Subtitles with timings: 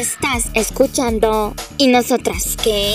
[0.00, 1.54] Estás escuchando.
[1.76, 2.94] ¿Y nosotras qué?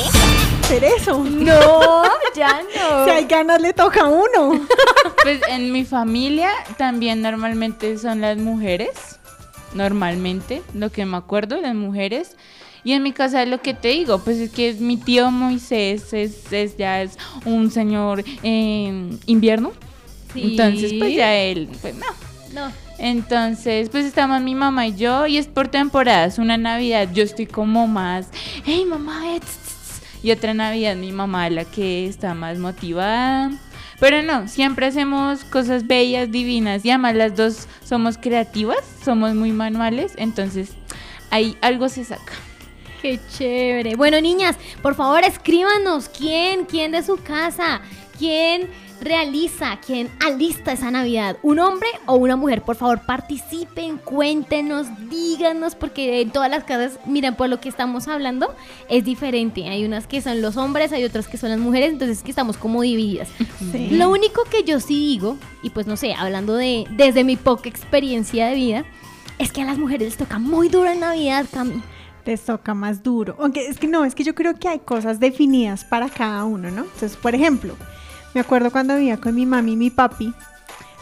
[0.64, 1.24] Hacer eso.
[1.24, 2.02] No,
[2.36, 3.06] ya no.
[3.06, 4.66] Si hay ganas, le toca a uno.
[5.22, 6.50] Pues en mi familia
[6.80, 9.20] también normalmente son las mujeres.
[9.76, 12.38] Normalmente, lo que me acuerdo, las mujeres.
[12.84, 16.12] Y en mi casa es lo que te digo, pues es que mi tío Moisés
[16.12, 19.74] es, es ya es un señor eh, invierno.
[20.34, 20.58] Sí.
[20.58, 22.08] Entonces, pues ya él, pues no.
[22.52, 22.85] No.
[22.98, 26.40] Entonces, pues estamos mi mamá y yo y es por temporadas.
[26.40, 28.30] Una Navidad yo estoy como más,
[28.66, 33.52] hey mamá, eh, tss, tss", y otra Navidad mi mamá la que está más motivada.
[34.00, 39.52] Pero no, siempre hacemos cosas bellas, divinas y además las dos somos creativas, somos muy
[39.52, 40.72] manuales, entonces
[41.32, 42.34] ahí algo se saca.
[43.02, 43.96] Qué chévere.
[43.96, 47.82] Bueno, niñas, por favor, escríbanos quién, quién de su casa,
[48.18, 48.68] quién
[49.02, 52.62] realiza, quién alista esa Navidad, un hombre o una mujer.
[52.62, 58.08] Por favor, participen, cuéntenos, díganos, porque en todas las casas, miren, por lo que estamos
[58.08, 58.54] hablando,
[58.90, 59.68] es diferente.
[59.68, 62.58] Hay unas que son los hombres, hay otras que son las mujeres, entonces que estamos
[62.58, 63.30] como divididas.
[63.72, 63.90] Sí.
[63.92, 67.70] Lo único que yo sí digo, y pues no sé, hablando de desde mi poca
[67.70, 68.86] experiencia de vida,
[69.38, 71.82] es que a las mujeres les toca muy duro en Navidad, Cami.
[72.26, 73.36] Les toca más duro.
[73.40, 76.72] Aunque es que no, es que yo creo que hay cosas definidas para cada uno,
[76.72, 76.84] ¿no?
[76.84, 77.76] Entonces, por ejemplo,
[78.36, 80.34] me acuerdo cuando vivía con mi mami y mi papi.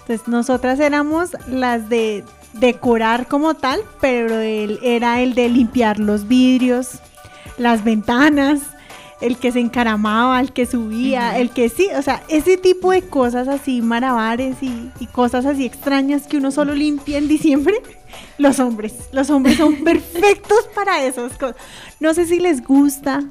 [0.01, 6.27] Entonces, nosotras éramos las de decorar como tal, pero él era el de limpiar los
[6.27, 6.99] vidrios,
[7.57, 8.61] las ventanas,
[9.19, 13.01] el que se encaramaba, el que subía, el que sí, o sea, ese tipo de
[13.01, 17.81] cosas así, marabares y, y cosas así extrañas que uno solo limpia en diciembre,
[18.37, 21.55] los hombres, los hombres son perfectos para esas cosas.
[21.99, 23.23] No sé si les gusta,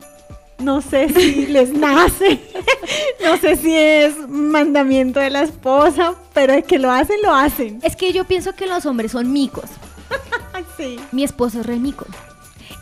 [0.62, 2.40] no sé si les nace,
[3.24, 7.80] no sé si es mandamiento de la esposa, pero es que lo hacen, lo hacen.
[7.82, 9.64] Es que yo pienso que los hombres son micos.
[10.76, 10.98] Sí.
[11.10, 12.06] Mi esposo es re mico.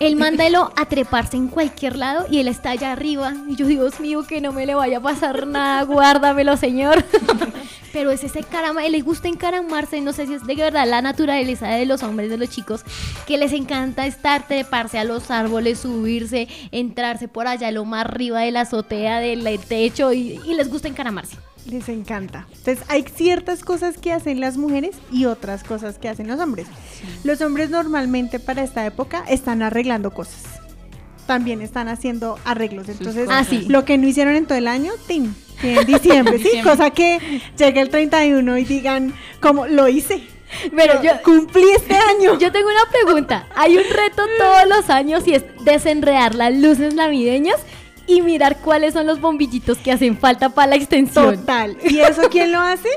[0.00, 3.34] Él mándalo a treparse en cualquier lado y él está allá arriba.
[3.46, 7.04] Y yo, Dios mío, que no me le vaya a pasar nada, guárdamelo, señor.
[7.92, 11.68] Pero es ese caramba, le gusta encaramarse, no sé si es de verdad la naturaleza
[11.68, 12.82] de los hombres, de los chicos,
[13.26, 18.40] que les encanta estar, treparse a los árboles, subirse, entrarse por allá lo más arriba
[18.40, 21.36] de la azotea, del techo y les gusta encaramarse.
[21.70, 22.46] Les encanta.
[22.50, 26.66] Entonces, hay ciertas cosas que hacen las mujeres y otras cosas que hacen los hombres.
[27.22, 30.42] Los hombres normalmente para esta época están arreglando cosas.
[31.26, 32.88] También están haciendo arreglos.
[32.88, 33.46] Entonces, cosas.
[33.52, 35.34] Ah, lo que no hicieron en todo el año, ¡tin!
[35.62, 36.70] En diciembre, sí, Diciembre.
[36.72, 40.22] cosa que llegue el 31 y digan, como lo hice.
[40.74, 42.36] Pero yo, cumplí este año.
[42.36, 43.46] Yo tengo una pregunta.
[43.54, 47.58] Hay un reto todos los años y es desenredar las luces navideñas
[48.16, 51.36] y mirar cuáles son los bombillitos que hacen falta para la extensión.
[51.36, 51.76] Total.
[51.88, 52.88] ¿Y eso quién lo hace?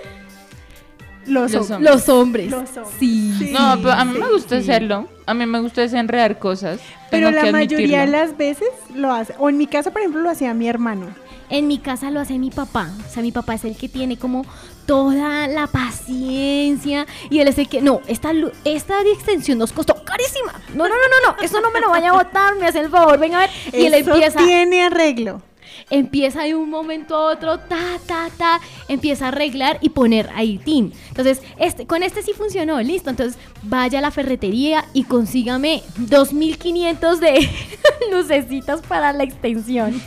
[1.25, 1.91] Los, Los hombres.
[1.91, 2.51] Los hombres.
[2.51, 2.95] Los hombres.
[2.99, 3.33] Sí.
[3.39, 3.51] Sí.
[3.51, 4.69] No, pero a mí me gusta sí.
[4.69, 5.07] hacerlo.
[5.25, 6.79] A mí me gusta desenredar cosas.
[7.09, 9.33] Pero tengo la que mayoría de las veces lo hace.
[9.39, 11.07] O en mi casa, por ejemplo, lo hacía mi hermano.
[11.49, 12.89] En mi casa lo hace mi papá.
[13.07, 14.45] O sea, mi papá es el que tiene como
[14.85, 18.31] toda la paciencia y él es el que, no, esta,
[18.65, 20.53] esta extensión nos costó carísima.
[20.73, 22.89] No, no, no, no, no, eso no me lo vaya a botar, me hace el
[22.89, 23.49] favor, venga a ver.
[23.73, 25.41] Y él Eso empieza, tiene arreglo.
[25.89, 30.57] empieza de un momento a otro, ta, ta, ta, empieza a arreglar y poner ahí
[30.57, 30.93] tin.
[31.09, 33.09] Entonces, este, con este sí funcionó, listo.
[33.09, 37.49] Entonces, vaya a la ferretería y consígame 2500 de
[38.11, 40.01] lucecitas para la extensión.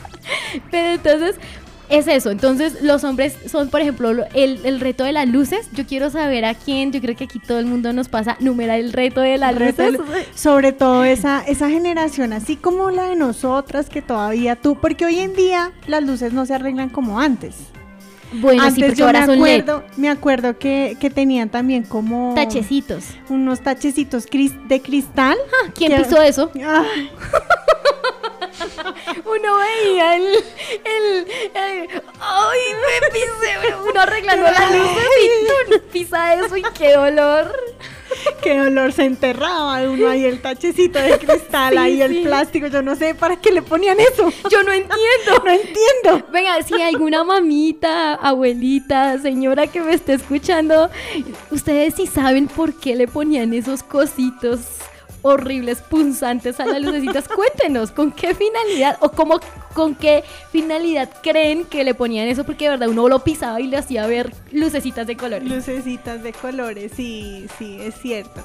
[0.70, 1.36] Pero entonces,
[1.88, 2.30] es eso.
[2.30, 5.68] Entonces, los hombres son, por ejemplo, lo- el, el reto de las luces.
[5.72, 8.78] Yo quiero saber a quién, yo creo que aquí todo el mundo nos pasa, numerar
[8.80, 9.98] el reto de las luces.
[10.34, 15.18] Sobre todo esa, esa generación, así como la de nosotras, que todavía tú, porque hoy
[15.20, 17.54] en día las luces no se arreglan como antes.
[18.32, 23.04] Bueno, sí, antes porque yo me acuerdo, me acuerdo que, que tenían también como Tachecitos.
[23.28, 25.36] unos tachecitos cris- de cristal.
[25.64, 26.50] Ah, ¿Quién que- pisó eso?
[26.56, 27.08] Ay,
[29.26, 36.34] Uno veía el, el, el- ay, me pisé, uno arreglando las luces y tú pisa
[36.34, 37.52] eso y qué dolor.
[38.42, 42.80] qué dolor se enterraba uno ahí el tachecito de cristal, Sí, ahí el plástico, yo
[42.82, 44.32] no sé para qué le ponían eso.
[44.48, 44.96] Yo no entiendo.
[45.44, 46.26] No entiendo.
[46.32, 50.88] Venga, si alguna mamita, abuelita, señora que me esté escuchando,
[51.50, 54.60] ustedes sí saben por qué le ponían esos cositos
[55.26, 59.40] horribles, punzantes a las lucecitas, cuéntenos con qué finalidad o cómo,
[59.74, 63.66] con qué finalidad creen que le ponían eso, porque de verdad uno lo pisaba y
[63.66, 65.48] le hacía ver lucecitas de colores.
[65.48, 68.42] Lucecitas de colores, sí, sí, es cierto.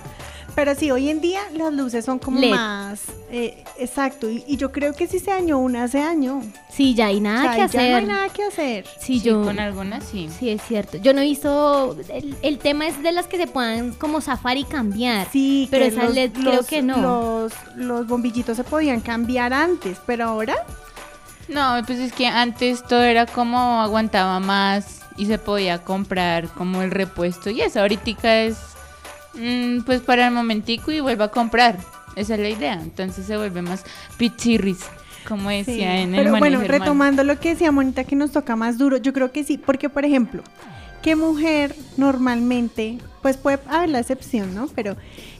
[0.56, 2.52] Pero sí, hoy en día las luces son como LED.
[2.52, 3.04] más...
[3.32, 6.42] eh, exacto, y, y yo creo que si se dañó una, se dañó.
[6.70, 8.08] Sí, ya hay nada O sea, que ya no hay hacer.
[8.08, 8.86] nada que hacer.
[9.00, 9.44] Sí, Sí, yo.
[9.44, 10.30] con algunas sí.
[10.40, 10.98] Sí, es cierto.
[10.98, 11.96] Yo no he visto.
[12.10, 15.28] El, el tema es de las que se puedan como zafar y cambiar.
[15.32, 16.98] Sí, Pero que esa LED creo que no.
[17.02, 20.56] Los, los bombillitos se podían cambiar antes, pero ahora
[21.48, 26.82] No, pues es que antes todo era como aguantaba más y se podía comprar como
[26.82, 28.58] el repuesto y eso ahorita es
[29.34, 31.78] mm, pues para el momentico y vuelva a comprar.
[32.16, 32.74] Esa es la idea.
[32.74, 33.84] Entonces se vuelve más
[34.18, 34.80] pichirris,
[35.28, 38.56] como Sí, decía en el Pero bueno, retomando lo que decía Mónica, que nos toca
[38.56, 40.44] más duro, yo creo que sí, porque por ejemplo,
[41.02, 44.68] ¿qué mujer normalmente, pues puede haber la excepción, ¿no?
[44.76, 44.98] Pero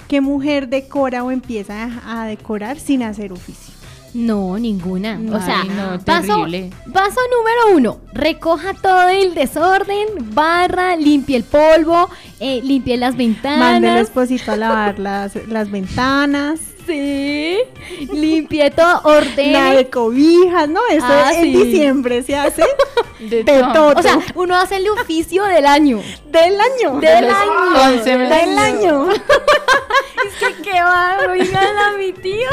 [0.08, 3.81] ¿qué mujer decora o empieza a, a decorar sin hacer oficio?
[4.14, 5.20] No, ninguna.
[5.32, 6.70] o Ay, sea, no, paso, terrible.
[6.94, 12.10] paso número uno, recoja todo el desorden, barra, limpie el polvo,
[12.40, 13.36] eh, limpie las Mande al
[13.82, 14.02] ventanas.
[14.02, 17.58] esposito a lavar las, las ventanas, Sí,
[18.12, 19.76] limpie todo, la ordene.
[19.76, 20.82] de cobijas, ¿no?
[20.90, 21.64] Eso Ah, en sí.
[21.64, 22.64] diciembre se hace
[23.20, 23.94] De de todo.
[23.98, 26.02] O sea, uno hace el oficio del año.
[26.26, 27.00] del año.
[27.00, 27.52] Del año.
[27.98, 28.46] 11 meses.
[28.48, 29.08] Del año.
[30.24, 32.50] Es que qué va, oigan a mi tío.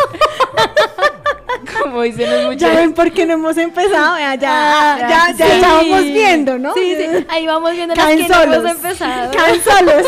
[1.82, 2.76] Como dicen los Ya muchachos.
[2.76, 5.52] ven por qué no hemos empezado, ya, ya, Ah, ya, ya sí.
[5.52, 6.72] estábamos viendo, ¿no?
[6.74, 9.30] Sí, sí, ahí vamos viendo las Caen que no hemos empezado.
[9.32, 10.06] Caen solos.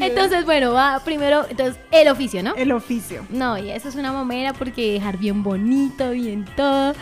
[0.00, 2.54] Entonces, bueno, va primero, entonces, el oficio, ¿no?
[2.54, 3.26] El oficio.
[3.30, 6.94] No, y eso es una mamera porque dejar bien bonito, bien todo.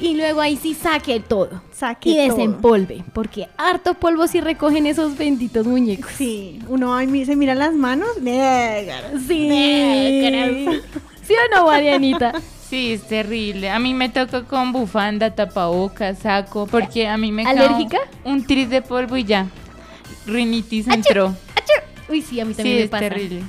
[0.00, 1.62] Y luego ahí sí saque todo.
[1.72, 2.36] Saque y todo.
[2.36, 3.04] desempolve.
[3.12, 6.10] Porque harto polvo si recogen esos benditos muñecos.
[6.16, 8.08] Sí, uno ahí se mira las manos.
[8.20, 9.04] negras.
[9.26, 9.48] Sí.
[9.48, 10.82] Negras.
[11.22, 12.32] ¿Sí o no, Marianita?
[12.68, 13.70] Sí, es terrible.
[13.70, 17.98] A mí me toca con bufanda, tapabocas, saco, porque a mí me ¿Alérgica?
[18.24, 19.46] un tris de polvo y ya.
[20.26, 21.32] Rinitis entró.
[22.08, 23.08] Uy, sí, a mí Sí, también me es pasa.
[23.08, 23.42] terrible.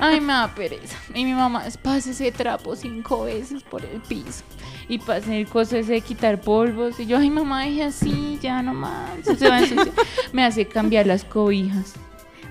[0.00, 0.96] Ay, me da pereza.
[1.14, 4.44] Y mi mamá, pase ese trapo cinco veces por el piso.
[4.88, 7.00] Y pase el coso ese de quitar polvos.
[7.00, 9.10] Y yo, ay, mamá, deje así, ya nomás.
[9.38, 9.90] Se va a ensuciar.
[10.32, 11.94] Me hace cambiar las cobijas.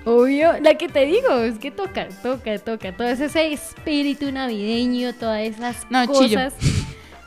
[0.04, 2.96] Obvio, la que te digo, es que toca, toca, toca.
[2.96, 6.38] Todo ese espíritu navideño, todas esas No, chillo.
[6.38, 6.54] cosas.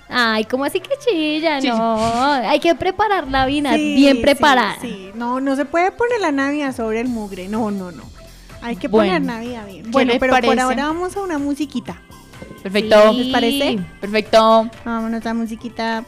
[0.10, 1.62] Ay, ¿cómo así que chilla?
[1.62, 1.78] Chillo.
[1.78, 4.78] No, hay que preparar la vida Sí, bien sí, preparada.
[4.82, 7.48] Sí, no, no se puede poner la Navidad sobre el mugre.
[7.48, 8.04] No, no, no.
[8.65, 9.83] Hay que Bueno, poner Navidad bien.
[9.83, 12.01] ¿qué Bueno, pero por ahora vamos a una musiquita.
[12.63, 13.12] Perfecto.
[13.12, 13.17] Sí.
[13.17, 13.79] ¿Les parece?
[14.01, 14.71] Perfecto.
[14.83, 16.03] Vámonos a musiquita.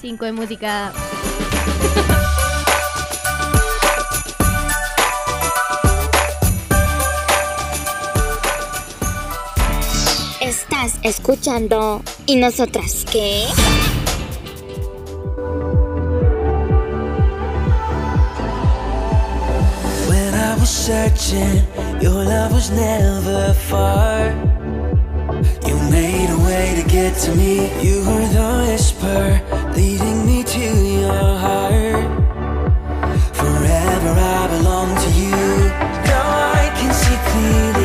[0.00, 0.92] Cinco de música.
[10.40, 12.02] Estás escuchando.
[12.26, 13.44] ¿Y nosotras qué?
[20.08, 21.62] When I was searching,
[22.00, 24.30] your love was never far.
[25.66, 27.54] You made a way to get to me.
[27.82, 29.40] You were the whisper
[29.76, 30.66] leading me to
[31.02, 32.06] your heart.
[33.34, 35.48] Forever I belong to you.
[36.10, 36.26] Now
[36.60, 37.77] I can see clearly,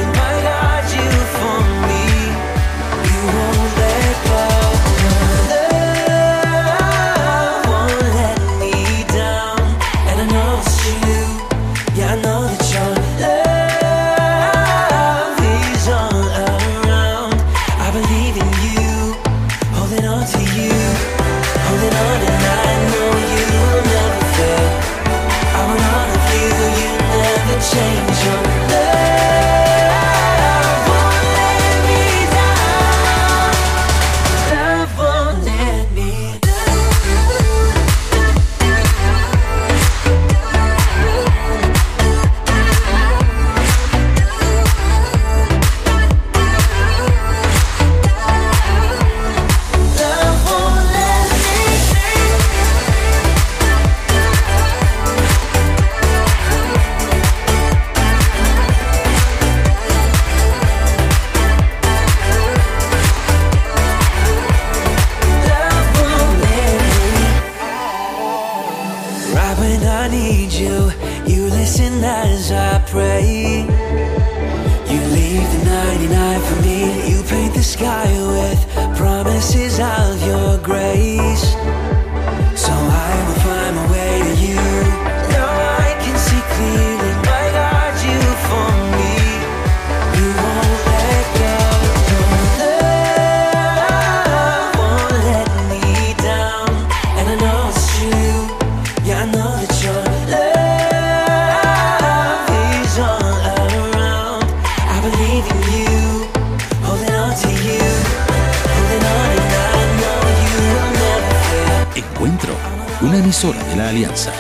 [113.75, 114.32] la Alianza.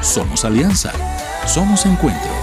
[0.00, 0.92] Somos Alianza.
[1.46, 2.33] Somos Encuentro.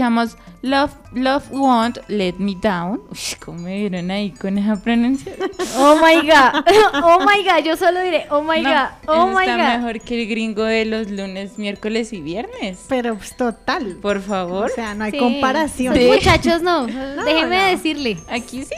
[0.00, 3.00] Escuchamos Love, Love Won't Let Me Down.
[3.10, 5.50] Uy, ¿cómo me vieron ahí con esa pronunciación?
[5.78, 6.64] Oh my god.
[7.02, 7.64] Oh my god.
[7.64, 8.88] Yo solo diré, oh my No, god.
[9.06, 9.78] Oh eso my está god.
[9.78, 12.84] mejor que el gringo de los lunes, miércoles y viernes.
[12.88, 13.96] Pero pues total.
[14.02, 14.70] Por favor.
[14.70, 15.18] O sea, no hay Sí.
[15.18, 15.96] comparación.
[15.96, 16.86] Esos Muchachos, no.
[17.24, 17.68] Déjeme no.
[17.68, 18.18] decirle.
[18.28, 18.74] Aquí sí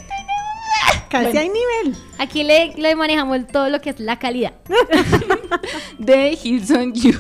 [1.11, 1.97] Casi hay nivel.
[2.19, 4.53] Aquí le, le manejamos todo lo que es la calidad.
[5.99, 7.15] de Hilson You.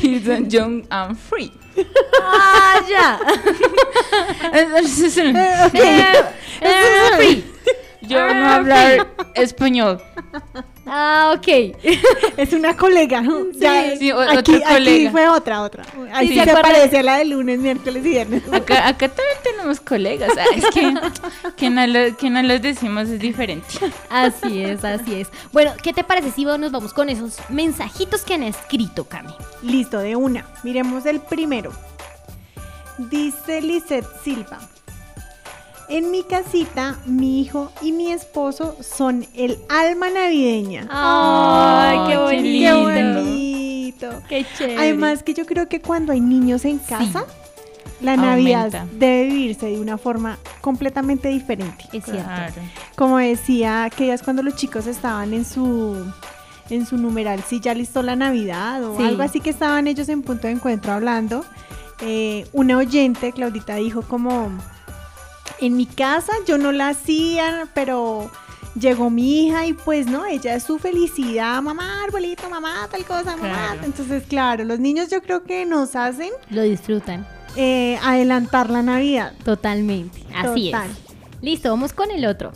[0.00, 1.52] Hilson Young and Free.
[2.20, 3.18] Ah, ya.
[4.52, 4.66] Eh,
[6.60, 7.44] eh, free.
[8.02, 10.00] Yo no hablar español.
[10.90, 11.76] Ah, ok.
[12.36, 13.22] Es una colega.
[13.54, 15.10] Ya, sí, aquí, otra aquí colega.
[15.10, 15.84] fue otra, otra.
[16.14, 18.42] Aquí ¿se parece a la de lunes, miércoles y viernes.
[18.52, 20.30] Acá, acá también tenemos colegas.
[20.38, 20.94] ah, Es que,
[21.56, 23.66] que, no lo- que no los decimos es diferente.
[24.08, 25.28] Así es, así es.
[25.52, 29.34] Bueno, ¿qué te parece si nos vamos con esos mensajitos que han escrito, Cami?
[29.62, 30.46] Listo, de una.
[30.62, 31.72] Miremos el primero.
[32.98, 34.58] Dice Lisette Silva.
[35.88, 40.86] En mi casita, mi hijo y mi esposo son el alma navideña.
[40.90, 42.88] Ay, qué bonito.
[42.90, 44.22] ¡Qué bonito!
[44.28, 44.78] Qué chévere.
[44.78, 47.24] Además que yo creo que cuando hay niños en casa,
[48.02, 48.86] la Navidad Aumenta.
[48.98, 51.84] debe vivirse de una forma completamente diferente.
[51.92, 52.22] es cierto.
[52.24, 52.54] Claro.
[52.94, 55.96] Como decía aquellas cuando los chicos estaban en su
[56.70, 59.02] en su numeral, si ya listó la Navidad o Sí.
[59.02, 61.44] algo así que estaban ellos en punto de encuentro hablando.
[62.00, 64.50] eh, una oyente, Claudita, dijo como,
[65.60, 68.30] en mi casa yo no la hacía, pero
[68.78, 73.36] llegó mi hija y pues no, ella es su felicidad, mamá, arbolito, mamá, tal cosa,
[73.36, 73.48] mamá.
[73.72, 73.80] Claro.
[73.84, 77.26] Entonces, claro, los niños yo creo que nos hacen Lo disfrutan.
[77.56, 79.32] eh, adelantar la Navidad.
[79.44, 80.22] Totalmente.
[80.34, 80.90] Así Total.
[80.90, 80.96] es.
[81.42, 82.52] Listo, vamos con el otro.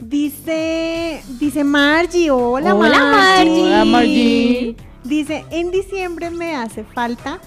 [0.00, 3.62] Dice, dice Margie, hola, Hola, Margie.
[3.62, 4.76] Hola, Margie.
[5.04, 7.40] Dice, en diciembre me hace falta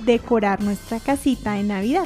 [0.00, 2.04] decorar nuestra casita de Navidad.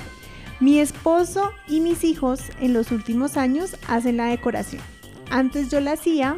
[0.60, 4.82] Mi esposo y mis hijos en los últimos años hacen la decoración.
[5.30, 6.36] Antes yo la hacía,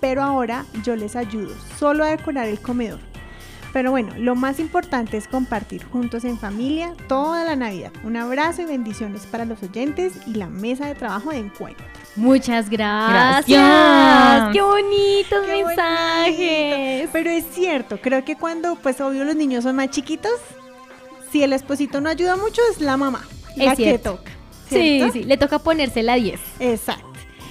[0.00, 3.00] pero ahora yo les ayudo solo a decorar el comedor.
[3.72, 7.90] Pero bueno, lo más importante es compartir juntos en familia toda la Navidad.
[8.04, 11.84] Un abrazo y bendiciones para los oyentes y la mesa de trabajo de encuentro.
[12.14, 13.48] Muchas gracias.
[13.48, 14.52] Gracias.
[14.52, 16.96] Qué bonitos Qué mensajes.
[17.00, 17.10] bonito.
[17.12, 20.38] Pero es cierto, creo que cuando, pues obvio, los niños son más chiquitos,
[21.32, 24.14] si el esposito no ayuda mucho, es la mamá Es la que cierto.
[24.16, 24.30] toca.
[24.68, 25.12] Sí, ¿cierto?
[25.12, 26.40] sí, le toca ponerse la 10.
[26.60, 27.06] Exacto.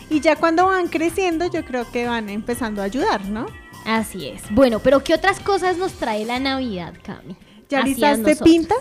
[0.09, 3.47] Y ya cuando van creciendo, yo creo que van empezando a ayudar, ¿no?
[3.85, 4.41] Así es.
[4.51, 7.35] Bueno, pero ¿qué otras cosas nos trae la Navidad, Cami?
[7.69, 8.75] ¿Ya listaste pinta?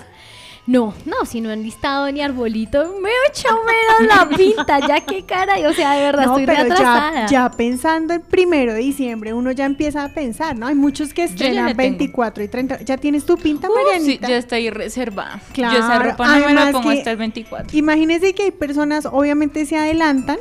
[0.66, 5.00] No, no, si no han listado ni arbolito, me he hecho menos la pinta, ya
[5.04, 7.26] qué cara, o sea, de verdad No, estoy pero ya, retrasada.
[7.26, 10.66] ya pensando en primero de diciembre, uno ya empieza a pensar, ¿no?
[10.66, 11.98] Hay muchos que ya estrenan la tengo.
[11.98, 12.80] 24 y 30.
[12.80, 14.28] ¿Ya tienes tu pinta, Uh, sí, Marianita?
[14.28, 15.42] ya está ahí reservada.
[15.52, 17.76] Claro, Yo esa ropa no me la pongo que- hasta el 24.
[17.78, 20.38] Imagínense que hay personas, obviamente se adelantan,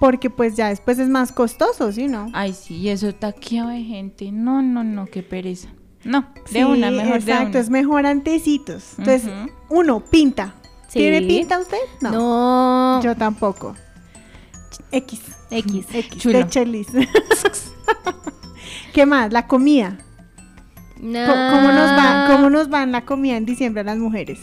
[0.00, 2.30] porque pues ya después es más costoso, ¿sí no?
[2.32, 4.32] Ay, sí, y eso taqueado de gente.
[4.32, 5.68] No, no, no, qué pereza.
[6.04, 7.60] No, de Sí, una, mejor exacto, de una.
[7.60, 8.94] es mejor antecitos.
[8.98, 9.30] Entonces,
[9.68, 10.54] uno, pinta.
[10.88, 10.98] Sí.
[10.98, 11.78] ¿Tiene pinta usted?
[12.00, 13.00] No.
[13.02, 13.74] Yo tampoco.
[14.90, 15.20] X.
[15.50, 15.86] X.
[15.92, 16.22] X.
[16.22, 16.38] Chulo.
[16.38, 16.88] De chelis.
[18.92, 19.32] ¿Qué más?
[19.32, 19.98] La comida.
[21.00, 21.26] No.
[21.26, 24.38] ¿Cómo nos va, ¿Cómo nos va en la comida en diciembre a las mujeres?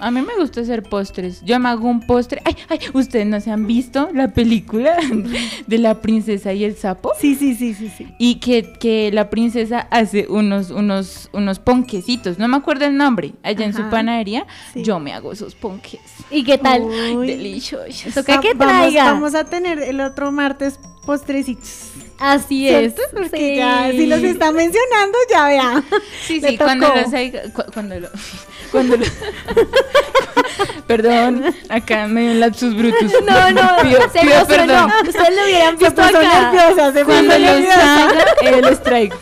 [0.00, 1.40] A mí me gusta hacer postres.
[1.44, 2.42] Yo me hago un postre.
[2.44, 4.96] Ay, ay, ustedes no se han visto la película
[5.66, 7.12] de la princesa y el sapo.
[7.18, 8.08] Sí, sí, sí, sí, sí.
[8.18, 12.38] Y que, que la princesa hace unos, unos, unos ponquecitos.
[12.38, 13.32] No me acuerdo el nombre.
[13.42, 14.46] Allá en su panadería.
[14.72, 14.82] Sí.
[14.82, 16.00] Yo me hago esos ponques.
[16.30, 16.82] ¿Y qué tal?
[16.82, 17.26] Uy.
[17.28, 18.12] Deliciosos.
[18.14, 19.04] Toca que vamos, traiga.
[19.04, 21.90] vamos a tener el otro martes postrecitos.
[22.18, 22.94] Así es.
[23.12, 23.56] Porque Sí.
[23.56, 25.84] ya, si los está mencionando, ya vea.
[26.26, 27.06] Sí, sí, cuando los
[27.52, 28.08] cu- cuando lo,
[28.70, 29.04] cuando lo-
[30.86, 33.12] Perdón, acá me dio un lapsus brutus.
[33.24, 34.46] No, no, Pido- se pido emocionó.
[34.46, 34.90] perdón.
[35.08, 36.52] Ustedes lo hubieran Se visto puso acá.
[36.52, 39.16] nerviosa, se Cuando haga, eh, los traigo.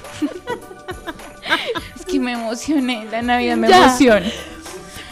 [1.97, 3.85] Es que me emocioné, la Navidad me Ya.
[3.85, 4.27] emociona.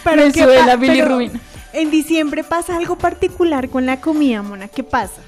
[0.05, 1.41] Pero me ¿qué sube la bilirrubina.
[1.73, 4.67] En diciembre pasa algo particular con la comida, Mona.
[4.69, 5.21] ¿Qué pasa?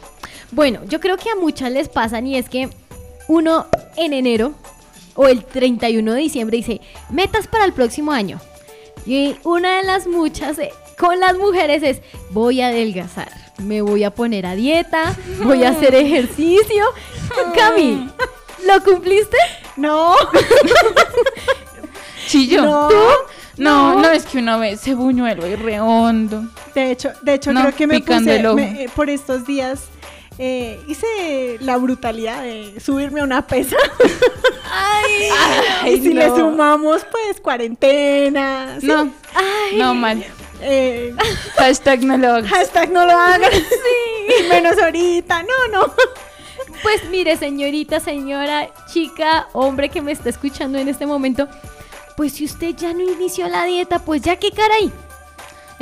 [0.51, 2.69] Bueno, yo creo que a muchas les pasan y es que
[3.29, 3.67] uno
[3.97, 4.55] en enero
[5.15, 6.81] o el 31 de diciembre dice,
[7.11, 8.41] metas para el próximo año.
[9.07, 14.05] Y una de las muchas eh, con las mujeres es, voy a adelgazar, me voy
[14.05, 16.85] a poner a dieta, voy a hacer ejercicio.
[17.57, 18.09] Cami,
[18.67, 19.37] ¿lo cumpliste?
[19.77, 20.15] No.
[22.29, 22.65] Chillo.
[22.65, 22.89] No.
[22.89, 22.95] ¿Tú?
[23.59, 26.45] No, no, es que uno ve ese buñuelo y rehondo.
[26.75, 29.85] De hecho, de hecho No, creo que me puse me- eh, por estos días.
[30.39, 33.77] Eh, hice la brutalidad de subirme a una pesa.
[34.71, 38.79] Ay, y si le sumamos, pues, cuarentena.
[38.81, 38.87] ¿sí?
[38.87, 39.13] No,
[39.77, 40.25] no mal.
[40.61, 41.15] Eh,
[41.57, 42.51] Hashtag no lo hagas.
[42.51, 43.51] hashtag no lo hagan.
[44.29, 44.49] Sí.
[44.49, 45.43] Menos ahorita.
[45.43, 45.93] No, no.
[46.83, 51.49] Pues mire, señorita, señora, chica, hombre que me está escuchando en este momento,
[52.17, 54.93] pues si usted ya no inició la dieta, pues ya qué caray.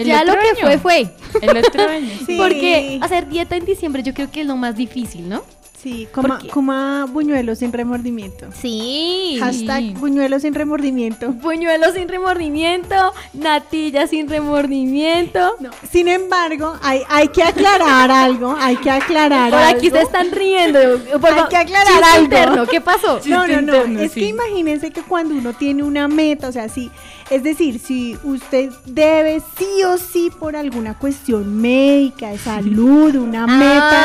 [0.00, 0.60] El ya lo que año.
[0.60, 1.10] fue fue.
[1.42, 2.10] El otro año.
[2.26, 2.36] Sí.
[2.38, 5.42] Porque hacer dieta en diciembre yo creo que es lo más difícil, ¿no?
[5.82, 8.48] Sí, coma, coma buñuelos sin remordimiento.
[8.60, 9.38] Sí.
[9.40, 11.32] Hashtag buñuelos sin remordimiento.
[11.32, 12.94] Puñuelo sin remordimiento,
[13.32, 15.56] natilla sin remordimiento.
[15.58, 18.54] No, Sin embargo, hay, hay que aclarar algo.
[18.60, 20.78] Hay que aclarar Por aquí se están riendo.
[21.18, 22.24] Por Hay que aclarar algo.
[22.24, 23.14] interno, ¿Qué pasó?
[23.14, 23.58] No, Chiste no, no.
[23.60, 24.20] interno, es sí.
[24.20, 26.90] que imagínense que cuando uno tiene una meta, o sea, sí,
[27.30, 33.46] es decir, si usted debe sí o sí por alguna cuestión médica, de salud, una
[33.46, 34.04] meta.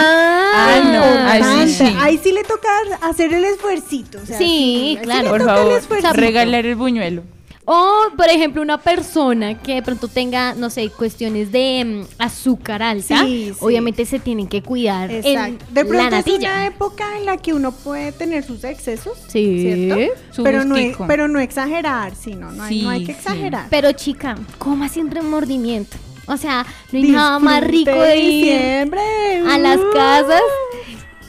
[0.58, 1.98] Ah, no, ay, sí, importante, sí.
[2.00, 2.70] Ahí sí le toca
[3.02, 4.20] hacer el esfuercito.
[4.22, 5.24] o sea, Sí, claro.
[5.24, 6.14] le Por toca el favor, esfuercito.
[6.14, 7.24] regalar el buñuelo.
[7.68, 12.84] O, por ejemplo, una persona que de pronto tenga, no sé, cuestiones de mm, azúcar
[12.84, 13.58] alta, Sí, sí.
[13.60, 15.66] obviamente se tienen que cuidar Exacto.
[15.72, 16.52] De la pronto es natilla.
[16.52, 19.62] una época en la que uno puede tener sus excesos, Sí.
[19.62, 20.14] ¿cierto?
[20.32, 21.06] Su Pero no, gustico.
[21.08, 23.18] pero no exagerar, sí, no, no, hay, no hay Sí, que sí.
[23.20, 23.68] exagerar.
[23.72, 25.98] Pero chica, coma sin remordimiento.
[26.28, 29.02] O sea, no hay nada más rico Disfrute de ir diciembre.
[29.50, 29.92] a las uh.
[29.94, 30.42] casas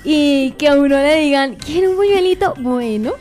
[0.05, 2.53] y que a uno le digan, ¿quiere un buñuelito?
[2.59, 3.13] Bueno.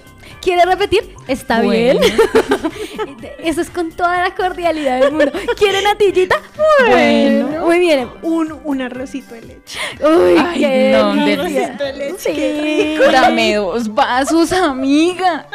[0.46, 1.16] ¿Quiere repetir?
[1.28, 2.00] Está Bueno.
[2.00, 2.14] bien.
[3.44, 5.32] Eso es con toda la cordialidad del mundo.
[5.58, 6.40] ¿Quiere natillita?
[6.88, 7.48] Bueno.
[7.48, 7.66] Bueno.
[7.66, 8.10] Muy bien.
[8.22, 9.80] Un, un arrocito de leche.
[10.02, 12.16] Uy, Ay, qué no, Un arrocito de leche.
[12.20, 12.32] Sí.
[12.36, 13.12] qué rico.
[13.12, 15.48] Dame dos vasos, amiga.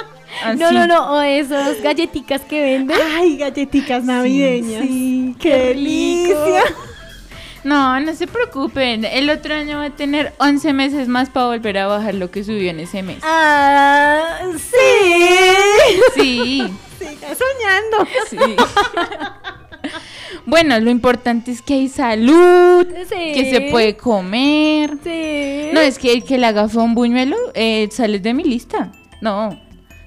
[0.57, 0.74] No, Así.
[0.74, 1.12] no, no.
[1.14, 2.98] O esas galletitas que venden.
[3.16, 4.83] Ay, galletitas navideñas.
[4.83, 6.62] Sí, qué qué delicia.
[7.64, 9.05] No, no se preocupen.
[9.05, 12.42] El otro año va a tener 11 meses más para volver a bajar lo que
[12.42, 13.18] subió en ese mes.
[13.23, 16.14] Ah, sí.
[16.14, 16.62] Sí,
[16.99, 18.09] Siga soñando.
[18.29, 18.37] sí.
[20.46, 23.33] Bueno, lo importante es que hay salud, Sí.
[23.35, 24.96] que se puede comer.
[25.05, 25.70] Sí.
[25.73, 28.90] No, es que el que le haga fue un buñuelo, eh, sales de mi lista.
[29.20, 29.59] No,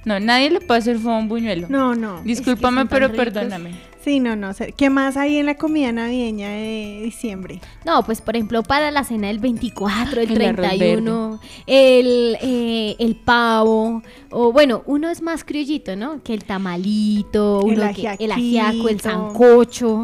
[0.06, 1.68] no, nadie le puede hacer fue un buñuelo.
[1.70, 2.22] No, no.
[2.24, 3.24] Discúlpame, pero ricos.
[3.26, 3.72] perdóname.
[4.04, 4.54] Sí, no, no.
[4.54, 4.74] sé.
[4.76, 7.62] ¿Qué más hay en la comida navideña de diciembre?
[7.86, 12.96] No, pues por ejemplo para la cena del 24, el, El arroz 31, el, eh,
[13.00, 16.22] el pavo, o bueno, uno es más criollito, ¿no?
[16.22, 20.04] Que el tamalito, El uno que- el ajiaco, el sancocho,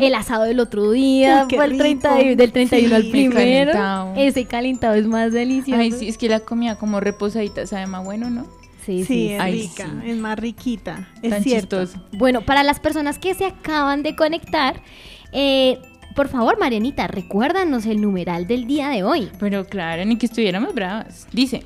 [0.00, 2.36] el asado del otro día, Uy, fue el 30 rico.
[2.36, 3.72] del 31 al Sí, primero.
[3.72, 4.12] calentado.
[4.16, 5.80] Ese calentado es más delicioso.
[5.80, 8.46] Ay, sí, es que la comida como reposadita sabe más bueno, ¿no?
[8.84, 9.32] Sí, Sí, sí.
[9.32, 10.10] es Ay, rica, sí.
[10.10, 11.08] es más riquita.
[11.22, 11.80] Es Tan cierto.
[11.82, 12.04] chistoso.
[12.12, 14.80] Bueno, para las personas que se acaban de conectar,
[15.32, 15.78] eh,
[16.14, 19.30] por favor, Marianita, recuérdanos el numeral del día de hoy.
[19.40, 21.26] Pero claro, ni que estuviéramos bravas.
[21.32, 21.62] Dice,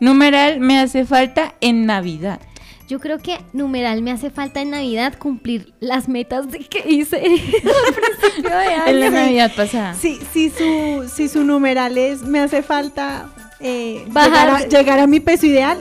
[0.00, 2.40] numeral me hace falta en Navidad.
[2.88, 7.16] Yo creo que numeral me hace falta en Navidad cumplir las metas de que hice
[7.16, 8.86] al principio de año.
[8.86, 9.94] En la Navidad pasada.
[9.94, 14.98] Sí, si su, si su numeral es, me hace falta eh, Bajar- llegar, a, llegar
[15.00, 15.78] a mi peso ideal.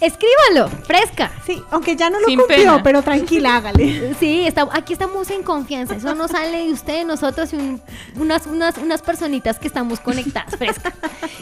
[0.00, 1.30] Escríbalo, fresca.
[1.46, 2.82] Sí, aunque ya no lo Sin cumplió, pena.
[2.82, 4.14] pero tranquila, hágale.
[4.18, 5.94] Sí, está- aquí estamos en confianza.
[5.96, 7.80] Eso no sale de usted, de nosotros y un-
[8.16, 10.92] unas, unas, unas personitas que estamos conectadas, fresca.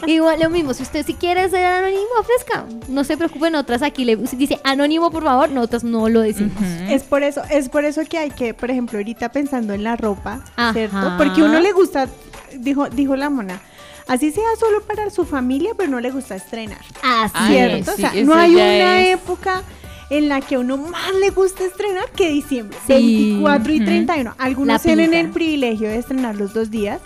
[0.05, 2.65] Igual lo mismo, si usted si quiere ser anónimo, fresca.
[2.87, 6.53] No se preocupen, otras aquí le si dice anónimo, por favor, nosotros no lo decimos.
[6.57, 6.93] Ujú.
[6.93, 9.95] Es por eso, es por eso que hay que, por ejemplo, ahorita pensando en la
[9.95, 10.73] ropa, Ajá.
[10.73, 11.13] ¿cierto?
[11.17, 12.07] Porque a uno le gusta,
[12.55, 13.61] dijo, dijo la mona,
[14.09, 16.81] así sea solo para su familia, pero no le gusta estrenar.
[17.01, 17.91] Así Ay, ¿Cierto?
[17.91, 17.97] es.
[17.97, 19.61] sí, o sea, no hay una es- época
[20.09, 22.77] en la que a uno más le gusta estrenar que diciembre.
[22.87, 22.93] Sí.
[22.93, 23.85] 24 y Ujú.
[23.85, 24.35] 31.
[24.37, 26.99] Algunos tienen el privilegio de estrenar los dos días,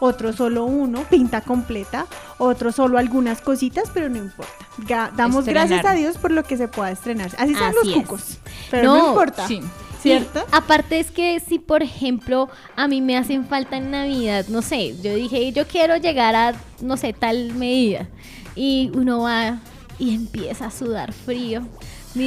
[0.00, 2.06] otros solo uno, pinta completa,
[2.38, 4.52] otros solo algunas cositas, pero no importa.
[4.78, 5.68] Ga- damos Estrenar.
[5.68, 7.30] gracias a Dios por lo que se pueda estrenar.
[7.38, 7.94] Así sean Así los es.
[7.94, 8.38] cucos.
[8.70, 9.46] Pero no, No, importa.
[9.48, 9.60] Sí.
[10.06, 10.40] ¿Cierto?
[10.40, 14.62] Y aparte es que si, por ejemplo, a mí me hacen falta en Navidad, no
[14.62, 18.08] sé, yo dije, yo quiero llegar a, no sé, tal medida.
[18.54, 19.60] Y uno va
[19.98, 21.62] y empieza a sudar frío.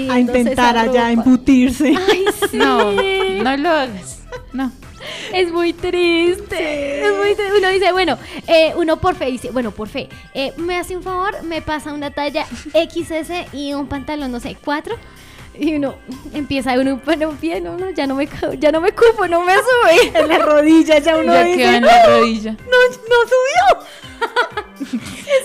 [0.10, 1.94] a intentar allá embutirse.
[2.12, 2.58] Ay, sí.
[2.58, 4.24] No, no lo hagas.
[4.54, 4.72] No.
[5.34, 7.06] Es muy triste.
[7.06, 7.58] Es muy triste.
[7.58, 11.04] Uno dice, bueno, eh, uno por fe dice, bueno, por fe, eh, me hace un
[11.04, 14.96] favor, me pasa una talla XS y un pantalón, no sé, 4.
[15.56, 15.96] Y uno
[16.34, 19.54] empieza uno, bueno, bien, no, no, ya no me ya no me cupo, no me
[19.56, 20.12] sube.
[20.20, 22.52] en la rodilla ya uno ya dice, queda en la rodilla.
[22.52, 22.78] no,
[23.10, 23.86] no subió.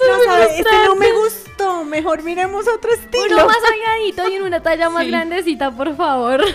[0.08, 1.84] no, sabe, este no me gustó.
[1.84, 3.24] Mejor miremos otro estilo.
[3.36, 5.10] Uno más holgadito y en una talla más Sí.
[5.10, 6.44] grandecita, por favor.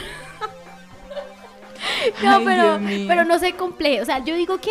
[2.24, 4.04] No, Ay, pero, pero no se complejo.
[4.04, 4.70] O sea, yo digo que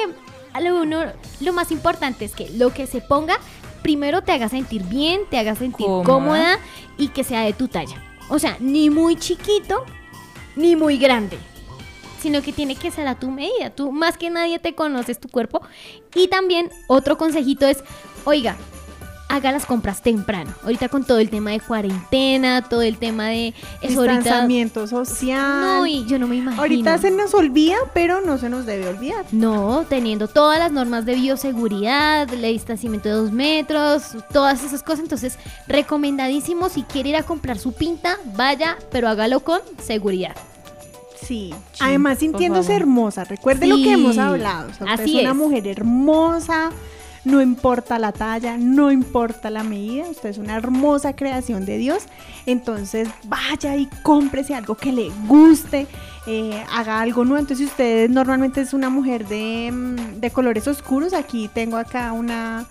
[0.53, 1.05] a lo uno,
[1.41, 3.39] lo más importante es que lo que se ponga,
[3.83, 6.05] primero te haga sentir bien, te haga sentir Cómoda.
[6.05, 6.59] cómoda
[6.97, 8.03] y que sea de tu talla.
[8.29, 9.85] O sea, ni muy chiquito,
[10.57, 11.39] ni muy grande.
[12.21, 13.71] Sino que tiene que ser a tu medida.
[13.71, 15.63] Tú más que nadie te conoces tu cuerpo.
[16.15, 17.85] Y también otro consejito es,
[18.25, 18.57] oiga,
[19.29, 20.53] haga las compras temprano.
[20.63, 24.19] Ahorita con todo el tema de cuarentena, todo el tema de eso ahorita.
[24.19, 25.61] Distanciamiento social.
[25.61, 26.63] No, y yo no me imagino.
[26.63, 29.25] Ahorita se nos olvida, pero no se nos debe olvidar.
[29.33, 35.01] No, teniendo todas las normas de bioseguridad, el distanciamiento de dos metros, todas esas cosas.
[35.01, 40.35] Entonces, recomendadísimo si quiere ir a comprar su pinta, vaya, pero hágalo con seguridad.
[41.21, 41.53] Sí.
[41.73, 43.25] Sí, Además, sintiéndose hermosa.
[43.25, 44.71] Recuerde Sí, lo que hemos hablado.
[44.71, 46.71] O sea, usted así es una mujer hermosa.
[47.29, 52.05] No importa la talla, no importa la medida, usted es una hermosa creación de Dios.
[52.47, 55.87] Entonces vaya y cómprese algo que le guste,
[56.31, 57.41] eh, haga algo nuevo.
[57.41, 62.13] Entonces, si usted normalmente es una mujer de, mm, de colores oscuros, aquí tengo acá
[62.13, 62.67] una,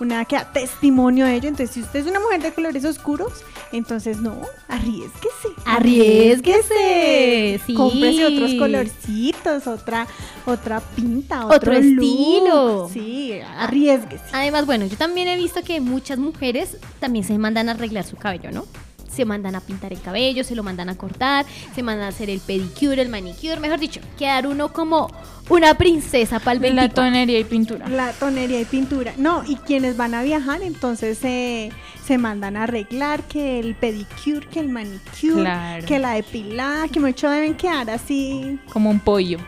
[0.00, 1.48] una que da testimonio de ello.
[1.48, 3.32] Entonces, si usted es una mujer de colores oscuros,
[3.72, 5.48] entonces no, arriesguese.
[5.64, 7.74] Arriésguese, sí.
[7.74, 10.06] Cómprese otros colorcitos, otra,
[10.46, 11.82] otra pinta, otro, Otro look.
[11.82, 12.90] estilo.
[12.92, 14.22] Sí, arriesguese.
[14.32, 18.16] Además, bueno, yo también he visto que muchas mujeres también se mandan a arreglar su
[18.16, 18.66] cabello, ¿no?
[19.14, 22.30] Se mandan a pintar el cabello, se lo mandan a cortar, se mandan a hacer
[22.30, 25.10] el pedicure, el manicure, mejor dicho, quedar uno como
[25.48, 27.04] una princesa para el De la 24.
[27.04, 27.88] tonería y pintura.
[27.88, 29.12] La tonería y pintura.
[29.16, 31.70] No, y quienes van a viajar, entonces eh,
[32.04, 35.86] se mandan a arreglar que el pedicure, que el manicure, Claro.
[35.86, 39.38] que la depilada, que mucho deben quedar así Como un pollo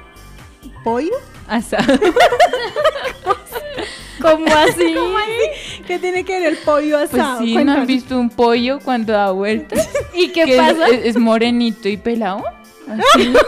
[0.84, 1.10] pollo.
[1.48, 1.94] asado.
[4.20, 4.94] ¿Cómo así?
[5.86, 7.40] ¿Qué tiene que ver el pollo Pues asado?
[7.40, 9.88] sí, ¿no has visto un pollo cuando da vueltas?
[10.14, 10.88] ¿Y qué Que pasa?
[10.88, 12.44] Es, es morenito y pelado.
[12.88, 13.32] Así.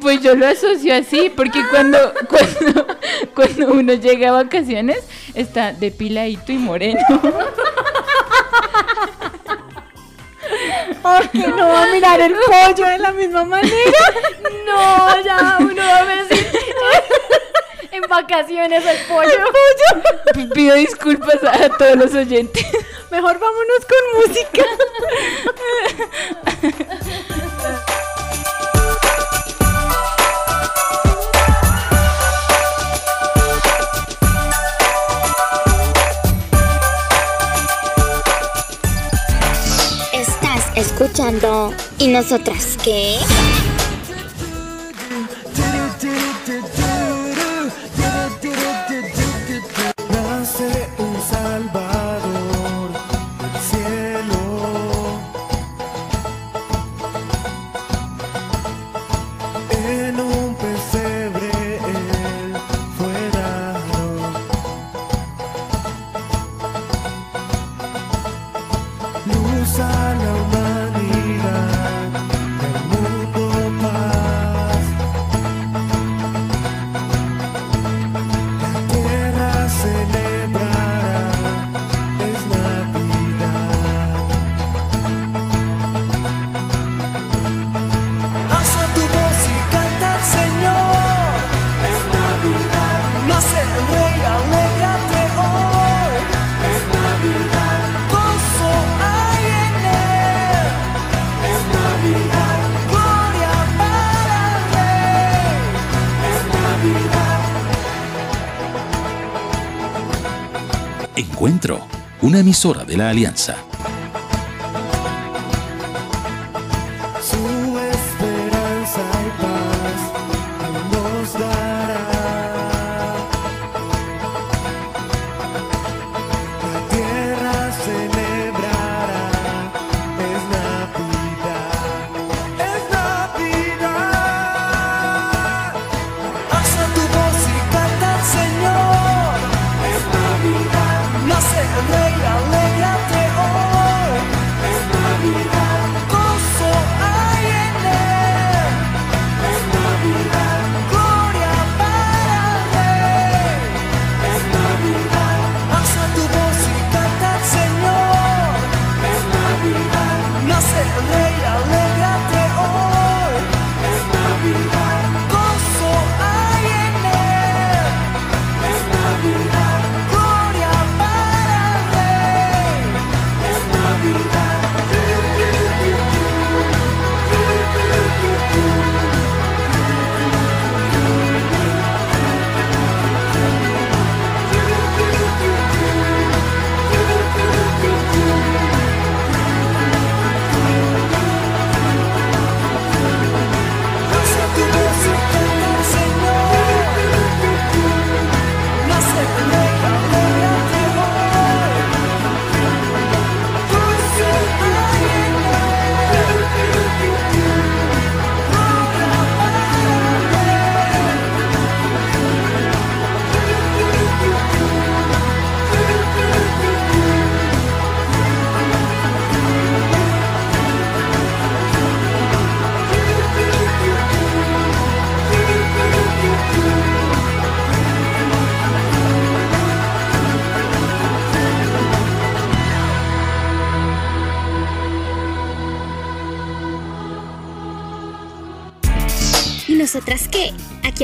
[0.00, 1.96] Pues yo lo asocio así, porque cuando,
[2.28, 2.86] cuando,
[3.34, 4.98] cuando uno llega a vacaciones,
[5.32, 7.00] está depiladito y moreno.
[11.02, 13.72] Porque no va a mirar el pollo de la misma manera.
[14.66, 16.46] No, ya uno va a decir
[17.94, 19.30] en vacaciones el pollo.
[20.34, 22.64] P- Pido disculpas a todos los oyentes.
[23.10, 24.64] Mejor vámonos con música.
[40.12, 41.72] Estás escuchando.
[41.98, 43.18] ¿Y nosotras qué?
[111.44, 111.86] Encuentro,
[112.22, 113.73] una emisora de la Alianza.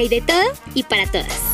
[0.00, 1.49] hay de todo y para todas.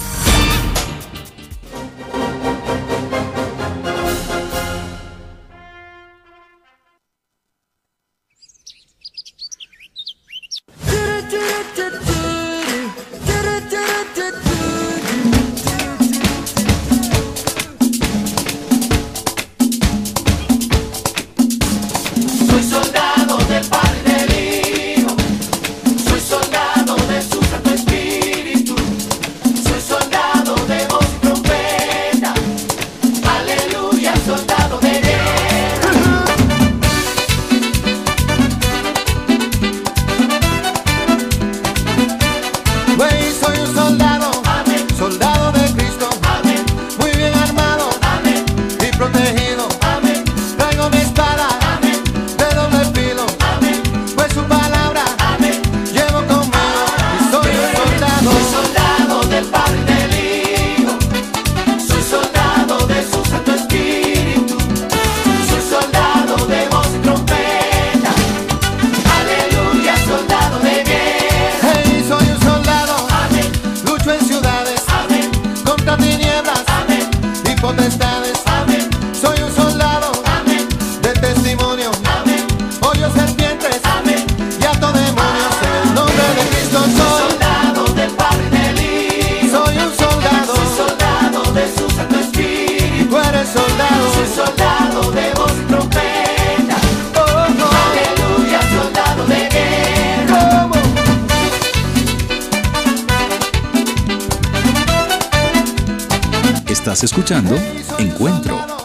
[107.03, 107.57] Escuchando
[107.99, 108.76] Encuentro.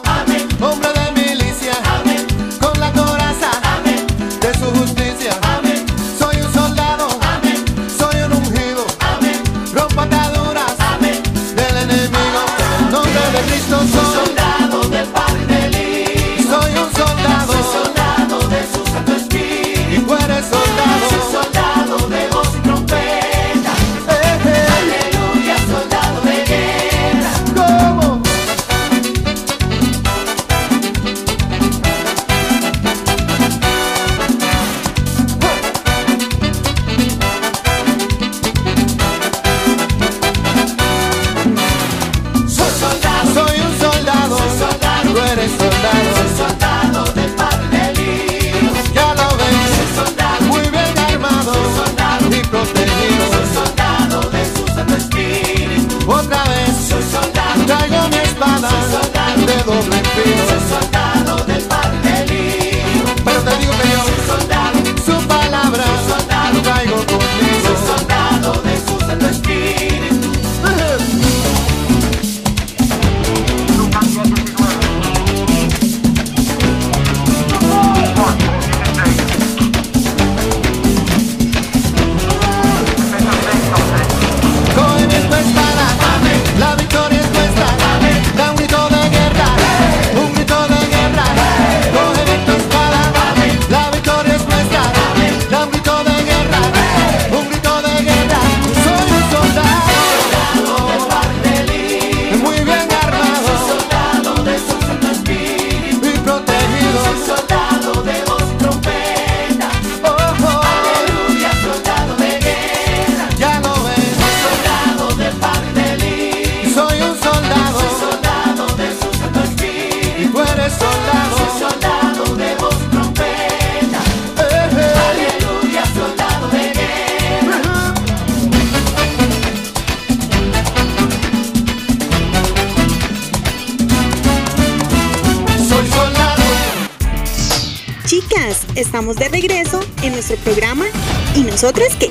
[141.61, 142.09] Nosotras qué?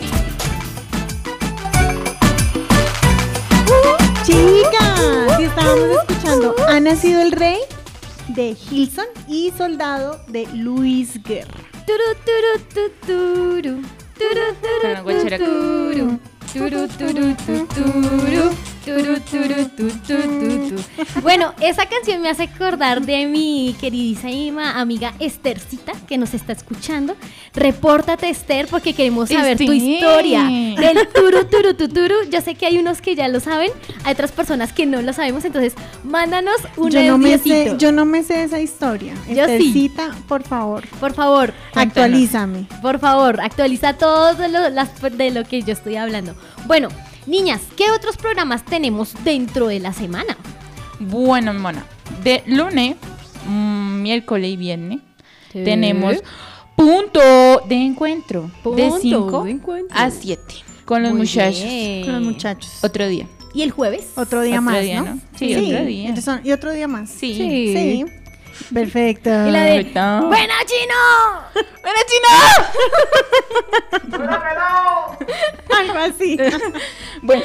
[4.23, 7.59] Chicas, si estábamos escuchando Ha nacido el rey
[8.29, 11.51] de Hilson y Soldado de Luis Guerra.
[11.85, 13.83] Turu, turu, tu, turu.
[18.94, 19.68] Turu, turu, Con la guachera.
[19.76, 19.92] tu, turu.
[20.07, 21.20] Turu, turu, tu, tu.
[21.22, 27.16] Bueno, esa canción me hace acordar de mi queridísima amiga Esthercita que nos está escuchando.
[27.55, 32.14] Repórtate, Esther, porque queremos saber tu historia del turu, turu, tu, turu.
[32.31, 33.70] Yo sé que hay unos que ya lo saben,
[34.05, 35.74] hay otras personas que no lo sabemos, entonces
[36.05, 39.14] mándanos un Yo no, me sé, yo no me sé esa historia.
[39.29, 39.90] Yo sí.
[40.29, 42.66] Por favor, Por favor, actualízame.
[42.83, 46.35] Por favor, actualiza todo lo, las- de lo que yo estoy hablando.
[46.66, 46.88] Bueno,
[47.27, 50.37] niñas, ¿qué otros programas tenemos dentro de la semana?
[50.99, 51.85] Bueno, mona.
[52.23, 52.97] De lunes,
[53.47, 55.01] mm, miércoles y viernes
[55.53, 56.17] tenemos
[56.77, 57.21] punto
[57.69, 58.43] de encuentro.
[58.43, 59.97] de Punto 5 de encuentro.
[59.99, 60.43] a 7.
[60.85, 61.63] Con los Muy muchachos.
[61.65, 62.05] bien.
[62.05, 62.71] Con los muchachos.
[62.83, 63.27] Otro día.
[63.55, 64.07] ¿Y el jueves?
[64.17, 65.15] Otro día Otro más, día, ¿no?
[65.17, 65.21] ¿no?
[65.37, 66.09] Sí, otro día.
[66.09, 67.11] entonces y otro día más.
[67.11, 67.35] Sí.
[67.35, 68.05] Sí.
[68.68, 68.75] Sí.
[68.75, 69.31] Perfecto.
[69.31, 70.20] Y la de Ahorita.
[70.23, 70.94] ¡Buena Chino!
[71.83, 72.01] ¡Buena
[75.79, 76.37] Algo así.
[77.23, 77.44] Bueno,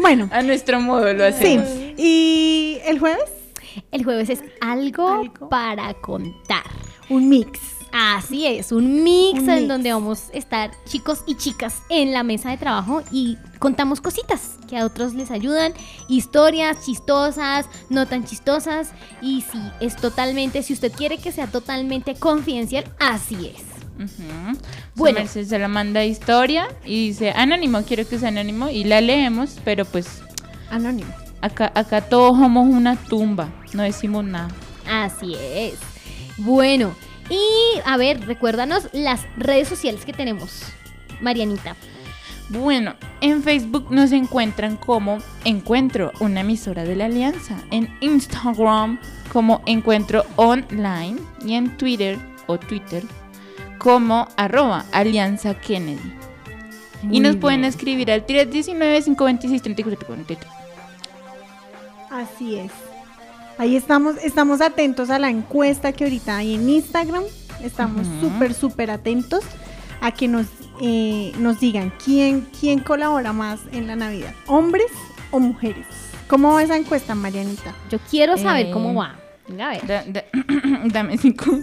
[0.00, 1.34] bueno, a nuestro modo lo sí.
[1.34, 1.68] hacemos.
[1.96, 3.30] ¿Y el jueves?
[3.92, 5.48] El jueves es algo, Algo.
[5.48, 6.64] para contar.
[7.08, 7.60] Un mix.
[7.92, 12.22] Así es, un mix Un en donde vamos a estar chicos y chicas en la
[12.22, 15.74] mesa de trabajo y contamos cositas que a otros les ayudan,
[16.08, 22.14] historias chistosas, no tan chistosas y sí, es totalmente, si usted quiere que sea totalmente
[22.14, 23.62] confidencial, así es.
[24.94, 25.20] Bueno.
[25.20, 29.58] Bueno, se la manda historia y dice anónimo, quiero que sea anónimo y la leemos,
[29.64, 30.22] pero pues
[30.70, 31.12] Anónimo.
[31.42, 34.48] acá, acá todos somos una tumba, no decimos nada.
[34.88, 35.74] Así es.
[36.38, 36.94] Bueno,
[37.30, 40.64] y a ver, recuérdanos las redes sociales que tenemos,
[41.20, 41.76] Marianita.
[42.48, 47.56] Bueno, en Facebook nos encuentran como Encuentro, una emisora de la Alianza.
[47.70, 49.00] En Instagram
[49.32, 53.02] como Encuentro Online y en Twitter o Twitter
[53.78, 56.12] como arroba Alianza Kennedy.
[57.10, 60.36] y nos pueden escribir al 319-526-3443.
[62.10, 62.70] Así es.
[63.58, 67.22] Ahí estamos, estamos atentos a la encuesta que ahorita hay en Instagram.
[67.62, 68.20] Estamos Ujú.
[68.28, 69.44] súper, súper atentos
[70.00, 70.46] a que nos,
[70.80, 74.90] eh, nos digan quién, quién colabora más en la Navidad, hombres
[75.30, 75.86] o mujeres.
[76.28, 77.74] ¿Cómo va esa encuesta, Marianita?
[77.90, 79.16] Yo quiero saber Eh, cómo va.
[79.52, 79.86] Venga, a ver.
[79.86, 80.24] Da- da-
[80.86, 81.58] dame cinco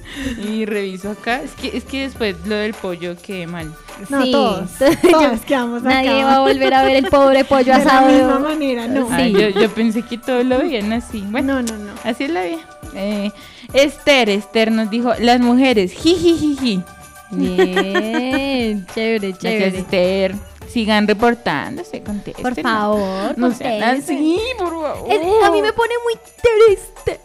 [0.48, 1.42] y reviso acá.
[1.42, 3.74] Es que, es que después lo del pollo quedé mal.
[4.10, 4.32] No, Sí.
[4.32, 4.70] todos.
[5.12, 5.90] Todos quedamos acá.
[6.04, 8.08] Nadie va a volver a ver el pobre pollo de la asado.
[8.12, 9.08] misma manera, no.
[9.12, 11.24] Ay, yo, yo pensé que todo lo veían así.
[11.30, 11.92] Bueno, No, no, no.
[12.04, 12.60] Así es la vida.
[12.96, 13.32] Eh,
[13.74, 16.82] Esther, Esther nos dijo, las mujeres, jijijiji.
[17.32, 19.78] Bien, chévere, Gracias, chévere.
[19.80, 20.36] Esther.
[20.70, 22.44] Sigan reportándose, contesten.
[22.44, 24.18] Por favor, No sean contesten.
[24.18, 25.12] así, por favor.
[25.12, 27.20] Es- a mí me pone muy triste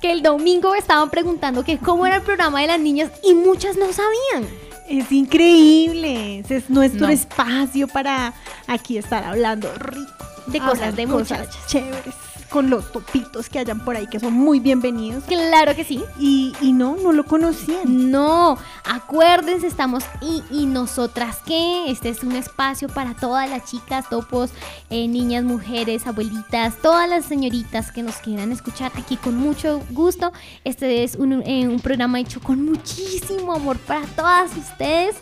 [0.00, 3.76] que el domingo estaban preguntando que cómo era el programa de las niñas y muchas
[3.76, 4.48] no sabían.
[4.88, 6.38] Es increíble.
[6.40, 7.12] Ese Es nuestro No.
[7.12, 8.32] espacio para
[8.66, 10.06] aquí estar hablando rico.
[10.46, 11.66] De hablar cosas de cosas muchachas.
[11.66, 12.14] chéveres.
[12.56, 15.24] Con los topitos que hayan por ahí que son muy bienvenidos.
[15.24, 16.02] Claro que sí.
[16.18, 18.10] Y, y no, no lo conocían.
[18.10, 24.08] No, acuérdense, estamos y, y nosotras qué, este es un espacio para todas las chicas,
[24.08, 24.52] topos,
[24.88, 30.32] eh, niñas, mujeres, abuelitas, todas las señoritas que nos quieran escuchar aquí con mucho gusto.
[30.64, 35.16] Este es un, eh, un programa hecho con muchísimo amor para todas ustedes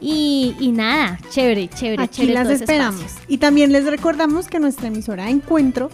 [0.00, 2.34] y, y nada, chévere, chévere, Aquí chévere.
[2.34, 3.02] las ese esperamos.
[3.26, 5.90] Y también les recordamos que nuestra emisora encuentro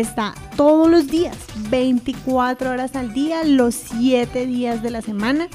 [0.00, 1.36] está todos los días,
[1.70, 5.48] 24 horas al día, los 7 días de la semana.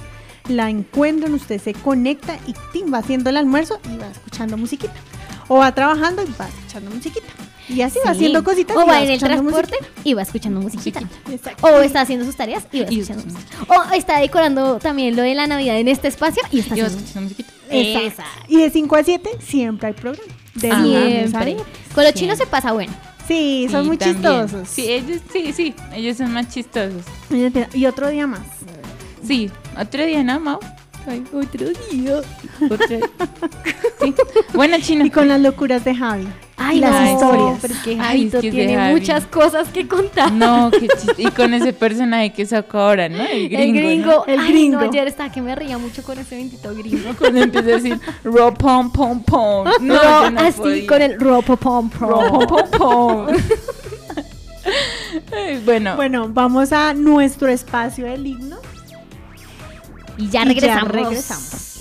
[0.47, 2.91] La encuentran, usted se conecta y ¡tim!
[2.91, 4.93] va haciendo el almuerzo y va escuchando musiquita.
[5.47, 7.27] O va trabajando y va escuchando musiquita.
[7.67, 8.75] Y así va haciendo cositas.
[8.75, 10.01] O y va en el transporte musiquita.
[10.03, 11.01] y va escuchando musiquita.
[11.31, 11.67] Exacto.
[11.67, 13.55] O está haciendo sus tareas y va Y escuchando música.
[13.67, 16.97] O está decorando también lo de la Navidad en este espacio y está Y haciendo
[16.97, 17.53] escuchando musiquita.
[17.69, 18.07] Exacto.
[18.07, 18.45] Exacto.
[18.47, 20.33] Y de 5 a 7 siempre hay programa.
[20.55, 21.57] De Siempre.
[21.93, 22.91] Con los chinos se pasa bueno.
[23.29, 24.21] Sí, son muy también.
[24.41, 24.67] chistosos.
[24.67, 27.03] Sí, ellos, sí, sí, ellos son más chistosos.
[27.73, 28.41] Y otro día más.
[29.25, 29.49] Sí,
[29.79, 30.59] otro día, ¿no, Mau?
[31.07, 32.21] Ay, otro día.
[32.69, 32.87] Otro-
[34.01, 34.13] Sí.
[34.53, 35.05] Bueno, chino.
[35.05, 36.27] Y con las locuras de Javi.
[36.61, 37.59] Ay, las no, historias.
[37.61, 38.93] Porque Ay, tiene Javi.
[38.93, 40.31] muchas cosas que contar.
[40.31, 41.15] No, qué chiste.
[41.23, 43.23] Y con ese personaje que sacó ahora, ¿no?
[43.23, 43.63] El gringo.
[43.63, 43.79] el ¿no?
[43.81, 44.25] gringo.
[44.27, 44.79] El Ay, gringo.
[44.81, 47.11] no, ayer estaba que me reía mucho con ese bendito gringo.
[47.17, 49.67] Cuando empieza a decir ro pom pom pom.
[49.81, 49.95] No,
[50.37, 50.87] así podía.
[50.87, 52.47] con el ropo pom ro pom.
[52.47, 53.27] pom pom.
[55.33, 58.57] Ay, bueno, Bueno, vamos a nuestro espacio del himno.
[60.17, 60.91] Y ya Y regresamos.
[60.91, 61.79] regresamos.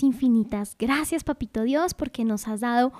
[0.00, 2.92] Infinitas gracias, Papito Dios, porque nos has dado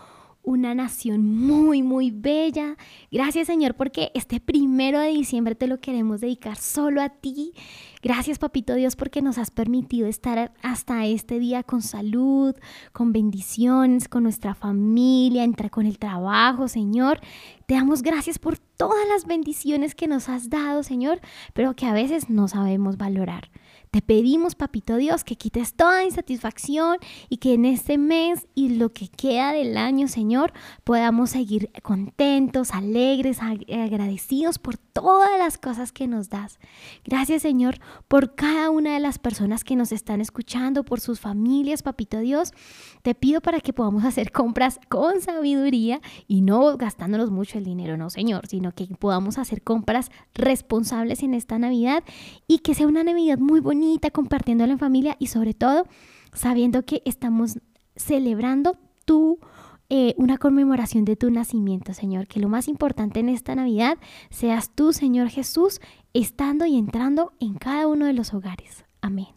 [0.45, 2.77] una nación muy, muy bella.
[3.11, 7.53] Gracias, Señor, porque este primero de diciembre te lo queremos dedicar solo a ti.
[8.03, 12.57] Gracias, Papito Dios, porque nos has permitido estar hasta este día con salud,
[12.93, 17.21] con bendiciones, con nuestra familia, entrar con el trabajo, Señor.
[17.67, 21.21] Te damos gracias por todas las bendiciones que nos has dado, Señor,
[21.55, 23.49] pero que a veces no sabemos valorar.
[23.93, 26.97] Te pedimos, papito Dios, que quites toda insatisfacción
[27.29, 32.71] y que en este mes y lo que queda del año, Señor, podamos seguir contentos,
[32.71, 36.59] alegres, ag- agradecidos por todas las cosas que nos das.
[37.05, 41.83] Gracias, Señor, por cada una de las personas que nos están escuchando, por sus familias,
[41.83, 42.53] papito Dios.
[43.03, 47.99] Te pido para que podamos hacer compras con sabiduría y no gastándonos mucho el dinero,
[47.99, 52.03] no, Señor, sino que podamos hacer compras responsables en esta Navidad
[52.49, 53.82] y que sea una Navidad muy bonita,
[54.13, 55.87] compartiéndola en familia y sobre todo
[56.33, 57.59] sabiendo que estamos
[57.97, 59.39] celebrando tu
[59.95, 62.27] eh, una conmemoración de tu nacimiento, Señor.
[62.27, 63.99] Que lo más importante en esta Navidad
[64.31, 65.81] seas tú, Señor Jesús,
[66.15, 68.87] estando y entrando en cada uno de los hogares.
[69.03, 69.29] Amén.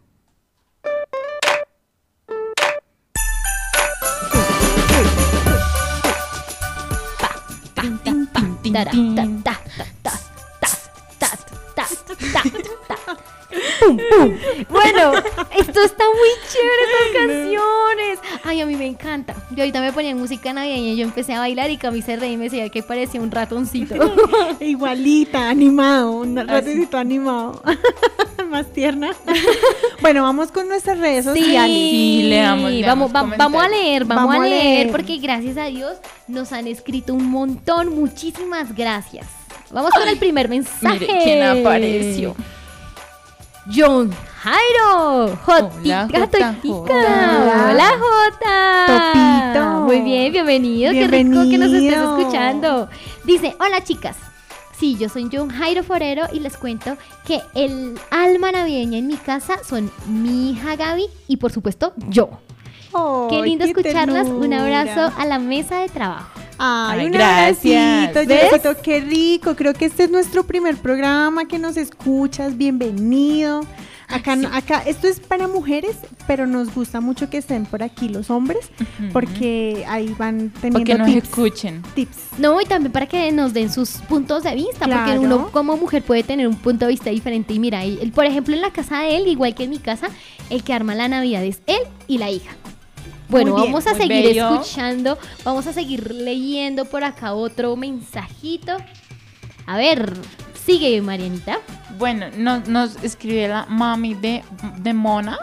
[13.80, 14.34] Pum, pum.
[14.68, 15.12] Bueno,
[15.56, 18.18] esto está muy chévere, estas canciones.
[18.44, 19.34] Ay, a mí me encanta.
[19.50, 22.44] Yo ahorita me ponían música navideña y yo empecé a bailar y camisa y me
[22.44, 23.94] decía que parecía un ratoncito.
[24.60, 26.48] Igualita, animado, un Así.
[26.48, 27.62] ratoncito animado.
[28.50, 29.10] Más tierna.
[30.00, 31.76] bueno, vamos con nuestras redes sociales.
[31.76, 35.96] Sí, sí leamos, leamos, vamos, vamos a leer, vamos, a, leer, porque gracias a Dios
[36.28, 37.94] nos han escrito un montón.
[37.94, 39.26] Muchísimas gracias.
[39.72, 41.06] Vamos con el primer mensaje.
[41.06, 42.36] ¿Quién apareció?
[43.74, 44.10] John
[44.42, 45.36] Jairo.
[45.44, 46.54] Jotica, Hola, Jota.
[46.62, 47.70] Jota.
[47.70, 48.86] Hola, Jota.
[48.86, 49.80] Topito.
[49.86, 50.92] Muy bien, bienvenido.
[50.92, 52.18] Qué rico que nos estés Bienvenido.
[52.18, 52.88] escuchando.
[53.24, 54.16] Dice, hola chicas.
[54.78, 56.96] Sí, yo soy John Jairo Forero y les cuento
[57.26, 62.28] que el alma navideña en mi casa son mi hija Gaby y por supuesto yo.
[63.30, 64.28] Qué Ay, lindo qué escucharlas.
[64.28, 66.28] Un abrazo a la mesa de trabajo.
[66.58, 68.12] Ay, Ay, un gracias.
[68.82, 69.54] qué rico.
[69.56, 72.56] Creo que este es nuestro primer programa que nos escuchas.
[72.56, 73.60] Bienvenido.
[74.08, 75.96] Acá, no- acá, esto es para mujeres,
[76.28, 78.70] pero nos gusta mucho que estén por aquí los hombres,
[79.12, 81.28] porque ahí van teniendo Porque nos tips.
[81.28, 81.82] escuchen.
[81.96, 82.16] tips.
[82.38, 86.04] No, y también para que nos den sus puntos de vista, porque uno como mujer
[86.04, 87.52] puede tener un punto de vista diferente.
[87.54, 90.06] Y mira, él- por ejemplo, en la casa de él, igual que en mi casa,
[90.50, 92.52] el que arma la Navidad es él y la hija.
[93.28, 94.54] Bueno, bien, vamos a seguir bello.
[94.54, 98.76] escuchando, vamos a seguir leyendo por acá otro mensajito.
[99.66, 100.12] A ver,
[100.64, 101.58] sigue Marianita.
[101.98, 104.42] Bueno, nos, nos escribe la mami de,
[104.78, 105.38] de Mona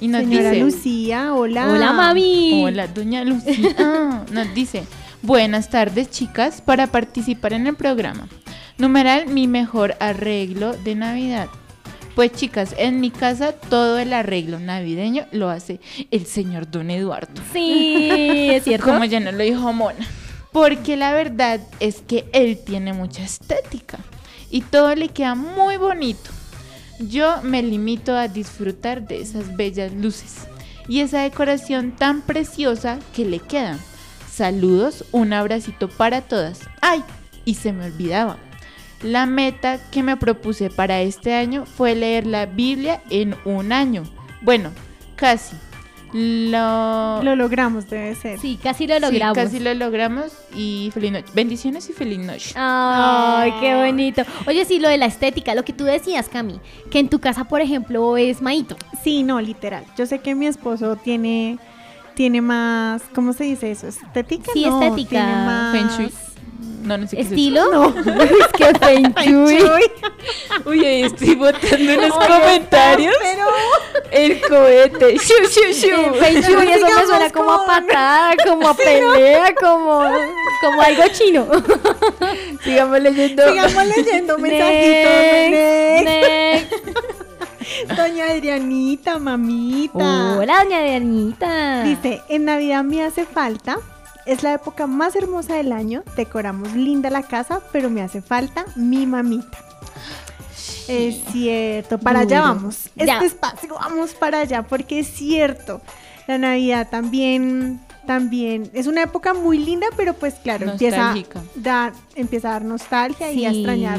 [0.00, 0.64] y nos Señora dice...
[0.64, 1.68] Lucía, hola.
[1.68, 2.62] Hola, mami.
[2.64, 3.74] Hola, doña Lucía.
[4.32, 4.84] Nos dice,
[5.22, 8.28] buenas tardes chicas, para participar en el programa.
[8.76, 11.48] Numeral, mi mejor arreglo de Navidad.
[12.14, 15.80] Pues chicas, en mi casa todo el arreglo navideño lo hace
[16.12, 17.42] el señor Don Eduardo.
[17.52, 18.08] Sí,
[18.50, 18.86] es cierto.
[18.86, 20.06] Como ya nos lo dijo Mona.
[20.52, 23.98] Porque la verdad es que él tiene mucha estética
[24.48, 26.30] y todo le queda muy bonito.
[27.00, 30.46] Yo me limito a disfrutar de esas bellas luces
[30.86, 33.80] y esa decoración tan preciosa que le quedan.
[34.30, 36.60] Saludos, un abracito para todas.
[36.80, 37.02] ¡Ay!
[37.44, 38.38] Y se me olvidaba.
[39.04, 44.02] La meta que me propuse para este año fue leer la Biblia en un año.
[44.40, 44.70] Bueno,
[45.14, 45.54] casi.
[46.14, 48.38] Lo, Lo logramos, debe ser.
[48.38, 49.36] Sí, casi lo Sí, logramos.
[49.36, 51.26] casi lo logramos y feliz noche.
[51.34, 52.54] Bendiciones y feliz noche.
[52.56, 54.22] Ay, qué bonito.
[54.46, 57.44] Oye, sí, lo de la estética, lo que tú decías, Cami, que en tu casa,
[57.44, 58.76] por ejemplo, es maito.
[59.02, 59.84] Sí, no, literal.
[59.98, 61.58] Yo sé que mi esposo tiene,
[62.14, 63.88] tiene más, ¿cómo se dice eso?
[63.88, 64.50] ¿Estética?
[64.54, 65.10] Sí, No, estética.
[65.10, 65.72] Tiene más...
[65.76, 66.12] Feng Shui.
[66.84, 67.34] No, no sé qué es eso.
[67.34, 67.70] ¿Estilo?
[67.72, 67.94] No.
[68.22, 69.58] es que Feng Shui.
[70.66, 73.14] Uy, ahí estoy botando en los Oye, comentarios.
[73.20, 73.46] Pero
[74.10, 75.16] El cohete.
[75.16, 76.14] Shu, shu, shu.
[76.14, 80.02] Feng Shui, eso me suena como a patada, como a pelea, como,
[80.60, 81.46] como algo chino.
[82.62, 83.48] Sigamos leyendo.
[83.48, 85.10] sigamos leyendo mensajitos.
[85.50, 86.72] Next, Next.
[86.72, 87.96] next.
[87.96, 90.36] Doña Adrianita, mamita.
[90.38, 91.82] Hola, doña Dianita.
[91.82, 93.78] Dice, en Navidad me hace falta,
[94.26, 98.64] es la época más hermosa del año, decoramos linda la casa, pero me hace falta
[98.76, 99.58] mi mamita.
[100.88, 102.90] Es cierto, para allá vamos.
[102.94, 103.14] Ya.
[103.14, 105.80] Este espacio vamos para allá, porque es cierto,
[106.26, 111.42] la Navidad también, también es una época muy linda, pero pues claro, empieza a, Nostálgica.
[111.54, 113.98] dar, empieza a dar nostalgia y a extrañar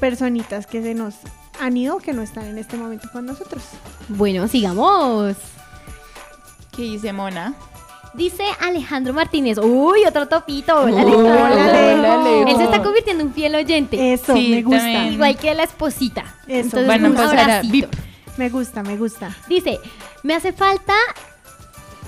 [0.00, 1.14] personitas que se nos
[1.60, 3.62] han ido o que no están en este momento con nosotros.
[4.08, 5.36] Bueno, sigamos.
[6.74, 7.54] ¿Qué dice Mona?
[8.14, 9.56] Dice Alejandro Martínez.
[9.58, 10.74] Uy, otro topito.
[10.80, 11.44] Hola, Hola, Alejandro.
[12.12, 12.48] hola, Alejo.
[12.48, 14.12] Él se está convirtiendo en un fiel oyente.
[14.12, 14.78] Eso, Sí, me gusta.
[14.82, 15.12] también.
[15.14, 16.20] Igual que la esposita.
[16.46, 17.62] Eso, Entonces, a un pasar a.
[18.36, 19.36] Me gusta, me gusta.
[19.48, 19.78] Dice,
[20.22, 20.94] me hace falta,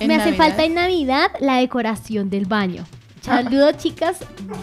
[0.00, 2.84] En me hace falta en Navidad la decoración del baño.
[3.25, 4.18] Saludos, chicas.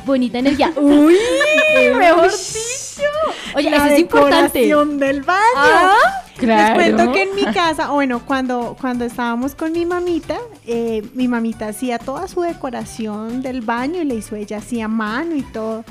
[0.06, 0.72] Bonita energía.
[0.78, 1.16] Uy,
[1.98, 3.04] mejor dicho.
[3.56, 4.60] Oye, la eso es importante.
[4.60, 5.40] decoración del baño.
[5.56, 5.94] Ah,
[6.38, 6.80] Claro.
[6.80, 11.28] Les cuento que en mi casa, bueno, cuando, cuando estábamos con mi mamita, eh, mi
[11.28, 15.44] mamita hacía toda su decoración del baño y le hizo ella así a mano y
[15.44, 15.84] todo.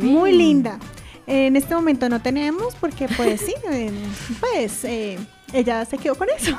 [0.00, 0.78] Muy linda.
[1.26, 3.90] En este momento no tenemos porque pues sí, eh,
[4.38, 5.18] pues eh,
[5.52, 6.56] ella se quedó con eso.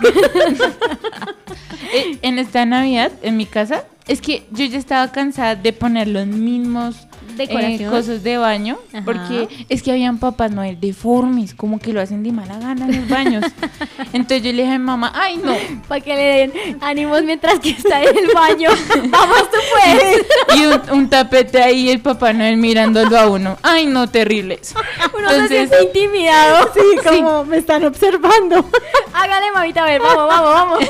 [1.93, 6.07] Eh, en esta Navidad, en mi casa, es que yo ya estaba cansada de poner
[6.07, 7.06] los mismos
[7.43, 7.91] eh, Decoración.
[7.91, 9.03] cosas de baño, Ajá.
[9.05, 12.99] porque es que habían papás Noel deformes, como que lo hacen de mala gana en
[13.01, 13.45] los baños.
[14.13, 15.55] Entonces yo le dije a mi mamá, ay no,
[15.87, 18.69] Para que le den ánimos mientras que está en el baño.
[19.09, 20.25] Vamos, tú puedes.
[20.57, 24.75] y un, un tapete ahí, el papá Noel mirándolo a uno, ay no, terrible eso.
[25.17, 26.69] Uno se Entonces- siente intimidado.
[26.73, 28.65] Sí, como me están observando.
[29.13, 30.89] Hágale, mamita, a ver, vamos, vamos, vamos.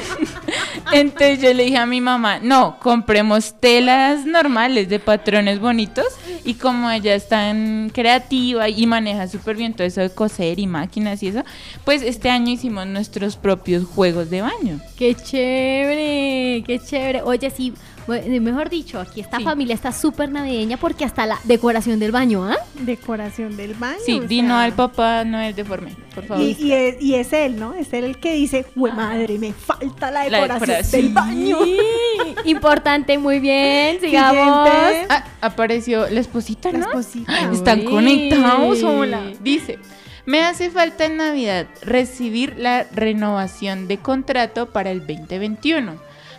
[0.92, 6.06] Entonces yo le dije a mi mamá, no, compremos telas normales de patrones bonitos
[6.44, 10.68] y como ella es tan creativa y maneja súper bien todo eso de coser y
[10.68, 11.44] máquinas y eso,
[11.86, 14.80] pues este año hicimos nuestros propios juegos de baño.
[14.98, 17.22] Qué chévere, qué chévere.
[17.22, 17.74] Oye, sí,
[18.08, 19.44] mejor dicho, aquí esta Sí.
[19.44, 22.56] familia está súper navideña porque hasta la decoración del baño, ¿ah?
[22.80, 23.98] Decoración del baño.
[24.06, 26.44] Sí, dino sea, al papá Noel deforme, por favor.
[26.44, 27.74] Y, y es, y es él, ¿no?
[27.74, 31.58] Es él el que dice, ¡Jue madre, me falta la La decoración, del baño!
[31.64, 31.78] Sí,
[32.46, 34.68] Importante, muy bien, sigamos.
[35.10, 36.86] Ah, apareció la esposita, La ¿no?
[36.88, 37.52] esposita.
[37.52, 37.86] Están Uy.
[37.86, 39.22] conectados, hola.
[39.42, 39.80] Dice,
[40.26, 45.96] me hace falta en Navidad recibir la renovación de contrato para el 2021,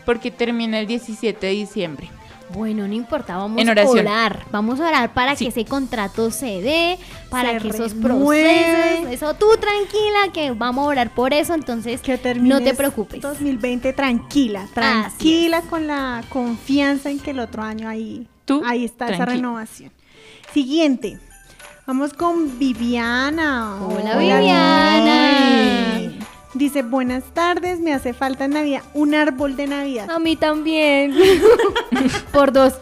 [0.09, 2.09] porque termina el 17 de diciembre.
[2.55, 4.47] Bueno, no importa, vamos En a orar.
[4.51, 5.45] Vamos a orar para Sí.
[5.45, 6.99] que ese contrato se dé,
[7.29, 12.01] para Se que esos procesos, eso tú tranquila, que vamos a orar por eso, entonces
[12.01, 13.21] Que no te preocupes.
[13.21, 19.11] 2020 tranquila, tranquila con la confianza en que el otro año ahí, Tú, ahí está
[19.11, 19.93] esa renovación.
[20.55, 21.19] Siguiente.
[21.87, 23.77] Vamos con Viviana.
[23.85, 25.99] Hola, Viviana.
[25.99, 26.19] Vivi.
[26.55, 30.11] Dice, buenas tardes, me hace falta en Navidad un árbol de Navidad.
[30.11, 31.15] A mí también.
[32.33, 32.75] Por dos.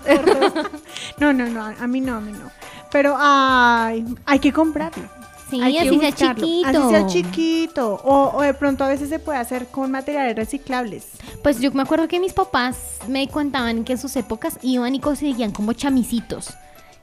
[1.19, 2.51] No, no, no, a mí no, a mí no.
[2.93, 5.05] Pero ay, hay que comprarlo.
[5.51, 6.45] Sí, Hay que así sea buscarlo.
[6.47, 6.69] chiquito.
[6.69, 7.95] Así sea chiquito.
[8.05, 11.07] O, o de pronto a veces se puede hacer con materiales reciclables.
[11.43, 15.01] Pues yo me acuerdo que mis papás me contaban que en sus épocas iban y
[15.01, 16.51] conseguían como chamicitos.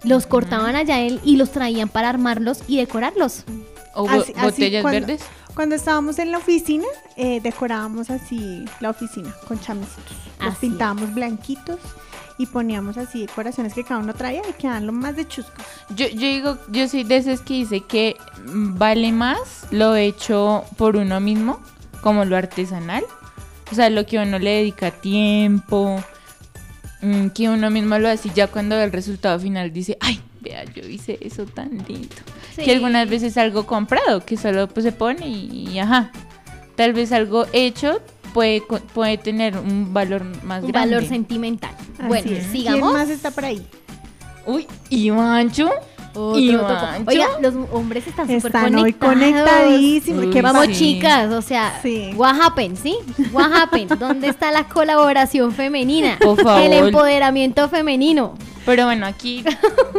[0.03, 3.45] Los cortaban allá él y los traían para armarlos y decorarlos.
[3.95, 5.21] ¿O bo- Así- así botellas cuando- verdes?
[5.55, 6.85] Cuando estábamos en la oficina,
[7.15, 10.17] eh, decorábamos así la oficina con chamicitos.
[10.39, 10.67] Los Así.
[10.67, 11.79] pintábamos blanquitos
[12.37, 15.63] y poníamos así decoraciones que cada uno traía y quedaban lo más de chuscos.
[15.89, 20.63] Yo, yo digo, yo soy de esos que dice que mm, vale más lo hecho
[20.77, 21.59] por uno mismo,
[22.01, 23.03] como lo artesanal.
[23.71, 26.03] O sea, lo que uno le dedica tiempo,
[27.01, 30.19] mm, que uno mismo lo hace y ya cuando ve el resultado final dice, ay,
[30.43, 32.15] vea, yo hice eso tan lindo.
[32.55, 32.63] Sí.
[32.63, 36.11] Que algunas veces algo comprado, que solo pues se pone y, y ajá.
[36.75, 37.99] Tal vez algo hecho
[38.33, 38.61] puede,
[38.93, 40.95] puede tener un valor más Un grande.
[40.95, 41.73] valor sentimental.
[41.97, 42.45] Así bueno, es.
[42.47, 42.79] sigamos.
[42.91, 43.65] ¿Quién más está por ahí?
[44.45, 45.71] Uy, Ivancho.
[46.15, 46.67] Otro.
[47.07, 49.13] Oiga, los hombres están súper Están hoy conectados.
[49.15, 50.25] conectadísimos.
[50.25, 50.67] Uy, ¿Qué Vamos?
[50.67, 50.73] Sí.
[50.73, 52.11] chicas, o sea, Sí.
[52.15, 52.95] what happened, ¿sí?
[53.31, 53.93] What happened?
[53.99, 56.17] ¿Dónde está la colaboración femenina?
[56.21, 56.61] Por favor.
[56.61, 58.35] El empoderamiento femenino.
[58.65, 59.43] Pero bueno, aquí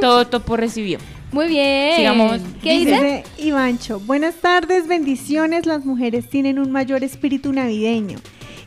[0.01, 0.99] todo topo recibió.
[1.33, 1.97] Muy bien.
[1.97, 2.41] Sigamos.
[2.63, 2.91] ¿Qué dice?
[2.93, 5.67] Dice Ivancho, buenas tardes, bendiciones.
[5.67, 8.19] Las mujeres tienen un mayor espíritu navideño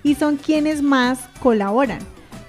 [0.04, 2.00] y son quienes más colaboran,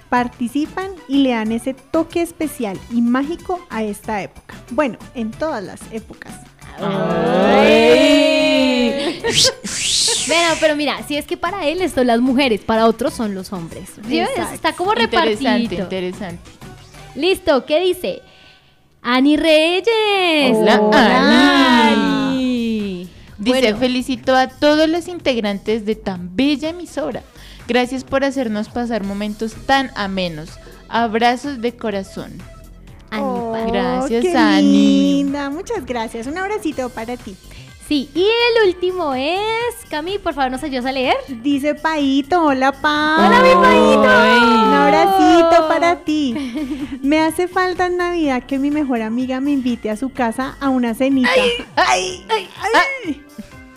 [0.09, 4.55] participan y le dan ese toque especial y mágico a esta época.
[4.71, 6.33] Bueno, en todas las épocas.
[10.27, 13.51] Bueno, pero mira, si es que para él son las mujeres, para otros son los
[13.53, 13.89] hombres.
[14.53, 15.83] Está como Interesante, repartido.
[15.83, 16.51] interesante.
[17.15, 18.21] Listo, ¿qué dice?
[19.01, 20.55] Ani Reyes.
[20.55, 22.33] Hola, Hola, Ani.
[22.33, 23.09] Ani.
[23.37, 27.23] Dice, Bueno, felicito a todos los integrantes de tan bella emisora.
[27.69, 30.49] Gracias por hacernos pasar momentos tan amenos.
[30.89, 32.31] Abrazos de corazón.
[33.11, 34.61] Ani, Oh, pa- Gracias, qué Ani.
[35.17, 36.27] linda, muchas gracias.
[36.27, 37.35] Un abracito para ti.
[37.87, 39.39] Sí, y el último es.
[39.89, 41.15] Cami, por favor, ¿nos ayudas a leer?
[41.41, 43.15] Dice Paito, hola Pa.
[43.17, 43.99] Hola, mi Paito.
[44.01, 46.99] Un abracito para ti.
[47.01, 50.69] Me hace falta en Navidad que mi mejor amiga me invite a su casa a
[50.69, 51.29] una cenita.
[51.75, 52.47] Ay, ay,
[53.05, 53.23] ay.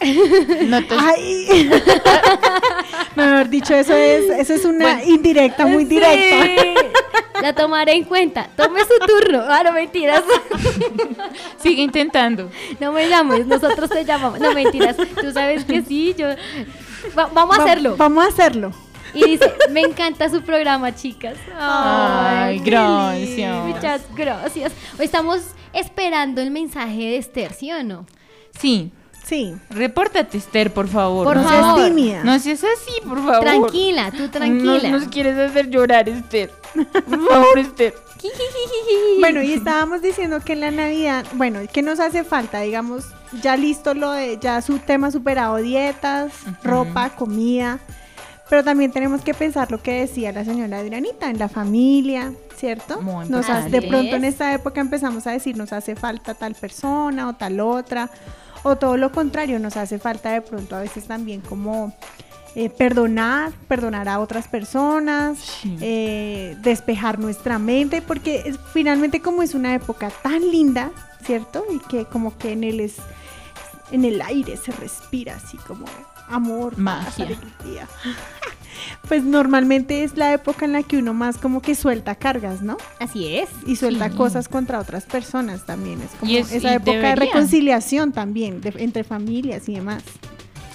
[0.67, 1.71] No te- Ay.
[3.17, 6.45] Mejor dicho, eso es, eso es una indirecta, muy directa.
[6.45, 6.75] Sí,
[7.43, 8.49] La tomaré en cuenta.
[8.57, 9.43] Tome su turno.
[9.49, 10.23] Ah, no mentiras.
[11.63, 12.51] Sigue intentando.
[12.81, 14.41] No me llames, nosotros te llamamos.
[14.41, 14.97] No mentiras.
[14.97, 16.29] Tú sabes que sí, yo.
[17.19, 17.97] Va- vamos a Va- hacerlo.
[17.97, 18.73] Vamos a hacerlo.
[19.15, 21.37] Y dice, me encanta su programa, chicas.
[21.59, 23.65] Ay, qué gracias.
[23.67, 24.73] Muchas gracias.
[24.99, 25.43] Hoy estamos
[25.75, 28.07] esperando el mensaje de Esther, ¿sí o no?
[28.59, 28.91] Sí.
[29.25, 29.55] Sí.
[29.71, 31.25] Repórtate, Esther, por favor.
[31.27, 31.77] Por no No favor.
[31.77, 32.25] seas tímida.
[32.25, 33.41] No seas así, por favor.
[33.41, 34.91] Tranquila, tú tranquila.
[34.91, 36.51] No nos quieres hacer llorar, Esther.
[37.09, 37.95] Por favor, Esther.
[39.21, 42.61] Bueno, y estábamos diciendo que en la Navidad, bueno, ¿qué nos hace falta?
[42.61, 43.05] Digamos,
[43.43, 47.79] ya listo lo de, ya su tema superado, dietas, ropa, comida.
[48.49, 53.01] Pero también tenemos que pensar lo que decía la señora Adrianita, en la familia, ¿cierto?
[53.01, 56.55] Muy Nos hace- de pronto en esta época empezamos a decir, nos hace falta tal
[56.55, 58.11] persona o tal otra.
[58.65, 61.93] O todo lo contrario, nos hace falta de pronto a veces también como
[62.55, 65.75] eh, perdonar, perdonar a otras personas, Sí.
[65.81, 70.91] eh, despejar nuestra mente, porque es- finalmente como es una época tan linda,
[71.25, 71.65] ¿cierto?
[71.73, 72.97] Y que como que en el, es,
[73.91, 75.87] en el aire se respira así como
[76.33, 77.27] amor, Magia.
[77.27, 77.89] alegría.
[79.09, 82.77] Pues normalmente es la época en la que uno más como que suelta cargas, ¿no?
[83.01, 83.49] Así es.
[83.67, 84.17] Y suelta Sí.
[84.17, 86.01] cosas contra otras personas también.
[86.01, 90.03] Es como es- esa época de reconciliación también, de- entre familias y demás.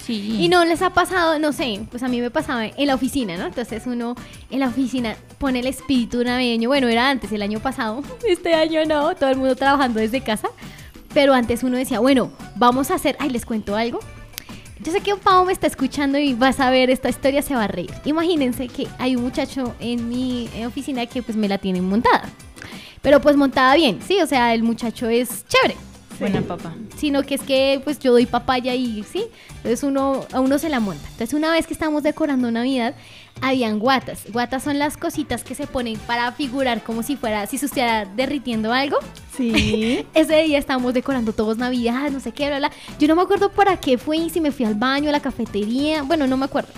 [0.04, 0.36] Sí.
[0.40, 3.36] Y no les ha pasado, no sé, pues a mí me pasaba en la oficina,
[3.36, 3.46] ¿no?
[3.46, 4.14] Entonces uno
[4.50, 6.68] en la oficina pone el espíritu navideño.
[6.68, 8.02] Bueno, era antes, el año pasado.
[8.28, 10.48] Este año no, todo el mundo trabajando desde casa.
[11.12, 13.16] Pero antes uno decía, bueno, vamos a hacer.
[13.18, 13.98] Ay, les cuento algo.
[14.80, 17.64] Yo sé que Pau me está escuchando y vas a ver esta historia, se va
[17.64, 17.90] a reír.
[18.04, 22.28] Imagínense que hay un muchacho en mi eh, oficina que pues me la tienen montada.
[23.02, 25.76] Pero pues montada bien, sí, o sea, el muchacho es chévere
[26.18, 26.74] Buena papá.
[26.96, 29.26] sino que es que pues yo doy papaya y sí,
[29.56, 31.06] entonces uno a uno se la monta.
[31.10, 32.94] Entonces una vez que estamos decorando Navidad,
[33.40, 34.24] habían guatas.
[34.32, 38.04] Guatas son las cositas que se ponen para figurar como si fuera, si se estuviera
[38.04, 38.98] derritiendo algo.
[39.36, 40.06] Sí.
[40.14, 42.72] Ese día estábamos decorando todos Navidad, no sé qué, bla, bla.
[42.98, 46.02] Yo no me acuerdo para qué fue si me fui al baño, a la cafetería,
[46.02, 46.70] bueno, no me acuerdo.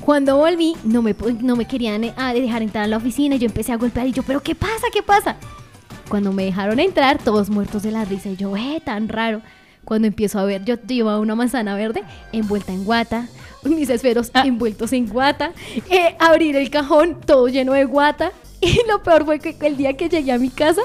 [0.00, 3.36] Cuando volví, no me, no me querían eh, dejar entrar a la oficina.
[3.36, 4.86] Yo empecé a golpear y yo, ¿pero qué pasa?
[4.92, 5.36] ¿Qué pasa?
[6.08, 8.30] Cuando me dejaron entrar, todos muertos de la risa.
[8.30, 9.42] Y yo, eh, tan raro.
[9.88, 13.26] Cuando empiezo a ver, yo llevaba una manzana verde envuelta en guata,
[13.64, 14.42] mis esferos Ah.
[14.44, 15.52] envueltos en guata,
[15.88, 18.32] eh, abrir el cajón todo lleno de guata.
[18.60, 20.82] Y lo peor fue que el día que llegué a mi casa,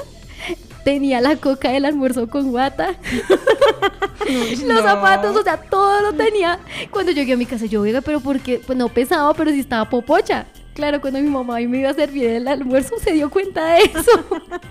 [0.84, 2.94] tenía la coca del almuerzo con guata,
[4.66, 6.58] los zapatos, o sea, todo lo tenía.
[6.90, 9.90] Cuando llegué a mi casa, yo, oiga, pero porque, pues no pesaba, pero sí estaba
[9.90, 10.46] popocha.
[10.74, 14.24] Claro, cuando mi mamá me iba a servir el almuerzo, se dio cuenta de eso.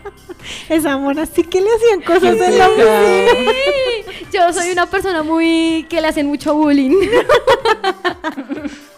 [0.70, 2.92] Esa mona sí que le hacían cosas en la oficina.
[3.42, 6.98] Sí, Yo soy una persona muy que le hacen mucho bullying.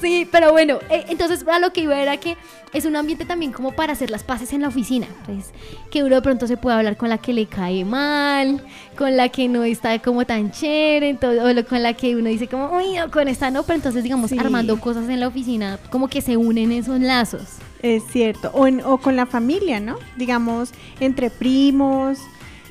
[0.00, 2.36] Sí, pero bueno, eh, entonces a lo que iba era que
[2.72, 5.06] es un ambiente también como para hacer las paces en la oficina.
[5.20, 5.52] Entonces,
[5.90, 8.62] que uno de pronto se puede hablar con la que le cae mal,
[8.98, 12.48] con la que no está como tan chévere, entonces, o con la que uno dice
[12.48, 14.38] como, uy, no, con esta no, pero entonces digamos Sí.
[14.38, 17.44] armando cosas en la oficina, como que se unen esos lazos.
[17.82, 18.50] Es cierto.
[18.52, 19.96] O, en- o con la familia, ¿no?
[20.16, 22.18] Digamos, entre primos,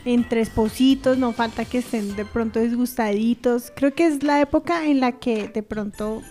[0.03, 3.71] entre espositos, no falta que estén de pronto disgustaditos.
[3.75, 6.21] Creo que es la época en la que de pronto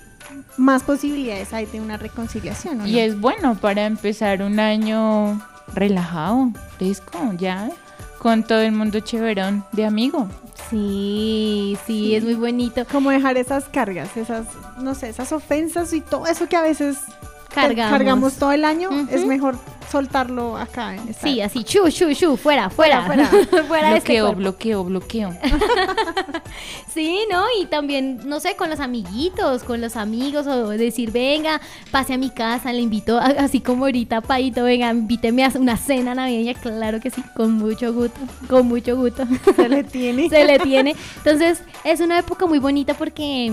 [0.57, 2.99] más posibilidades hay de una reconciliación, ¿o Y no?
[2.99, 5.41] es bueno para empezar un año
[5.75, 7.71] relajado, fresco, ya,
[8.19, 10.29] con todo el mundo chéverón de amigo.
[10.71, 12.85] Sí, sí, es muy bonito.
[12.91, 14.47] Como dejar esas cargas, esas,
[14.79, 16.99] no sé, esas ofensas y todo eso que a veces
[17.55, 17.91] Cargamos.
[17.99, 19.57] cargamos todo el año, es mejor
[19.91, 23.27] soltarlo acá en Sí, así, chu, chu, chu, fuera, fuera, fuera,
[23.69, 25.35] fuera de este bloqueo, bloqueo, bloqueo.
[26.93, 27.45] Sí, ¿no?
[27.61, 32.19] Y también, no sé, con los amiguitos, con los amigos, o decir, venga, pase a
[32.19, 36.55] mi casa, le invito, a- así como ahorita, Paito, venga, invíteme a una cena navideña,
[36.55, 39.25] claro que sí, con mucho gusto, con mucho gusto.
[39.57, 40.29] se le tiene.
[40.35, 40.95] Se le tiene.
[41.17, 43.53] Entonces, es una época muy bonita porque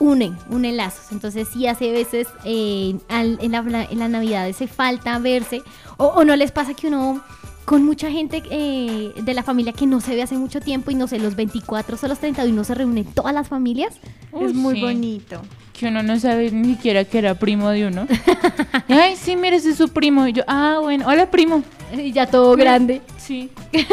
[0.00, 1.12] unen, unen lazos.
[1.12, 5.62] Entonces, sí hace veces eh, al- en, la, en la Navidad hace falta verse,
[5.96, 7.22] o, o no les pasa que uno
[7.64, 10.94] con mucha gente eh, de la familia que no se ve hace mucho tiempo y
[10.94, 13.94] no sé, los 24 o los 31 se reúnen todas las familias.
[14.32, 14.80] Uy, es muy sí.
[14.82, 15.40] bonito.
[15.84, 18.06] Que uno no sabe ni siquiera que era primo de uno.
[18.88, 20.26] Ay, sí, mire, ese es su primo.
[20.26, 21.62] Y yo, ah, bueno, hola, primo.
[21.92, 23.02] Y ya todo grande.
[23.18, 23.50] Sí.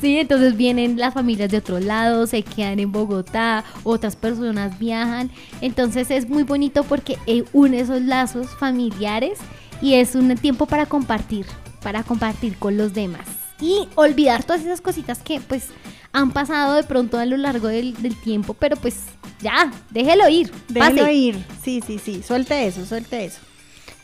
[0.00, 5.30] Sí, entonces vienen las familias de otro lado, se quedan en Bogotá, otras personas viajan.
[5.60, 9.38] Entonces es muy bonito porque eh, une esos lazos familiares
[9.82, 11.46] y es un tiempo para compartir,
[11.82, 13.26] para compartir con los demás.
[13.60, 15.70] Y olvidar todas esas cositas que pues
[16.16, 19.00] han pasado de pronto a lo largo del, del tiempo, pero pues
[19.42, 20.50] ya, déjelo ir.
[20.68, 21.12] Déjelo pase.
[21.12, 21.44] ir.
[21.62, 22.22] Sí, sí, sí.
[22.26, 23.40] Suelte eso, suelte eso.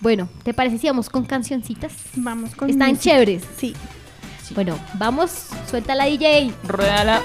[0.01, 1.93] Bueno, ¿te parece si vamos con cancioncitas?
[2.17, 3.03] Vamos con Están música.
[3.15, 3.43] chéveres.
[3.57, 3.75] Sí.
[4.55, 5.31] Bueno, vamos,
[5.71, 6.53] suelta la DJ.
[6.65, 7.23] Ruédala.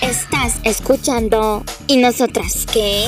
[0.00, 1.64] Estás escuchando.
[1.86, 3.06] ¿Y nosotras qué?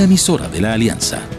[0.00, 1.29] Una emisora de la Alianza.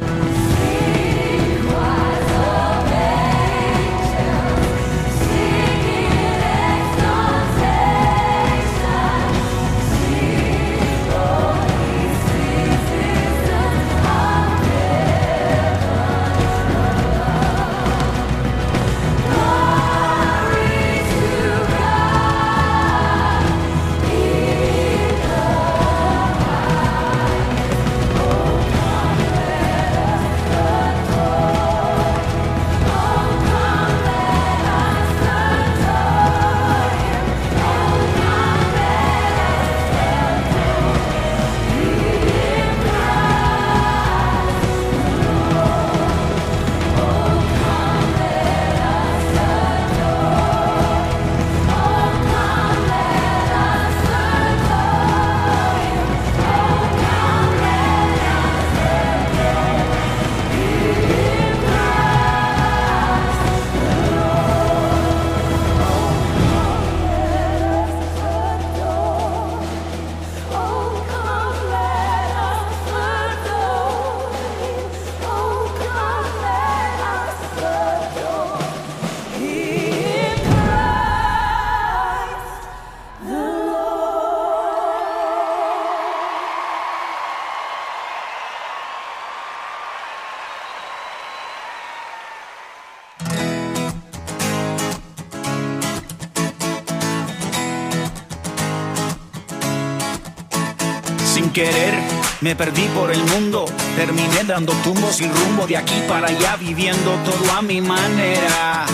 [102.51, 103.63] Me perdí por el mundo.
[103.95, 108.85] Terminé dando tumbos sin rumbo de aquí para allá, viviendo todo a mi manera.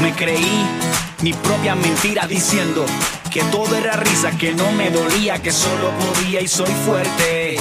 [0.00, 0.64] Me creí
[1.20, 2.86] mi propia mentira diciendo
[3.28, 7.56] que todo era risa, que no me dolía, que solo podía y soy fuerte.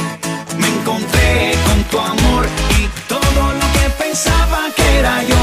[0.59, 2.45] Me encontré con tu amor
[2.77, 5.34] y todo lo que pensaba que era yo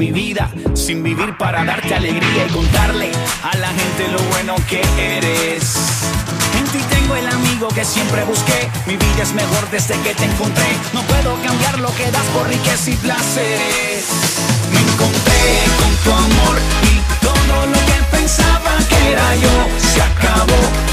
[0.00, 4.80] mi vida sin vivir para darte alegría y contarle a la gente lo bueno que
[4.96, 5.74] eres.
[6.58, 8.70] En ti tengo el amigo que siempre busqué.
[8.86, 10.70] Mi vida es mejor desde que te encontré.
[10.94, 14.06] No puedo cambiar lo que das por riqueza y placeres.
[14.72, 15.42] Me encontré
[15.80, 16.56] con tu amor
[16.90, 19.54] y todo lo que pensaba que era yo
[19.92, 20.89] se acabó.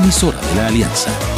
[0.00, 1.29] Emisora de la Alianza.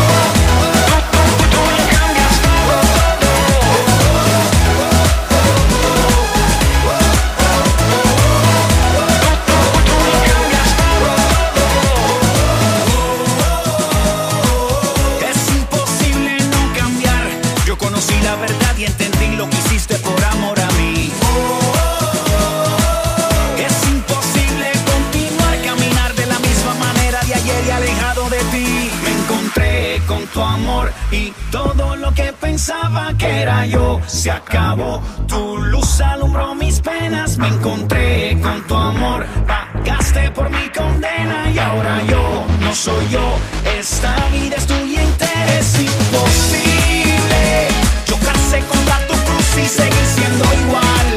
[42.83, 43.39] Soy yo.
[43.79, 45.59] Esta vida es tuya entera.
[45.61, 47.69] Es imposible
[48.05, 51.09] chocarse contra tu cruz y seguir siendo igual.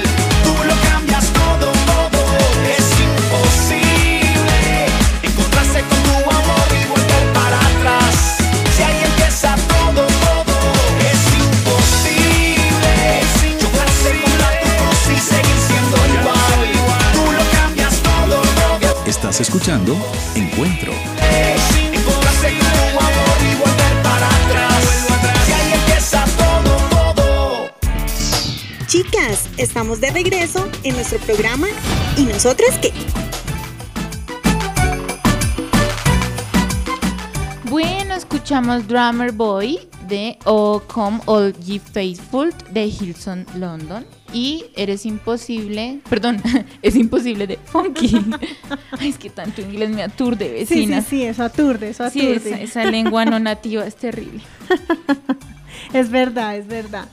[0.43, 2.20] Tú lo cambias todo, todo.
[2.78, 4.59] Es imposible
[5.24, 8.13] encontrarse con tu amor y volver para atrás.
[8.76, 10.55] Si ahí empieza todo, todo.
[11.11, 12.93] Es imposible
[13.59, 16.61] chocarse contra tu cruz y seguir siendo igual.
[17.16, 19.05] Tú lo cambias todo, todo.
[19.07, 19.97] Estás escuchando
[29.86, 31.68] estamos de regreso en nuestro programa
[32.18, 32.92] ¿Y nosotras qué?
[37.70, 39.78] Bueno, escuchamos Drummer Boy
[40.08, 44.08] de Oh Come All Ye Faithful de Hilson London.
[44.34, 46.42] Y Eres Imposible, perdón,
[46.82, 48.20] es imposible de Funky.
[49.00, 51.02] Ay, es que tanto inglés me aturde, Sí, sí, vecina.
[51.04, 52.50] sí, eso aturde, eso Sí, aturde.
[52.50, 54.42] esa, esa lengua no nativa es terrible.
[55.94, 57.06] Es verdad, es verdad.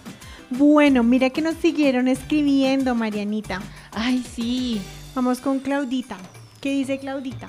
[0.58, 3.62] Bueno, mira que nos siguieron escribiendo, Marianita.
[3.90, 4.82] Ay, sí.
[5.14, 6.18] Vamos con Claudita.
[6.60, 7.48] ¿Qué dice Claudita?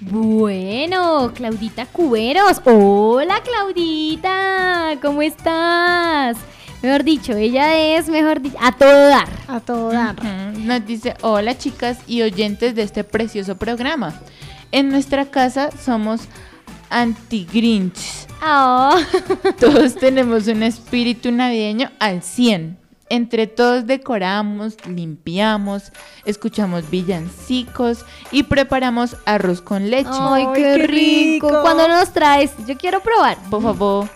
[0.00, 2.60] Bueno, Claudita Cuberos.
[2.64, 4.96] Hola, Claudita.
[5.02, 6.36] ¿Cómo estás?
[6.82, 9.28] Mejor dicho, ella es, mejor dicho, a todo dar.
[9.48, 10.14] A todo dar.
[10.56, 14.14] Nos dice, hola chicas y oyentes de este precioso programa.
[14.70, 16.28] En nuestra casa somos
[16.94, 18.26] anti-grinch.
[18.42, 18.94] Oh.
[19.60, 22.78] Todos tenemos un espíritu navideño al 100.
[23.10, 25.92] Entre todos decoramos, limpiamos,
[26.24, 30.08] escuchamos villancicos y preparamos arroz con leche.
[30.10, 31.48] Ay, Ay, qué, qué rico.
[31.48, 31.62] rico.
[31.62, 32.52] ¿Cuándo nos traes?
[32.66, 33.36] Yo quiero probar.
[33.50, 34.08] Por favor.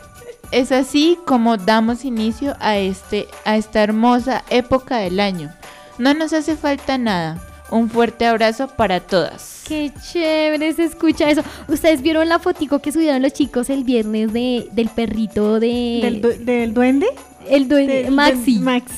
[0.50, 5.52] Es así como damos inicio a, este, a esta hermosa época del año.
[5.98, 7.38] No nos hace falta nada.
[7.70, 9.62] Un fuerte abrazo para todas.
[9.66, 11.42] Qué chévere se escucha eso.
[11.68, 16.00] ¿Ustedes vieron la fotico que subieron los chicos el viernes de, del perrito de...
[16.02, 17.06] ¿Del, du- del duende?
[17.48, 18.54] el duende, Del- Maxi.
[18.54, 18.92] del Max.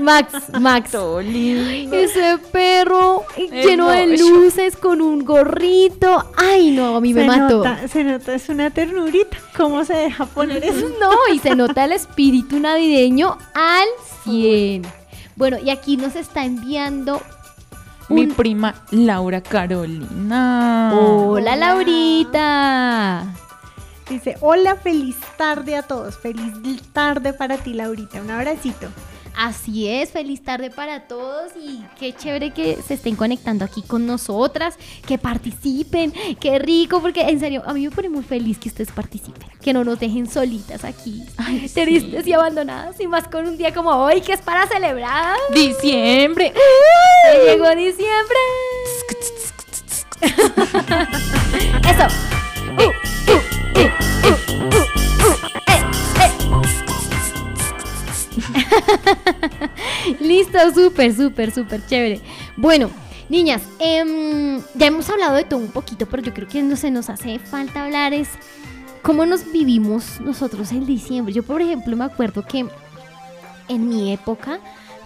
[0.00, 0.90] Max, Max.
[1.92, 6.24] Ese perro lleno de luces con un gorrito.
[6.36, 7.58] Ay, no, a mí me mató.
[7.58, 9.36] Nota, se nota, es una ternurita.
[9.56, 10.88] ¿Cómo se deja poner eso?
[11.00, 13.86] No, y se nota el espíritu navideño al
[14.24, 14.82] 100.
[15.36, 17.20] Bueno, y aquí nos está enviando
[18.08, 20.92] Mi un- prima Laura Carolina.
[20.94, 23.24] Hola, Laurita.
[24.08, 26.18] Dice, hola, feliz tarde a todos.
[26.18, 26.52] Feliz
[26.92, 28.20] tarde para ti, Laurita.
[28.20, 28.88] Un abracito.
[29.36, 34.06] Así es, feliz tarde para todos y qué chévere que se estén conectando aquí con
[34.06, 34.76] nosotras,
[35.06, 38.92] que participen, qué rico, porque en serio, a mí me pone muy feliz que ustedes
[38.92, 42.30] participen, que no nos dejen solitas aquí, Ay, tristes sí.
[42.30, 45.36] y abandonadas, y más con un día como hoy, que es para celebrar.
[45.52, 46.52] Diciembre.
[47.26, 48.38] Ya llegó diciembre.
[51.84, 52.06] Eso.
[52.78, 52.90] Uh,
[53.30, 54.13] uh, uh,
[60.20, 62.20] Listo, súper, súper, súper chévere.
[62.56, 62.90] Bueno,
[63.28, 66.90] niñas, em, ya hemos hablado de todo un poquito, pero yo creo que no se
[66.90, 68.28] nos hace falta hablar es
[69.02, 71.32] cómo nos vivimos nosotros en diciembre.
[71.32, 72.66] Yo, por ejemplo, me acuerdo que
[73.68, 74.60] en mi época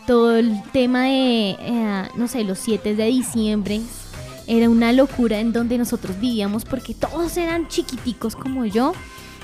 [0.07, 3.81] todo el tema de, eh, no sé, los 7 de diciembre
[4.47, 8.95] era una locura en donde nosotros vivíamos porque todos eran chiquiticos como yo.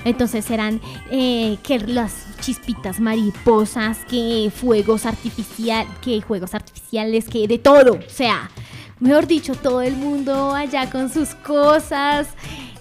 [0.05, 0.79] Entonces eran
[1.11, 7.93] eh, que las chispitas mariposas, que fuegos artificial, que juegos artificiales, que de todo.
[7.93, 8.49] O sea,
[8.99, 12.27] mejor dicho, todo el mundo allá con sus cosas.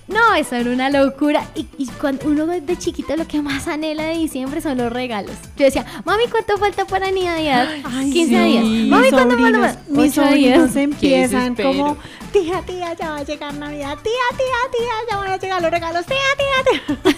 [0.07, 1.49] No, eso era una locura.
[1.55, 5.33] Y, y cuando uno de chiquito lo que más anhela de diciembre son los regalos.
[5.57, 7.68] Yo decía, mami, ¿cuánto falta para Navidad?
[8.03, 8.27] 15 sí.
[8.27, 8.64] días.
[8.89, 9.83] Mami, ¿cuánto sobrinos, falta?
[9.89, 10.59] mis Ocho días.
[10.61, 11.97] sobrinos empiezan como,
[12.35, 15.70] tía, tía, ya va a llegar Navidad, tía, tía, tía, ya van a llegar los
[15.70, 17.16] regalos, tía, tía, tía.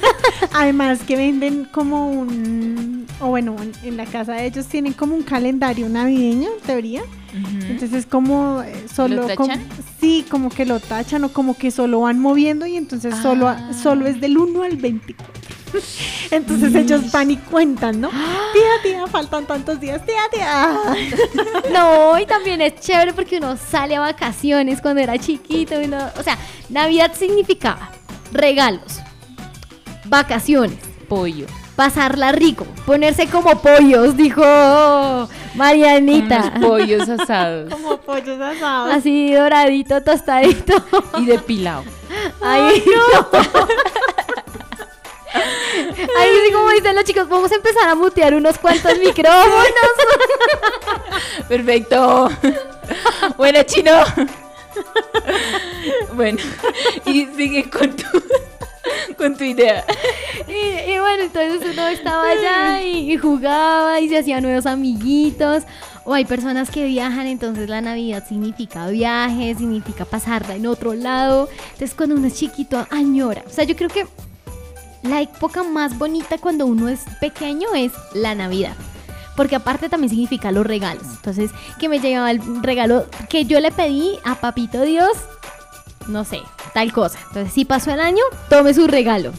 [0.53, 5.23] Además que venden como un, o bueno, en, la casa de ellos tienen como un
[5.23, 7.03] calendario navideño, en teoría.
[7.69, 9.67] Entonces como eh, solo, ¿Lo como- tachan?
[10.01, 14.07] sí, como que lo tachan o como que solo van moviendo y entonces solo, solo
[14.07, 15.46] es del 1 al 24.
[16.31, 18.09] Entonces ellos van y cuentan, ¿no?
[18.53, 20.79] Tía, tía, faltan tantos días, tía, tía.
[21.73, 25.75] No, y también es chévere porque uno sale a vacaciones cuando era chiquito.
[25.85, 26.39] uno- o sea,
[26.69, 27.91] Navidad significaba
[28.33, 29.01] regalos,
[30.07, 31.47] vacaciones, Pollo.
[31.77, 34.43] pasarla rico, ponerse como pollos, dijo
[35.55, 36.53] Marianita.
[36.57, 37.73] Unos pollos asados.
[37.73, 38.95] Como pollos asados.
[38.95, 40.75] Así doradito, tostadito.
[41.19, 41.85] y depilado.
[42.43, 43.41] Ay, no.
[46.19, 49.67] Ahí sí, como dicen los chicos, vamos a empezar a mutear unos cuantos micrófonos.
[51.49, 52.31] Perfecto.
[53.37, 53.93] Buena, chino.
[56.15, 56.39] bueno,
[57.05, 58.23] y sigue con tu,
[59.17, 59.85] con tu idea.
[60.49, 65.65] Y, y bueno, entonces uno estaba allá y, y jugaba y se hacía nuevos amiguitos.
[66.05, 71.49] O hay personas que viajan, entonces la Navidad significa viaje, significa pasarla en otro lado.
[71.73, 73.43] Entonces cuando uno es chiquito, añora.
[73.45, 74.07] O sea, yo creo que
[75.07, 78.75] la época más bonita cuando uno es pequeño es la Navidad.
[79.37, 81.05] Porque aparte también significa los regalos.
[81.05, 85.13] Entonces, que me llegaba el regalo que yo le pedí a Papito Dios,
[86.09, 86.41] no sé,
[86.73, 87.19] tal cosa.
[87.29, 89.33] Entonces, si pasó el año, tome su regalo.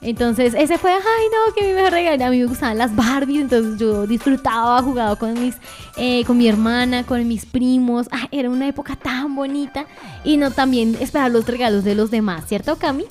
[0.00, 2.24] Entonces, ese fue, ay, no, que mi mejor regalo.
[2.24, 5.56] A mí me gustaban las Barbies, entonces yo disfrutaba, jugaba con mis,
[5.96, 8.08] eh, con mi hermana, con mis primos.
[8.10, 9.86] Ah, era una época tan bonita.
[10.24, 13.04] Y no también esperar los regalos de los demás, ¿cierto, Cami?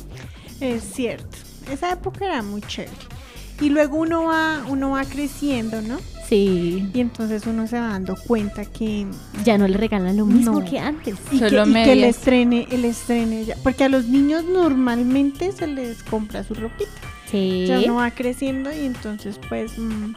[0.61, 1.37] Es cierto.
[1.71, 2.91] Esa época era muy chévere.
[3.61, 5.97] Y luego uno va, uno va creciendo, ¿no?
[6.27, 6.89] Sí.
[6.93, 9.05] Y entonces uno se va dando cuenta que
[9.43, 10.65] Ya no le regalan lo mismo No.
[10.65, 11.15] que antes.
[11.31, 13.55] y, que, Solo y que el estrene, el estrene ya.
[13.63, 16.89] Porque a los niños normalmente se les compra su ropita.
[17.29, 17.65] Sí.
[17.67, 20.13] Ya uno va creciendo y entonces pues mm,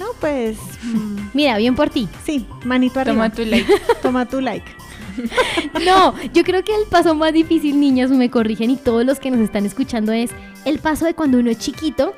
[0.00, 2.08] no pues mm, Mira, bien por ti.
[2.24, 3.16] sí, manito arriba.
[3.30, 3.72] Toma tu like.
[4.02, 4.64] Toma tu like.
[5.84, 9.30] No, yo creo que el paso más difícil, niños, me corrigen y todos los que
[9.30, 10.30] nos están escuchando es
[10.64, 12.14] el paso de cuando uno es chiquito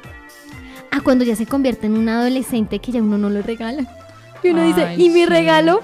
[0.90, 3.86] a cuando ya se convierte en un adolescente que ya uno no le regala.
[4.42, 5.80] Y uno dice, ¿y mi regalo?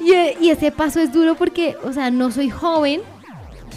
[0.00, 3.00] Y, eh, y ese paso es duro porque, o sea, no soy joven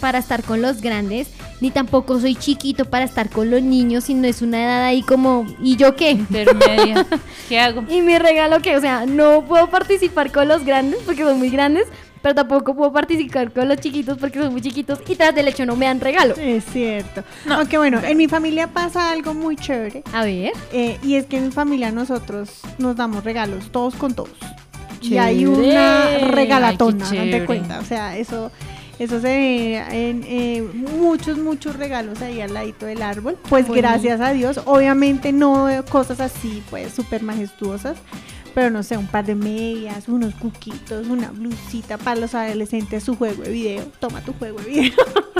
[0.02, 1.28] para estar con los grandes,
[1.60, 5.46] ni tampoco soy chiquito para estar con los niños, sino es una edad ahí como,
[5.62, 6.10] ¿y yo qué?
[6.10, 7.06] Intermedia.
[7.48, 7.84] ¿Qué hago?
[7.88, 8.76] ¿Y mi regalo qué?
[8.76, 11.86] O sea, no puedo participar con los grandes porque son muy grandes,
[12.22, 15.66] pero tampoco puedo participar con los chiquitos porque son muy chiquitos y tras del hecho
[15.66, 16.34] no me dan regalo.
[16.38, 17.24] Es cierto.
[17.50, 20.02] Aunque bueno, en mi familia pasa algo muy chévere.
[20.12, 20.52] A ver.
[20.72, 24.30] eh, y es que en mi familia nosotros nos damos regalos, todos con todos.
[25.00, 25.20] Y Chévere.
[25.20, 27.46] hay una regalatona, Ay, date chévere.
[27.46, 27.80] cuenta.
[27.80, 28.52] O sea, eso,
[29.00, 33.36] eso se ve en eh, muchos, muchos regalos ahí al ladito del árbol.
[33.48, 34.60] Pues gracias a Dios.
[34.64, 37.96] Obviamente no cosas así, pues súper majestuosas.
[38.54, 43.16] Pero no sé, un par de medias, unos cuquitos, una blusita para los adolescentes, su
[43.16, 43.84] juego de video.
[43.98, 44.92] Toma tu juego de video.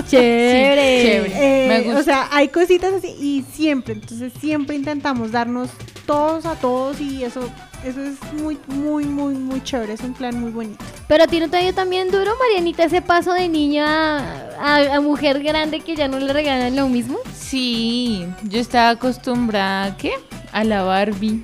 [0.07, 0.97] Chévere.
[1.03, 1.65] Sí, chévere.
[1.65, 1.99] Eh, Me gusta.
[1.99, 5.69] O sea, hay cositas así y siempre, entonces siempre intentamos darnos
[6.05, 7.39] todos a todos y eso,
[7.85, 10.83] eso es muy, muy, muy, muy chévere, es un plan muy bonito.
[11.07, 14.17] Pero a ti no te dio también duro, Marianita, ese paso de niña
[14.59, 17.17] a, a- a mujer grande que ya no le regalan lo mismo.
[17.37, 20.11] Sí, yo estaba acostumbrada ¿a qué?
[20.51, 21.43] A la Barbie.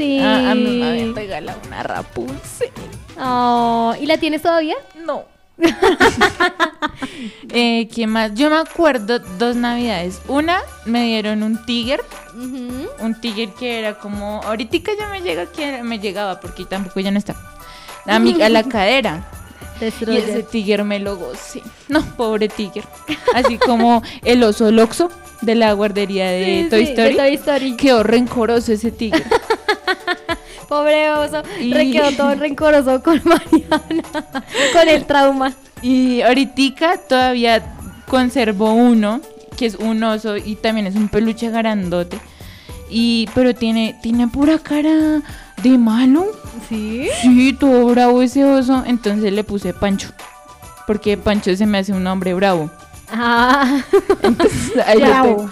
[0.00, 0.18] Sí.
[0.18, 2.70] A, a mí me habían regalado una Rapunzel.
[3.20, 4.76] Oh, ¿Y la tienes todavía?
[5.04, 5.24] No.
[7.50, 8.32] eh, ¿Qué más?
[8.34, 10.22] Yo me acuerdo dos navidades.
[10.26, 12.00] Una me dieron un tiger,
[12.34, 12.88] Ujú.
[13.00, 17.10] un tiger que era como, ahorita ya me llega que me llegaba porque tampoco ya
[17.10, 17.36] no está.
[18.06, 19.28] A, mi, a la cadera.
[19.80, 21.62] Y ese tiger me lo gocé.
[21.88, 22.84] No, pobre tiger.
[23.34, 25.10] Así como el oso Loxo
[25.42, 27.10] de la guardería de Sí, Toy sí, Story.
[27.12, 27.76] de Toy Story.
[27.76, 29.24] Quedó rencoroso ese tigre.
[30.68, 31.42] Pobre oso.
[31.60, 33.82] Y- Re quedó todo rencoroso con Mariana.
[34.72, 35.52] con el trauma.
[35.82, 37.74] Y ahorita todavía
[38.06, 39.20] conservo uno,
[39.56, 42.18] que es un oso y también es un peluche grandote.
[42.88, 45.22] Y, pero tiene, tiene pura cara
[45.62, 46.26] de malo.
[46.68, 47.08] ¿Sí?
[47.22, 48.82] Sí, todo bravo ese oso.
[48.86, 50.08] Entonces le puse Pancho.
[50.86, 52.70] Porque Pancho se me hace un hombre bravo.
[53.12, 53.80] Ah.
[54.22, 55.24] Entonces, ahí lo Bravo.
[55.36, 55.50] tengo.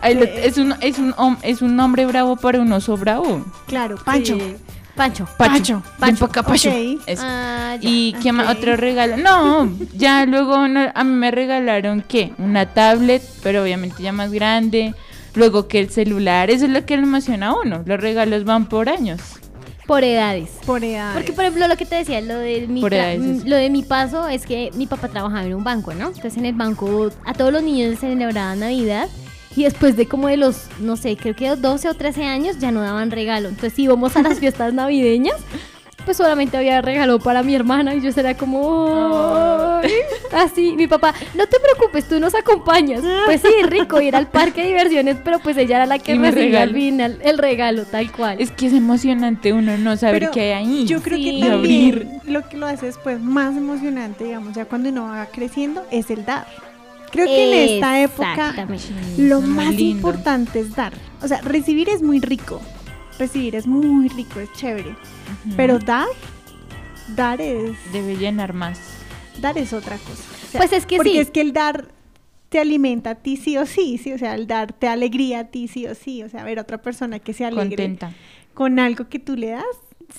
[0.00, 3.44] Ahí lo- es, un, es, un, es un nombre bravo para un oso bravo.
[3.66, 4.34] Claro, Pancho.
[4.36, 4.56] Sí.
[4.96, 5.26] Pancho.
[5.38, 5.82] Pacho.
[5.98, 6.68] Ven pa' acá, Pacho.
[6.70, 7.00] Ok.
[7.06, 7.22] Eso.
[7.24, 7.88] Ah, ya.
[7.88, 8.50] ¿Y qué más?
[8.54, 9.16] Otro regalo.
[9.16, 12.32] No, ya luego no- a mí me regalaron qué?
[12.38, 14.94] Una tablet, pero obviamente ya más grande.
[15.34, 17.82] Luego que el celular, eso es lo que le emociona a uno.
[17.86, 19.20] Los regalos van por años.
[19.86, 20.50] Por edades.
[20.64, 21.12] Por edad.
[21.14, 24.28] Porque, por ejemplo, lo que te decía, lo de, mi edades, lo de mi paso
[24.28, 26.08] es que mi papá trabajaba en un banco, ¿no?
[26.08, 29.08] Entonces, en el banco a todos los niños les celebraban Navidad
[29.56, 32.70] y después de como de los, no sé, creo que 12 o 13 años ya
[32.70, 33.48] no daban regalo.
[33.48, 35.36] Entonces, si íbamos a las fiestas navideñas,
[36.04, 39.80] pues solamente había regalo para mi hermana y yo era como...
[40.32, 43.02] Así, mi papá, no te preocupes, tú nos acompañas.
[43.26, 46.30] Pues sí, rico, ir al parque de diversiones, pero pues ella era la que mi
[46.30, 48.40] recibía al final el regalo, tal cual.
[48.40, 50.86] Es que es emocionante uno no saber Pero qué hay ahí.
[50.86, 51.40] Yo creo Sí.
[51.40, 55.84] que también lo que lo hace después más emocionante, digamos, ya cuando uno va creciendo,
[55.90, 56.46] es el dar.
[57.10, 58.54] Creo que en esta época
[59.18, 60.94] lo más importante es dar.
[61.20, 62.60] O sea, recibir es muy rico.
[63.18, 64.94] Recibir es muy rico, es chévere.
[65.56, 66.06] Pero dar,
[67.14, 68.80] dar es, Debe llenar más.
[69.40, 70.24] dar es otra cosa.
[70.32, 71.18] O sea, Pues es que porque sí.
[71.18, 71.88] es que el dar
[72.48, 75.44] te alimenta a ti sí o sí, sí, o sea, el dar te alegría a
[75.44, 78.12] ti sí o sí, o sea, ver a otra persona que se alegre Contenta.
[78.54, 79.64] con algo que tú le das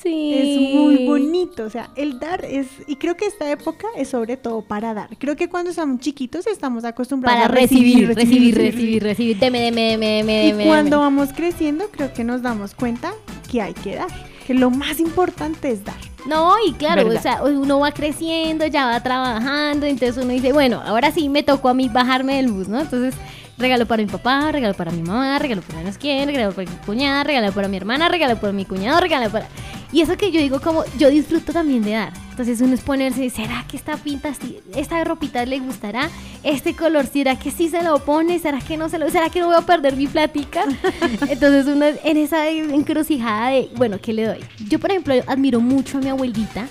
[0.01, 0.33] Sí.
[0.33, 4.37] es muy bonito, o sea, el dar es, y creo que esta época es sobre
[4.37, 5.09] todo para dar.
[5.17, 9.37] Creo que cuando estamos chiquitos estamos acostumbrados Para a recibir, recibir, recibir, recibir.
[9.37, 13.13] Deme, deme, deme, deme, Y deme, cuando vamos creciendo, creo que nos damos cuenta
[13.51, 14.09] que hay que dar,
[14.45, 15.95] que lo más importante es dar.
[16.25, 17.19] No, y claro, ¿Verdad?
[17.19, 21.43] o sea, uno va creciendo, ya va trabajando, entonces uno dice, bueno, ahora sí me
[21.43, 22.79] tocó a mí bajarme del bus, ¿no?
[22.79, 23.13] Entonces,
[23.57, 26.69] regalo para mi papá, regalo para mi mamá, regalo para no sé quién, regalo para
[26.69, 29.47] mi cuñada, regalo para mi hermana, regalo para mi cuñado, regalo para...
[29.93, 32.13] Y eso que yo digo como, yo disfruto también de dar.
[32.31, 34.33] Entonces uno es ponerse, ¿será que esta pinta,
[34.75, 36.09] esta ropita le gustará?
[36.41, 38.39] ¿Este color, será que sí se lo pone?
[38.39, 40.65] ¿Será que no se lo, será que no voy a perder mi plática?
[41.29, 44.39] Entonces uno en esa encrucijada de, bueno, ¿qué le doy?
[44.67, 46.67] Yo, por ejemplo, admiro mucho a mi abuelita,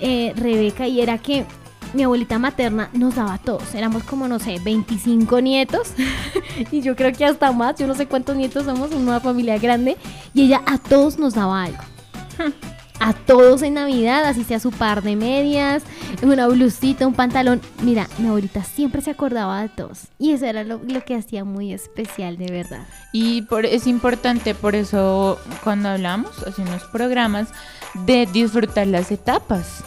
[0.00, 1.46] eh, Rebeca, y era que
[1.92, 3.76] mi abuelita materna nos daba a todos.
[3.76, 5.92] Éramos como, no sé, 25 nietos.
[6.72, 7.76] y yo creo que hasta más.
[7.78, 9.96] Yo no sé cuántos nietos somos, una familia grande.
[10.34, 11.93] Y ella a todos nos daba algo.
[13.00, 15.82] A todos en Navidad, así sea su par de medias,
[16.22, 17.60] una blusita, un pantalón.
[17.82, 20.04] Mira, mi abuelita siempre se acordaba de todos.
[20.18, 22.86] Y eso era lo, lo que hacía muy especial, de verdad.
[23.12, 27.48] Y por, es importante, por eso cuando hablamos, hace unos programas,
[27.94, 29.82] de disfrutar las etapas.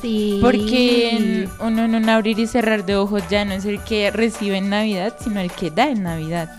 [0.00, 0.38] Sí.
[0.40, 4.58] Porque uno en un abrir y cerrar de ojos ya no es el que recibe
[4.58, 6.50] en Navidad, sino el que da en Navidad.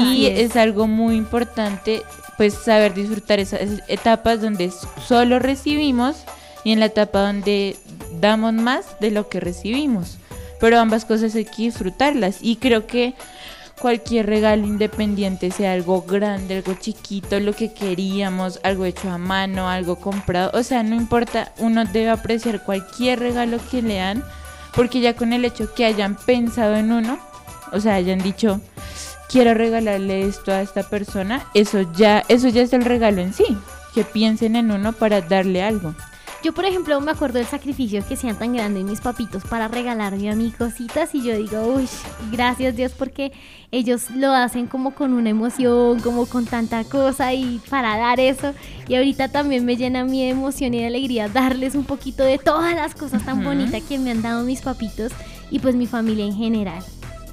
[0.00, 0.56] Y es.
[0.56, 2.02] algo muy importante,
[2.36, 4.72] pues saber disfrutar esas etapas donde
[5.06, 6.16] solo recibimos
[6.64, 7.76] y en la etapa donde
[8.20, 10.18] damos más de lo que recibimos.
[10.60, 12.38] Pero ambas cosas hay que disfrutarlas.
[12.40, 13.14] Y creo que
[13.80, 19.68] cualquier regalo independiente, sea algo grande, algo chiquito, lo que queríamos, algo hecho a mano,
[19.68, 24.24] algo comprado, o sea, no importa, uno debe apreciar cualquier regalo que le dan,
[24.74, 27.18] porque ya con el hecho que hayan pensado en uno,
[27.72, 28.60] o sea, hayan dicho,
[29.34, 33.44] quiero regalarle esto a esta persona, eso ya, eso ya es el regalo en sí,
[33.92, 35.92] que piensen en uno para darle algo.
[36.44, 40.30] Yo, por ejemplo, me acuerdo del sacrificio que hacían tan grande mis papitos para regalarme
[40.30, 41.88] a mí cositas y yo digo, uy,
[42.30, 43.32] gracias Dios porque
[43.72, 48.54] ellos lo hacen como con una emoción, como con tanta cosa y para dar eso.
[48.86, 52.76] Y ahorita también me llena de emoción y de alegría darles un poquito de todas
[52.76, 53.46] las cosas tan Ujú.
[53.46, 55.10] bonitas que me han dado mis papitos
[55.50, 56.84] y pues mi familia en general.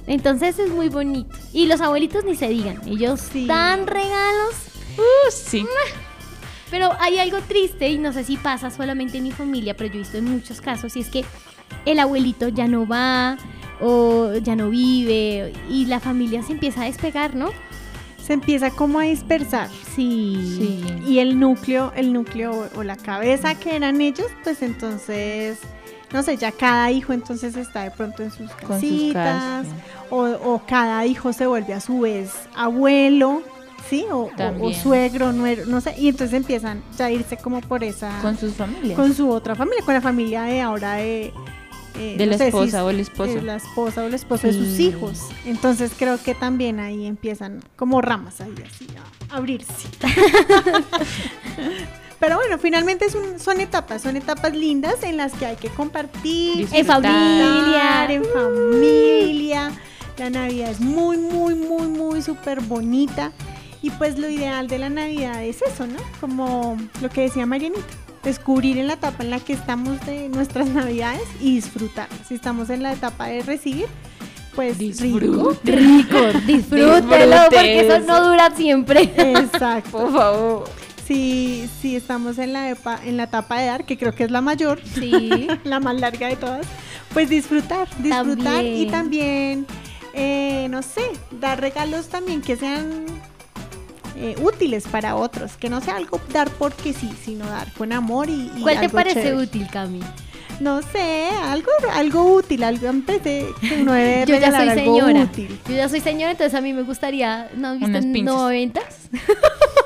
[0.06, 1.34] Entonces es muy bonito.
[1.52, 3.46] Y los abuelitos ni se digan, ellos Sí.
[3.46, 4.54] dan regalos
[4.98, 5.64] Uh, sí.
[6.70, 9.96] pero hay algo triste y no sé si pasa solamente en mi familia, pero yo
[9.96, 11.24] he visto en muchos casos y es que
[11.86, 13.38] el abuelito ya no va
[13.80, 17.50] o ya no vive y la familia se empieza a despegar, ¿no?
[18.22, 19.68] Se empieza como a dispersar.
[19.96, 20.36] Sí.
[20.58, 20.84] Sí.
[21.10, 25.58] Y el núcleo, el núcleo o la cabeza que eran ellos, pues entonces,
[26.12, 29.72] no sé, ya cada hijo entonces está de pronto en sus casitas, casas.
[30.10, 33.42] o, o cada hijo se vuelve a su vez abuelo,
[33.88, 34.04] ¿sí?
[34.10, 34.80] O, o- o También.
[34.82, 38.54] suegro, nuero, no sé, y entonces empiezan ya a irse como por esa, Con sus
[38.54, 38.98] familias.
[38.98, 41.32] con su otra familia, con la familia de ahora de...
[41.98, 43.34] eh, de no la sé esposa es- o el esposo.
[43.34, 45.20] de la esposa o el esposo de sus hijos.
[45.44, 48.86] Entonces creo que también ahí empiezan como ramas ahí así
[49.30, 49.88] a abrirse.
[52.22, 55.68] Pero bueno, finalmente es un- son etapas, son etapas lindas en las que hay que
[55.70, 56.78] compartir, Disfrutar.
[56.78, 58.06] En familia.
[58.08, 59.72] en familia.
[60.18, 63.32] La Navidad es muy, muy, muy, muy súper bonita.
[63.82, 65.98] Y pues lo ideal de la Navidad es eso, ¿no?
[66.20, 67.82] Como lo que decía Marianita,
[68.22, 72.06] descubrir en la etapa en la que estamos de nuestras Navidades y disfrutar.
[72.28, 73.86] Si estamos en la etapa de recibir,
[74.54, 75.02] pues rico.
[75.02, 75.72] Disfrute.
[75.72, 79.12] Rico, disfrútelo porque eso no dura siempre.
[79.16, 79.90] Exacto.
[79.98, 80.64] Por favor.
[81.06, 84.30] Si, si estamos en la, epa- en la etapa de dar, que creo que es
[84.30, 85.48] la mayor, Sí.
[85.64, 86.66] la más larga de todas,
[87.12, 89.66] pues disfrutar, disfrutar y También.
[90.14, 91.02] eh, no sé,
[91.40, 93.04] dar regalos también que sean
[94.16, 98.28] eh, útiles para otros, que no sea algo dar porque sí, sino dar con amor
[98.28, 99.42] y, y ¿Cuál te parece chévere.
[99.42, 100.00] útil, Cami?
[100.62, 105.22] No sé, algo, algo útil, algo parece que uno debe Yo ya soy algo señora.
[105.22, 105.58] útil.
[105.68, 107.76] Yo ya soy señora, entonces a mí me gustaría, ¿no
[108.12, 108.24] pinzas.
[108.24, 108.84] noventas?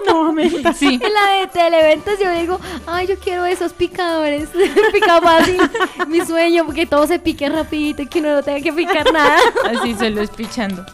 [0.06, 1.00] No, me Sí.
[1.02, 4.48] En la de Televentas yo digo, ay, yo quiero esos picadores,
[4.92, 5.60] pica fácil,
[6.06, 9.36] mi sueño, porque todo se pique rapidito y que uno no tenga que picar nada.
[9.64, 10.86] Así solo espichando.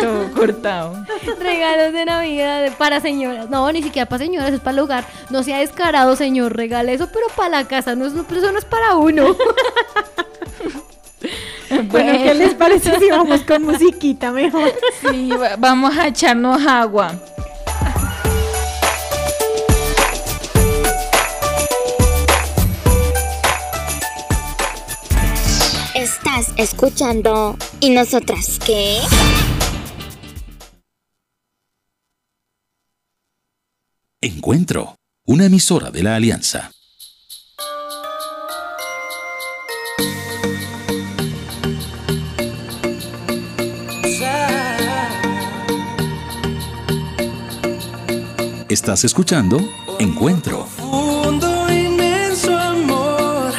[0.00, 1.04] Todo cortado.
[1.40, 3.48] Regalos de Navidad para señoras.
[3.50, 5.04] No, ni siquiera para señoras, es para el hogar.
[5.30, 8.64] No sea descarado, señor, regale eso, pero para la casa, no es, eso no es
[8.64, 9.36] para uno.
[11.90, 14.72] Bueno, ¿qué les parece si vamos con musiquita mejor?
[15.10, 17.12] Sí, va- vamos a echarnos agua.
[26.38, 27.56] Estás escuchando.
[27.80, 29.00] ¿Y nosotras qué?
[34.20, 34.94] Encuentro,
[35.26, 36.70] una emisora de la Alianza.
[48.68, 49.58] Estás escuchando
[49.98, 53.52] Encuentro, profundo, inmenso amor,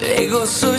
[0.00, 0.76] de gozo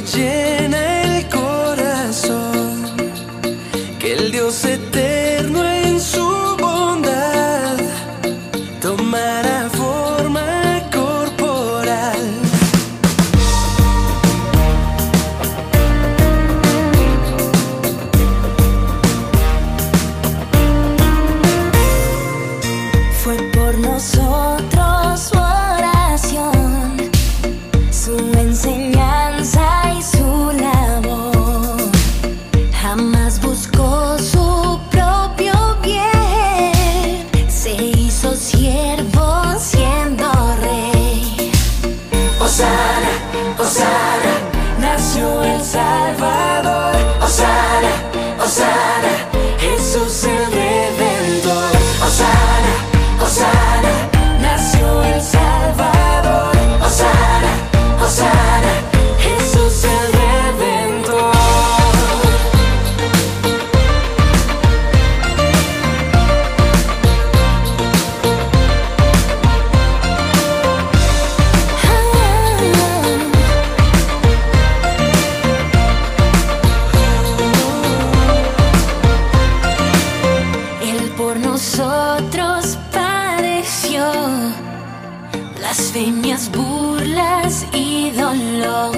[85.94, 88.98] blasfemias, burlas y dolor.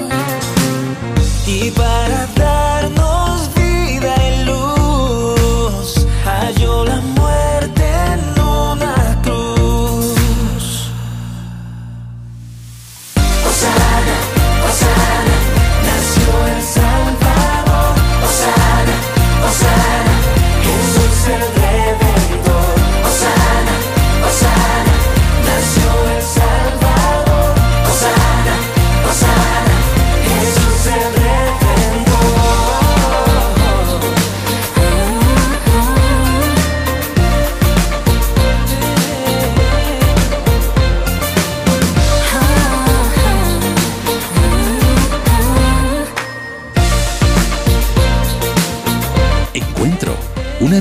[1.46, 2.95] Y para darme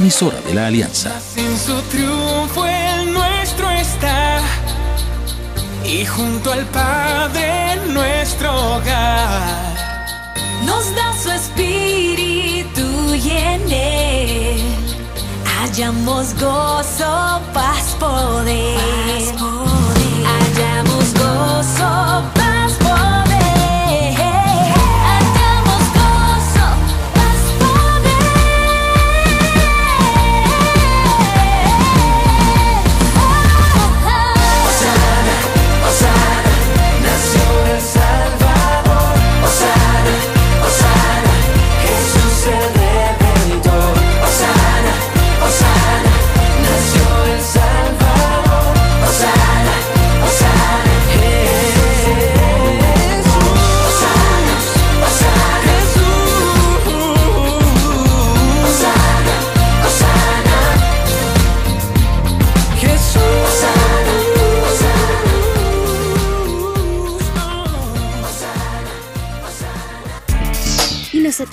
[0.05, 1.19] emisora de la Alianza.
[1.35, 4.39] En su triunfo el nuestro está,
[5.83, 9.73] y junto al Padre en nuestro hogar.
[10.63, 14.61] Nos da su espíritu y en él
[15.57, 18.77] hallamos gozo, paz, poder.
[18.77, 20.25] Paz, poder.
[20.29, 22.34] Hallamos gozo,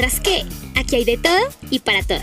[0.02, 1.38] mientras que aquí hay de todo
[1.70, 2.22] y para todas.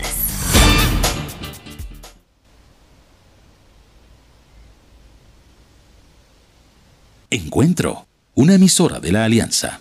[7.30, 9.80] Encuentro, una emisora de la Alianza.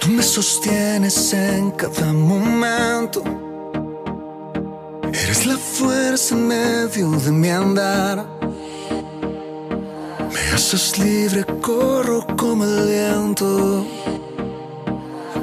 [0.00, 3.41] Tú me sostienes en cada momento
[5.12, 8.26] Eres la fuerza en medio de mi andar.
[10.32, 13.86] Me haces libre, corro como el viento.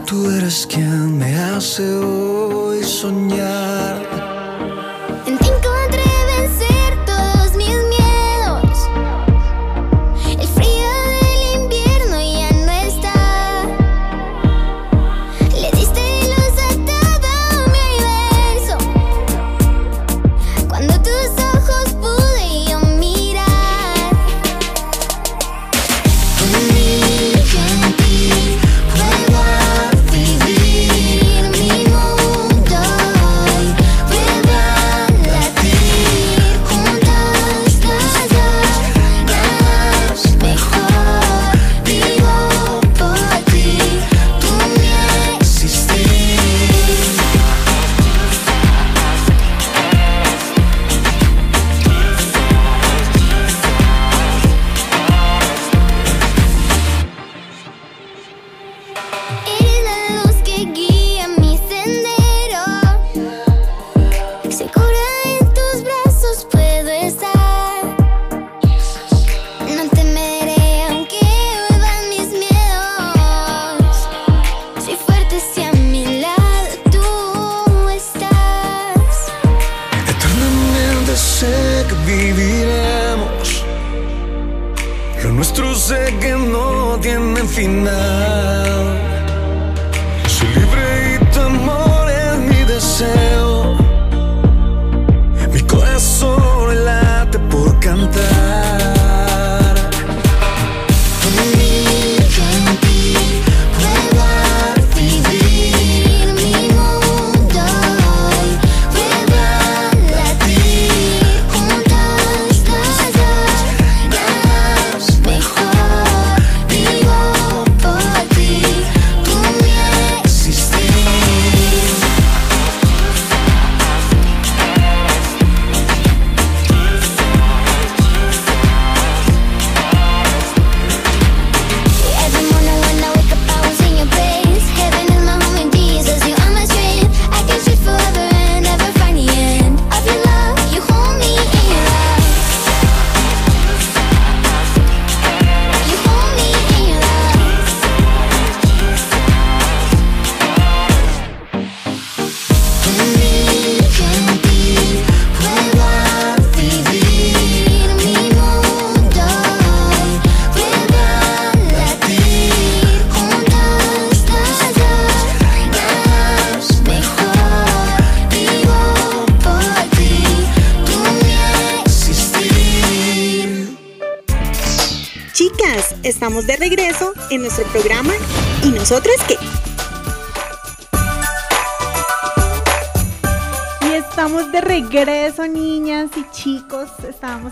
[0.05, 4.07] Tú eres quien me hace hoy soñar.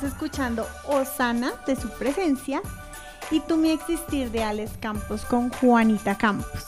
[0.03, 2.61] Escuchando Osana de su presencia
[3.31, 6.63] y Tú mi existir de Alex Campos con Juanita Campos.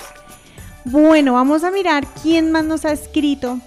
[0.85, 3.60] Bueno, vamos a mirar quién más nos ha escrito.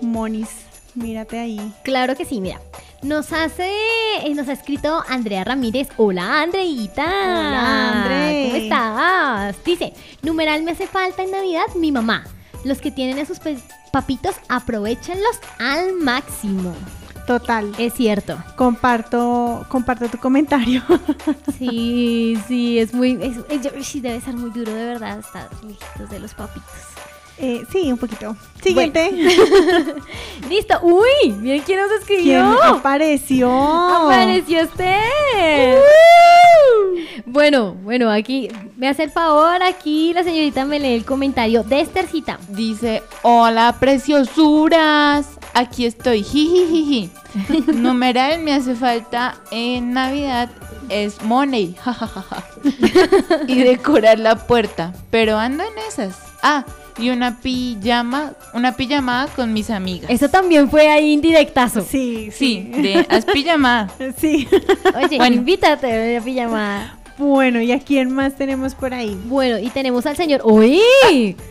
[0.00, 0.48] Monis,
[0.94, 1.74] mírate ahí.
[1.82, 2.60] Claro que sí, mira.
[3.02, 3.70] Nos hace,
[4.22, 5.88] eh, nos ha escrito Andrea Ramírez.
[5.96, 7.04] Hola, Andreita.
[7.04, 8.44] Hola, Andre.
[8.44, 9.64] ¿Cómo estás?
[9.64, 9.92] Dice,
[10.22, 12.24] numeral me hace falta en Navidad mi mamá.
[12.64, 13.40] Los que tienen a sus
[13.90, 16.74] papitos, aprovechenlos al máximo.
[17.38, 17.72] Total.
[17.78, 18.36] Es cierto.
[18.56, 20.82] Comparto, comparto tu comentario.
[21.58, 25.48] Sí, sí, es muy, es- es- yo- sí, debe ser muy duro de verdad estar
[25.62, 26.68] lejitos de los papitos.
[27.38, 28.34] Eh, sí, un poquito.
[28.62, 29.10] Siguiente.
[30.48, 30.78] Listo.
[30.82, 32.62] Uy, miren quién nos ¿Quién escribió.
[32.64, 33.50] apareció?
[33.52, 35.76] Apareció usted.
[37.26, 41.80] Bueno, bueno, aquí me hace el favor, aquí la señorita me lee el comentario de
[41.82, 42.38] Esthercita.
[42.48, 47.10] Dice, hola preciosuras, aquí estoy, jijijiji.
[47.74, 50.48] Numeral me hace falta en Navidad
[50.88, 52.44] es money, jajajaja.
[53.46, 56.16] y decorar la puerta, pero ando en esas.
[56.42, 56.64] Ah,
[56.98, 60.10] y una pijama, una pijamada con mis amigas.
[60.10, 61.82] Eso también fue ahí indirectazo.
[61.82, 63.88] Sí, Sí, de haz pijamada.
[64.18, 64.48] Sí.
[64.96, 65.36] Oye, Bueno.
[65.36, 66.96] invítate a la pijamada.
[67.20, 69.14] Bueno, ¿y a quién más tenemos por ahí?
[69.26, 70.40] Bueno, y tenemos al señor.
[70.42, 70.80] ¡Uy!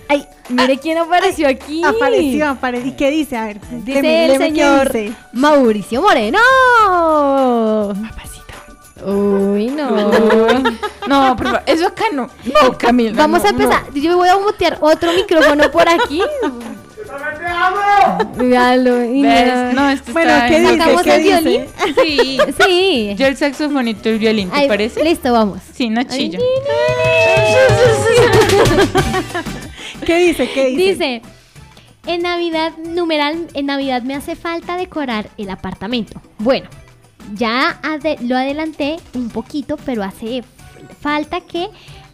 [0.07, 0.25] ¡Ay!
[0.49, 1.83] Mire quién apareció aquí.
[1.83, 2.89] Apareció, apareció.
[2.89, 3.37] ¿Y qué dice?
[3.37, 5.13] A ver, Dice el señor dice.
[5.31, 6.39] Mauricio Moreno.
[9.05, 9.91] Uy, no.
[11.07, 12.31] No, por favor, eso acá no.
[12.45, 13.15] No, Camila.
[13.15, 13.93] Vamos no, a empezar.
[13.93, 16.19] Yo voy a mutear otro micrófono por aquí.
[18.37, 19.45] Míralo, y ¿Ves?
[19.47, 19.71] ya.
[19.73, 20.77] No, esto Bueno, está ¿qué en- dice?
[20.77, 21.41] ¿Sacamos ¿Qué el dice?
[21.41, 21.65] violín?
[22.03, 22.39] Sí.
[22.65, 23.15] Sí.
[23.17, 25.03] Yo el saxofonito y el violín, ¿te Ay, parece?
[25.03, 25.59] Listo, vamos.
[25.73, 26.39] Sí, no chillo.
[30.05, 30.49] ¿Qué dice?
[30.51, 30.83] ¿Qué dice?
[30.91, 31.21] Dice,
[32.07, 36.19] en Navidad, numeral, en Navidad me hace falta decorar el apartamento.
[36.39, 36.67] Bueno,
[37.35, 40.43] ya ade- lo adelanté un poquito, pero hace
[41.01, 41.67] falta que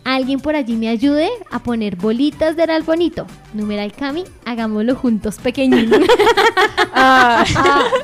[0.05, 3.25] alguien por allí me ayude a poner bolitas del bonito.
[3.53, 5.91] Numeral Cami, hagámoslo juntos, pequeñín.
[6.97, 7.43] Ah,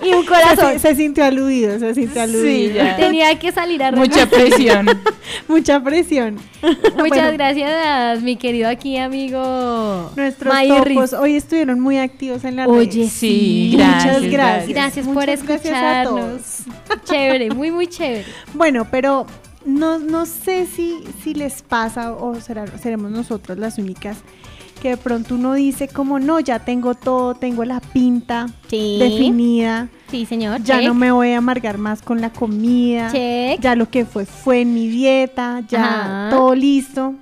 [0.04, 0.78] y un corazón.
[0.78, 2.44] se sintió aludido, se sintió aludido.
[2.44, 2.98] Sí, ya.
[2.98, 4.86] Tenía que salir a Mucha presión.
[5.48, 6.36] Mucha presión.
[6.62, 10.12] Muchas Bueno, gracias, mi querido aquí amigo.
[10.18, 10.94] Nuestros Mayri.
[10.94, 13.08] topos hoy estuvieron muy activos en la Oye, red.
[13.10, 14.68] Sí, Muchas gracias, gracias.
[14.68, 16.42] Gracias por Muchas gracias a escucharnos.
[16.88, 17.04] todos.
[17.06, 18.26] Chévere, muy, muy chévere.
[18.54, 19.26] Bueno, pero
[19.66, 24.18] no, no sé si, si les pasa o será- seremos nosotros las únicas
[24.82, 28.98] que de pronto uno dice como no, ya tengo todo, tengo la pinta Sí.
[29.00, 30.64] definida, Sí, señor.
[30.64, 30.88] ya check.
[30.88, 33.62] no me voy a amargar más con la comida, Check.
[33.62, 36.30] ya lo que fue fue en mi dieta, ya Ajá.
[36.36, 37.14] todo listo.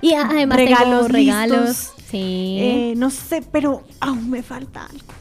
[0.00, 1.68] Y además regalos tengo regalos.
[1.68, 1.94] listos.
[2.10, 2.56] Sí.
[2.58, 5.12] Eh, no sé, pero aún me falta algo.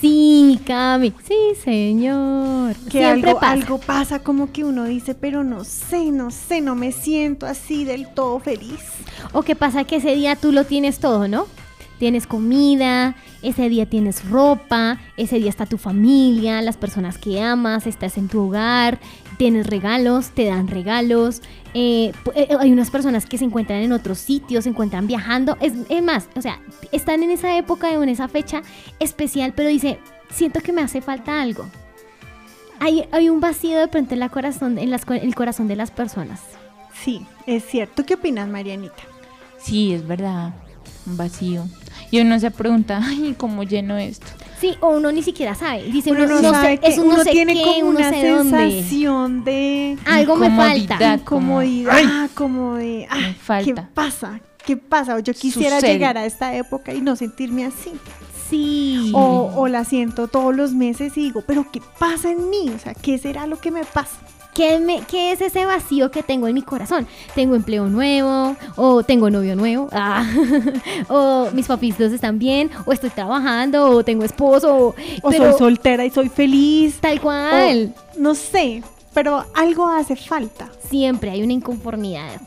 [0.00, 1.12] Sí, Cami.
[1.26, 2.74] Sí, señor.
[2.90, 3.52] Que Siempre algo, pasa.
[3.52, 7.84] algo pasa como que uno dice, pero no sé, no sé, no me siento así
[7.84, 8.80] del todo feliz.
[9.32, 11.46] O que pasa que ese día tú lo tienes todo, ¿no?
[11.98, 17.88] Tienes comida, ese día tienes ropa, ese día está tu familia, las personas que amas,
[17.88, 19.00] estás en tu hogar,
[19.38, 21.40] tienes regalos, te dan regalos.
[21.72, 25.56] eh, eh, hay unas personas que se encuentran en otros sitios, se encuentran viajando.
[25.60, 26.60] Es, es más, o sea,
[26.92, 28.62] están en esa época o en esa fecha
[28.98, 29.98] especial, pero dice,
[30.30, 31.66] siento que me hace falta algo.
[32.80, 35.76] Hay, hay un vacío de pronto en, la corazón, en las co- el corazón de
[35.76, 36.40] las personas.
[37.02, 37.94] Sí, es cierto.
[38.02, 39.02] ¿Tú qué opinas, Marianita?
[39.58, 40.52] Sí, es verdad.
[41.06, 41.64] Un vacío.
[42.10, 44.26] Y uno se pregunta, ay, ¿cómo lleno esto?
[44.60, 45.84] Sí, o uno ni siquiera sabe.
[45.84, 47.62] Dice Uno uno, no, no sabe sé, que es un no uno sé tiene qué,
[47.62, 48.58] como uno una sé dónde.
[48.70, 50.98] sensación de Algo me Incomodidad.
[50.98, 51.24] falta.
[51.24, 52.28] como, comodidad, "Ay".
[52.34, 53.64] como de, ah, Me falta.
[53.82, 54.40] ¿qué pasa?
[54.66, 55.14] ¿Qué pasa?
[55.14, 55.92] O yo quisiera Sucede.
[55.92, 57.92] llegar a esta época y no sentirme así.
[58.50, 59.12] Sí.
[59.14, 62.70] O, o la siento todos los meses y digo, pero ¿qué pasa en mí?
[62.74, 64.16] O sea, ¿qué será lo que me pasa?
[64.58, 67.06] ¿Qué, me- qué es ese vacío que tengo en mi corazón?
[67.36, 68.56] ¿Tengo empleo nuevo?
[68.74, 69.88] ¿O tengo novio nuevo?
[69.92, 70.26] Ah.
[71.08, 72.68] ¿O mis papitos están bien?
[72.84, 73.88] ¿O estoy trabajando?
[73.90, 74.96] ¿O tengo esposo?
[75.22, 76.98] O Pero soy soltera y soy feliz.
[77.00, 77.94] tal cual.
[77.96, 78.82] o no sé,
[79.14, 80.68] pero algo hace falta.
[80.90, 82.40] Siempre hay una inconformidad.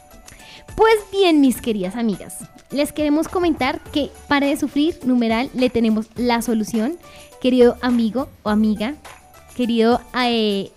[0.75, 2.39] Pues bien, mis queridas amigas,
[2.71, 6.97] les queremos comentar que para de sufrir, numeral, le tenemos la solución.
[7.41, 8.95] Querido amigo o amiga,
[9.55, 10.71] querido eh,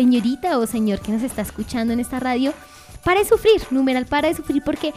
[0.00, 2.54] señorita o señor que nos está escuchando en esta radio,
[3.04, 4.94] para de sufrir, numeral para de sufrir porque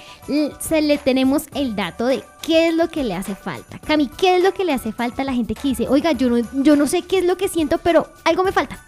[0.60, 3.80] se le tenemos el dato de qué es lo que le hace falta.
[3.80, 6.30] Cami, ¿qué es lo que le hace falta a la gente que dice, oiga, yo
[6.30, 8.80] no, yo no sé qué es lo que siento, pero algo me falta?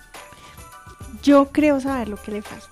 [1.21, 2.67] Yo creo saber lo que le falta.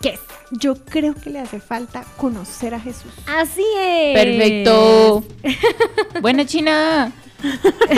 [0.00, 0.20] ¿Qué es?
[0.50, 3.12] Yo creo que le hace falta conocer a Jesús.
[3.26, 4.14] Así es.
[4.14, 5.24] Perfecto.
[6.20, 7.12] Buena China.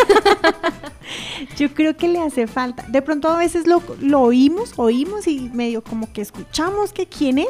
[1.56, 2.84] Yo creo que le hace falta.
[2.88, 7.38] De pronto a veces lo, lo oímos, oímos y medio como que escuchamos que quién
[7.38, 7.48] es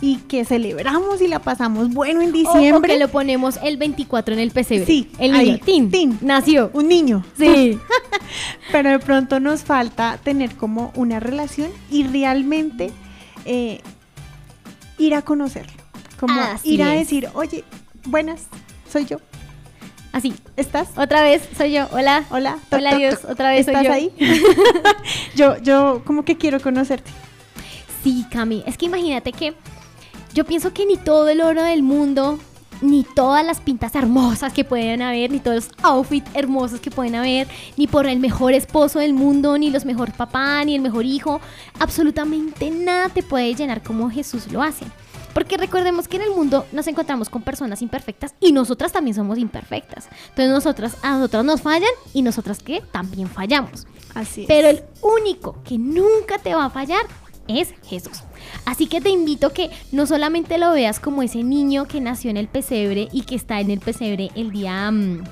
[0.00, 2.92] y que celebramos y la pasamos bueno en O- O, diciembre.
[2.92, 4.86] que lo ponemos el 24 en el pesebre.
[4.86, 5.52] Sí, el niño.
[5.54, 5.90] ahí, Tin.
[5.90, 6.18] tin.
[6.20, 6.70] Nació.
[6.74, 7.24] Un niño.
[7.36, 7.78] Sí.
[8.72, 12.92] Pero de pronto nos falta tener como una relación y realmente
[13.44, 13.80] eh,
[14.98, 15.72] ir a conocerlo.
[16.20, 17.00] Como Así ir a es.
[17.00, 17.64] decir, oye,
[18.04, 18.42] buenas,
[18.90, 19.18] soy yo.
[20.12, 20.34] Así.
[20.56, 20.88] ¿Estás?
[20.96, 21.86] Otra vez soy yo.
[21.92, 22.24] Hola.
[22.30, 22.58] Hola.
[22.70, 23.20] toc, Hola toc, Dios.
[23.20, 23.30] toc.
[23.30, 24.12] Otra vez soy ¿Estás ahí?
[25.36, 27.10] yo, yo como que quiero conocerte.
[28.02, 28.62] Sí, Cami.
[28.66, 29.54] Es que imagínate que
[30.34, 32.38] yo pienso que ni todo el oro del mundo,
[32.80, 37.14] ni todas las pintas hermosas que pueden haber, ni todos los outfits hermosos que pueden
[37.14, 41.04] haber, ni por el mejor esposo del mundo, ni los mejor papá, ni el mejor
[41.04, 41.40] hijo,
[41.80, 44.84] absolutamente nada te puede llenar como Jesús lo hace.
[45.34, 49.38] Porque recordemos que en el mundo nos encontramos con personas imperfectas y nosotras también somos
[49.38, 50.08] imperfectas.
[50.30, 53.86] Entonces nosotras, a nosotras nos fallan y nosotras que también fallamos.
[54.14, 54.46] Así es.
[54.48, 57.02] Pero el único que nunca te va a fallar
[57.48, 58.22] es Jesús.
[58.64, 62.36] Así que te invito que no solamente lo veas como ese niño que nació en
[62.36, 65.24] el pesebre y que está en el pesebre el día mm,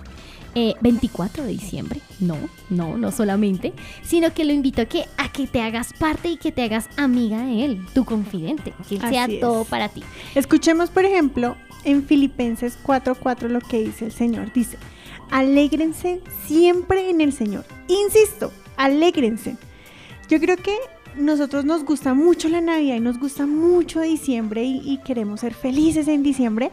[0.59, 2.01] eh, 24 de diciembre.
[2.19, 2.39] No,
[2.71, 3.75] no, no solamente.
[4.03, 6.89] Sino que lo invito a que, a que te hagas parte y que te hagas
[6.97, 8.73] amiga de él, tu confidente.
[8.89, 9.39] Que él sea es.
[9.39, 10.03] todo para ti.
[10.35, 14.51] Escuchemos, por ejemplo, en Filipenses 4:4 lo que dice el Señor.
[14.55, 14.79] Dice,
[15.31, 17.67] alégrense siempre en el Señor.
[17.89, 19.59] Insisto, alégrense.
[20.31, 20.75] Yo creo que
[21.19, 25.53] nosotros nos gusta mucho la Navidad y nos gusta mucho diciembre y, y queremos ser
[25.53, 26.71] felices en diciembre,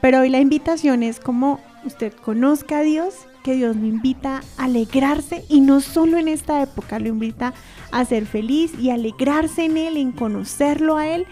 [0.00, 4.64] pero hoy la invitación es como usted conozca a Dios, que Dios lo invita a
[4.64, 7.54] alegrarse y no solo en esta época, lo invita
[7.92, 11.26] a ser feliz y alegrarse en Él, en conocerlo a Él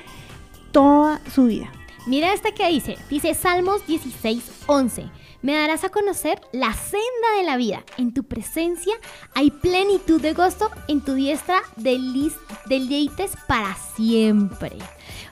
[0.72, 1.70] toda su vida.
[2.06, 5.06] Mira esta que dice, dice Salmos 16, 11.
[5.40, 7.84] Me darás a conocer la senda de la vida.
[7.98, 8.94] En tu presencia
[9.34, 14.72] hay plenitud de gozo, en tu diestra deleites para siempre.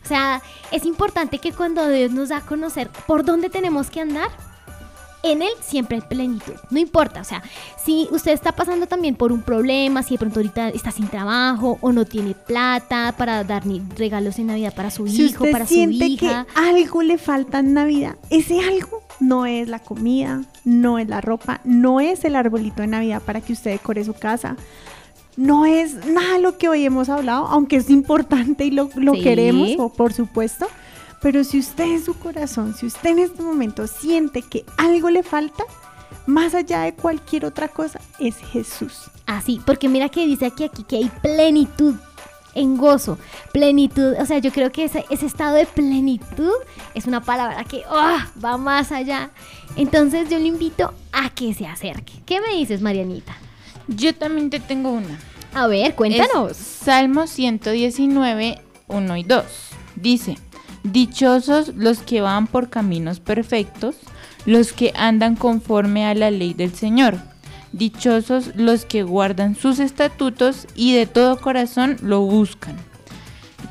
[0.05, 4.01] O sea, es importante que cuando Dios nos da a conocer por dónde tenemos que
[4.01, 4.31] andar,
[5.23, 6.55] en él siempre hay plenitud.
[6.71, 7.43] No importa, o sea,
[7.85, 11.79] si usted está pasando también por un problema, si de pronto ahorita está sin trabajo
[11.81, 15.53] o no tiene plata para dar ni regalos en Navidad para su Si hijo, usted
[15.53, 16.47] para su siente hija.
[16.55, 21.21] que algo le falta en Navidad, ese algo no es la comida, no es la
[21.21, 24.57] ropa, no es el arbolito de Navidad para que usted decore su casa.
[25.37, 29.23] No es nada lo que hoy hemos hablado, aunque es importante y lo, lo Sí.
[29.23, 30.67] queremos, o por supuesto.
[31.23, 35.23] Pero si usted en su corazón, si usted en este momento siente que algo le
[35.23, 35.65] falta,
[36.27, 39.11] más allá de cualquier otra cosa, es Jesús.
[39.27, 41.95] Así, porque mira que dice aquí, aquí que hay plenitud
[42.55, 43.19] en gozo,
[43.53, 46.53] plenitud, o sea, yo creo que ese, ese estado de plenitud
[46.95, 48.29] es una palabra que ¡ah!
[48.45, 49.31] va más allá.
[49.77, 52.13] Entonces yo le invito a que se acerque.
[52.27, 53.35] ¿Qué me dices, Marianita?
[53.89, 55.19] Yo también te tengo una.
[55.55, 56.53] A ver, cuéntanos.
[56.53, 59.45] Es Salmo 119, 1 y 2.
[59.97, 60.37] Dice,
[60.85, 63.97] Dichosos los que van por caminos perfectos,
[64.47, 67.19] los que andan conforme a la ley del Señor.
[67.73, 72.77] Dichosos los que guardan sus estatutos y de todo corazón lo buscan.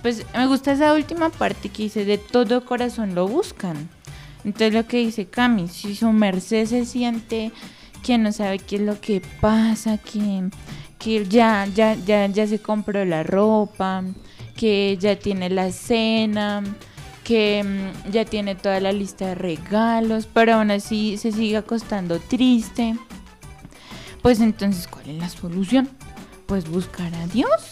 [0.01, 3.89] Pues me gusta esa última parte que dice, de todo corazón lo buscan.
[4.43, 7.51] Entonces lo que dice Cami, si su merced se siente
[8.01, 10.49] que no sabe qué es lo que pasa, que,
[10.97, 14.03] que ya, ya, ya, ya se compró la ropa,
[14.55, 16.63] que ya tiene la cena,
[17.23, 22.19] que mm, ya tiene toda la lista de regalos, pero aún así se sigue acostando
[22.19, 22.95] triste.
[24.21, 25.89] Pues entonces, ¿cuál es la solución?
[26.45, 27.71] Pues buscar a Dios.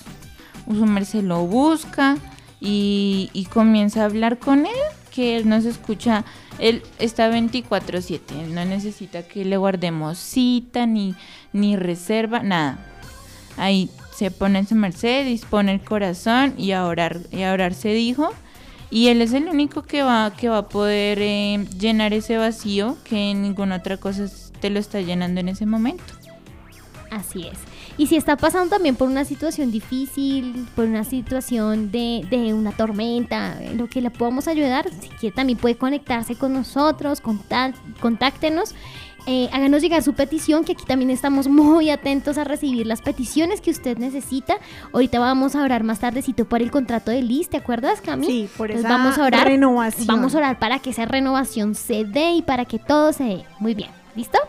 [0.66, 2.18] Su merced lo busca
[2.60, 4.74] y, comienza a hablar con él,
[5.14, 6.26] que él nos escucha.
[6.60, 11.16] Él está 24/7, él no necesita que le guardemos cita ni,
[11.54, 12.80] ni reserva, nada.
[13.58, 17.74] Ahí se pone en su merced, dispone el corazón y a orar, y a orar
[17.74, 18.34] se dijo.
[18.92, 22.98] Y él es el único que va, que va a poder eh, llenar ese vacío
[23.04, 24.26] que ninguna otra cosa
[24.60, 26.04] te lo está llenando en ese momento.
[27.12, 27.58] Así es.
[27.98, 32.72] Y si está pasando también por una situación difícil, por una situación de, de una
[32.72, 37.22] tormenta, en lo que le podamos ayudar, si quiere también puede conectarse con nosotros,
[38.00, 38.74] contáctenos,
[39.26, 43.62] eh, háganos llegar su petición, que aquí también estamos muy atentos a recibir las peticiones
[43.62, 44.56] que usted necesita.
[44.94, 48.26] Ahorita vamos a orar más tardecito para el contrato de Liz, ¿te acuerdas, Cami?
[48.26, 49.48] Sí, por Entonces esa vamos a orar.
[49.48, 50.08] renovación.
[50.08, 53.46] Vamos a orar para que esa renovación se dé y para que todo se dé.
[53.60, 54.40] Muy bien, ¿listo?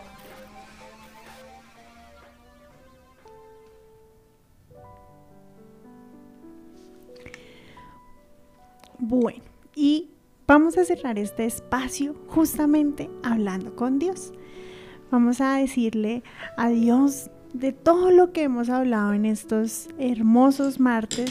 [8.97, 9.41] Bueno,
[9.75, 10.09] y
[10.47, 14.31] vamos a cerrar este espacio justamente hablando con Dios.
[15.11, 16.23] Vamos a decirle
[16.55, 21.29] a Dios de todo lo que hemos hablado en estos hermosos martes,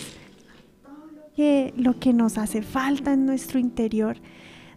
[1.34, 4.18] que lo que nos hace falta en nuestro interior.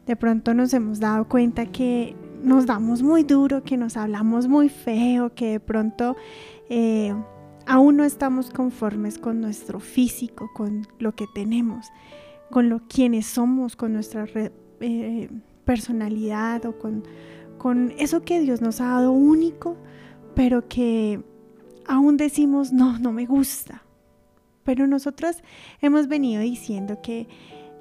[0.07, 4.69] De pronto nos hemos dado cuenta que nos damos muy duro, que nos hablamos muy
[4.69, 6.15] feo, que de pronto
[6.69, 7.13] eh,
[7.67, 11.88] aún no estamos conformes con nuestro físico, con lo que tenemos,
[12.49, 14.25] con lo quienes somos, con nuestra
[14.80, 15.30] eh,
[15.65, 17.03] personalidad o con,
[17.64, 19.77] con eso que Dios nos ha dado único,
[20.35, 21.23] pero que
[21.88, 23.84] aún decimos, no, no me gusta.
[24.65, 25.38] Pero nosotros
[25.80, 27.30] hemos venido diciendo que,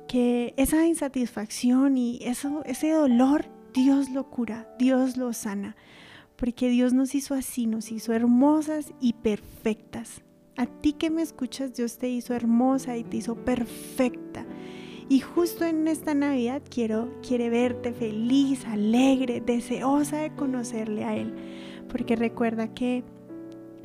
[0.07, 5.75] que esa insatisfacción y eso, ese dolor, Dios lo cura, Dios lo sana
[6.37, 10.23] porque Dios nos hizo así, nos hizo hermosas y perfectas.
[10.57, 14.47] A ti que me escuchas, Dios te hizo hermosa y te hizo perfecta.
[15.13, 21.35] Y justo en esta Navidad quiero quiere verte feliz, alegre, deseosa de conocerle a él,
[21.91, 23.05] porque recuerda que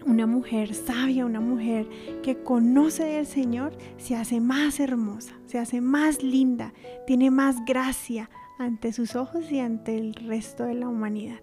[0.06, 1.90] una mujer sabia, una mujer
[2.24, 6.74] que conoce del Señor, se hace más hermosa, se hace más linda,
[7.06, 11.42] tiene más gracia ante sus ojos y ante el resto de la humanidad.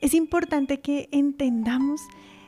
[0.00, 2.00] Es importante que entendamos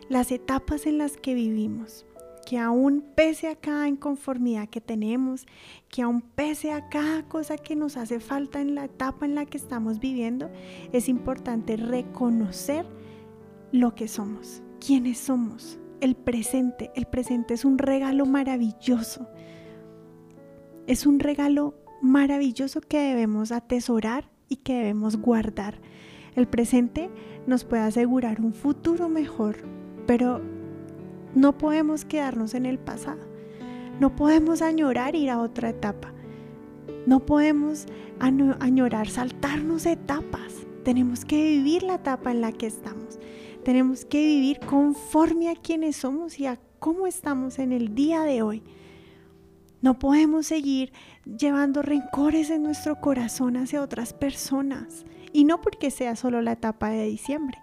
[0.09, 2.05] las etapas en las que vivimos,
[2.45, 5.47] que aún pese a cada inconformidad que tenemos,
[5.89, 9.47] que aún pese a cada cosa que nos hace falta en la etapa en la
[9.47, 10.51] que estamos viviendo,
[10.93, 12.87] es importante reconocer
[13.73, 16.91] lo que somos, quiénes somos, el presente.
[16.95, 19.27] El presente es un regalo maravilloso.
[20.87, 25.81] Es un regalo maravilloso que debemos atesorar y que debemos guardar.
[26.37, 27.11] El presente
[27.47, 29.57] nos puede asegurar un futuro mejor,
[30.07, 30.43] pero
[31.35, 33.21] no podemos quedarnos en el pasado.
[34.01, 36.13] No podemos añorar ir a otra etapa.
[37.07, 37.87] No podemos
[38.19, 40.67] añorar saltarnos etapas.
[40.85, 43.19] Tenemos que vivir la etapa en la que estamos.
[43.65, 48.43] Tenemos que vivir conforme a quienes somos y a cómo estamos en el día de
[48.43, 48.63] hoy.
[49.81, 50.93] No podemos seguir
[51.25, 55.05] llevando rencores en nuestro corazón hacia otras personas.
[55.33, 57.59] Y no porque sea solo la etapa de diciembre,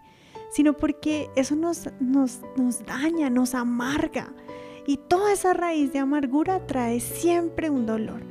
[0.52, 4.34] sino porque eso nos, nos, nos daña, nos amarga.
[4.86, 8.22] Y toda esa raíz de amargura trae siempre un dolor,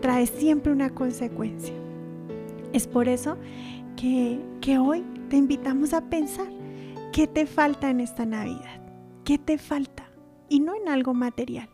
[0.00, 1.74] trae siempre una consecuencia.
[2.72, 3.36] Es por eso
[3.96, 6.48] que, que hoy te invitamos a pensar
[7.12, 8.80] qué te falta en esta Navidad,
[9.24, 10.10] qué te falta,
[10.48, 11.68] y no en algo material.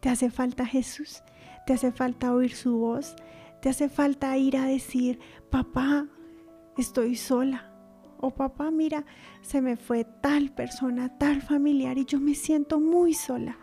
[0.00, 1.22] Te hace falta Jesús,
[1.66, 3.16] te hace falta oír su voz,
[3.62, 5.18] te hace falta ir a decir,
[5.50, 6.06] papá,
[6.76, 7.67] estoy sola.
[8.20, 9.04] O papá, mira,
[9.42, 13.58] se me fue tal persona, tal familiar y yo me siento muy sola.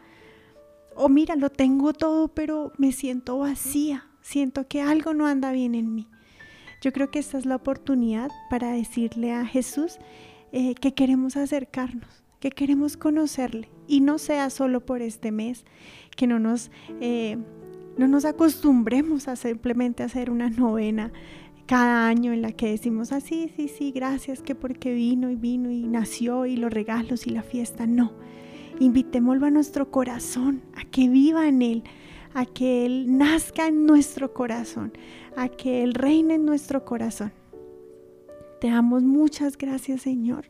[0.96, 4.08] O mira, lo tengo todo, pero me siento vacía.
[4.22, 6.08] Siento que algo no anda bien en mí.
[6.82, 9.98] Yo creo que esta es la oportunidad para decirle a Jesús
[10.52, 13.70] eh, que queremos acercarnos, que queremos conocerle.
[13.88, 15.66] Y no sea solo por este mes,
[16.16, 16.72] que no nos,
[17.02, 17.38] eh,
[17.98, 21.12] no nos acostumbremos a simplemente hacer una novena
[21.66, 25.36] cada año en la que decimos así, ah, sí, sí, gracias, que porque vino y
[25.36, 27.88] vino y nació y los regalos y la fiesta.
[27.88, 28.14] No,
[28.80, 31.84] invitémoslo a nuestro corazón, a que viva en Él,
[32.34, 34.94] a que Él nazca en nuestro corazón,
[35.36, 37.32] a que Él reine en nuestro corazón.
[38.62, 40.46] Te damos muchas gracias, Señor,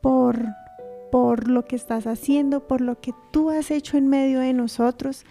[0.00, 0.46] por,
[1.10, 5.24] por lo que estás haciendo, por lo que tú has hecho en medio de nosotros.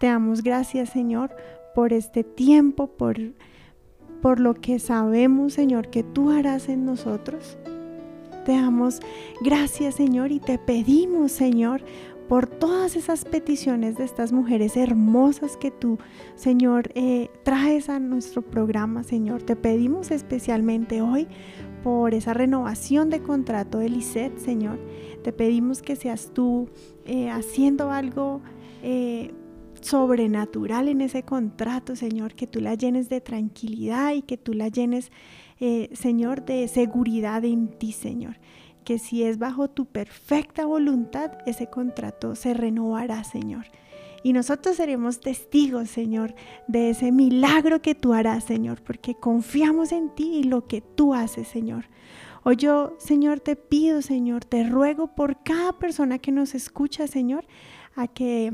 [0.00, 1.34] Te damos gracias, Señor,
[1.74, 3.18] por este tiempo, por
[4.20, 7.58] por lo que sabemos, Señor, que tú harás en nosotros.
[8.44, 9.00] Te damos
[9.42, 11.82] gracias, Señor, y te pedimos, Señor,
[12.28, 15.98] por todas esas peticiones de estas mujeres hermosas que tú,
[16.34, 19.42] Señor, eh, traes a nuestro programa, Señor.
[19.42, 21.26] Te pedimos especialmente hoy
[21.82, 24.78] por esa renovación de contrato de Lisette, Señor.
[25.22, 26.68] Te pedimos que seas tú
[27.06, 28.42] eh, haciendo algo
[28.82, 29.32] eh,
[29.80, 34.68] sobrenatural en ese contrato, Señor, que tú la llenes de tranquilidad y que tú la
[34.68, 35.10] llenes,
[35.60, 38.36] eh, Señor, de seguridad en ti, Señor.
[38.84, 43.66] Que si es bajo tu perfecta voluntad, ese contrato se renovará, Señor.
[44.22, 46.34] Y nosotros seremos testigos, Señor,
[46.66, 51.14] de ese milagro que tú harás, Señor, porque confiamos en ti y lo que tú
[51.14, 51.84] haces, Señor.
[52.44, 57.46] Hoy yo, Señor, te pido, Señor, te ruego por cada persona que nos escucha, Señor,
[57.94, 58.52] a que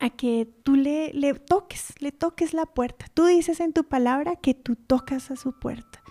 [0.00, 1.12] a que tú le,
[1.46, 3.06] toques, le toques la puerta.
[3.14, 6.02] Tú dices en tu palabra que tú tocas a su puerta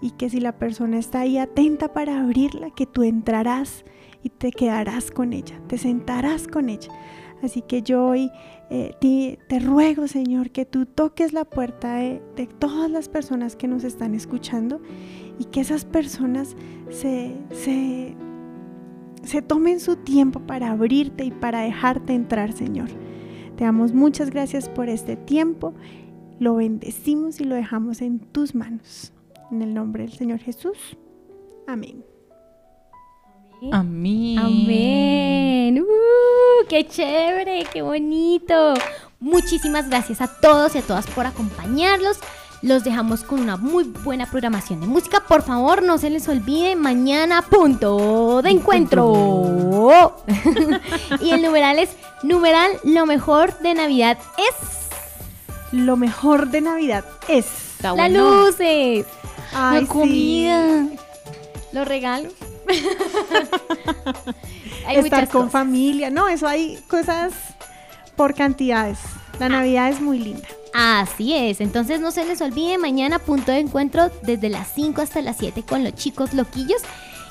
[0.00, 3.84] y que si la persona está ahí atenta para abrirla, que tú entrarás
[4.22, 6.90] y te quedarás con ella, te sentarás con ella.
[7.42, 8.30] Así que yo hoy
[8.70, 12.20] eh, te, ruego, Señor, que tú toques la puerta de,
[12.58, 14.80] todas las personas que nos están escuchando
[15.38, 16.56] y que esas personas
[16.90, 17.36] se,
[19.22, 22.88] se tomen su tiempo para abrirte y para dejarte entrar, Señor.
[23.58, 25.74] Te damos muchas gracias por este tiempo.
[26.38, 29.12] Lo bendecimos y lo dejamos en tus manos.
[29.50, 30.78] En el nombre del Señor Jesús.
[31.66, 32.04] Amén.
[33.72, 34.38] Amén.
[34.38, 35.80] Amén.
[35.82, 36.66] ¡Uh!
[36.68, 37.64] ¡Qué chévere!
[37.72, 38.74] ¡Qué bonito!
[39.18, 42.20] Muchísimas gracias a todos y a todas por acompañarlos.
[42.60, 45.20] Los dejamos con una muy buena programación de música.
[45.20, 50.16] Por favor, no se les olvide, mañana punto de encuentro.
[51.20, 51.90] y el numeral es,
[52.24, 54.54] numeral, lo mejor de Navidad es...
[55.70, 57.46] Lo mejor de Navidad es...
[57.76, 58.46] Está Las bueno.
[58.46, 59.06] luces,
[59.54, 60.86] Ay, La comida.
[61.72, 62.32] los regalos.
[64.86, 65.52] Hay estar con cosas.
[65.52, 66.10] familia.
[66.10, 67.32] No, eso hay cosas
[68.16, 68.98] por cantidades.
[69.38, 70.48] La Navidad es muy linda.
[70.74, 75.22] Así es, entonces no se les olvide, mañana punto de encuentro desde las 5 hasta
[75.22, 76.82] las 7 con los chicos loquillos.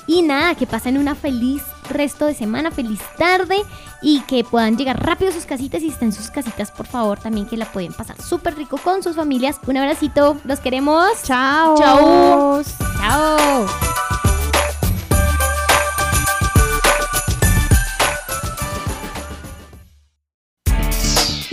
[0.08, 3.62] Y nada, que pasen una feliz resto de semana, feliz tarde
[4.00, 7.18] y que puedan llegar rápido a sus casitas y estén en sus casitas, por favor,
[7.18, 9.58] también que la pueden pasar súper rico con sus familias.
[9.66, 11.22] Un abracito, los queremos.
[11.24, 11.76] Chao.
[11.76, 12.62] Chao.
[13.00, 13.66] Chao.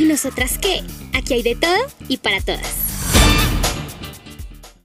[0.06, 0.84] ¿Y nosotras qué?
[1.14, 1.73] Aquí hay de todo
[2.07, 2.95] y para todas.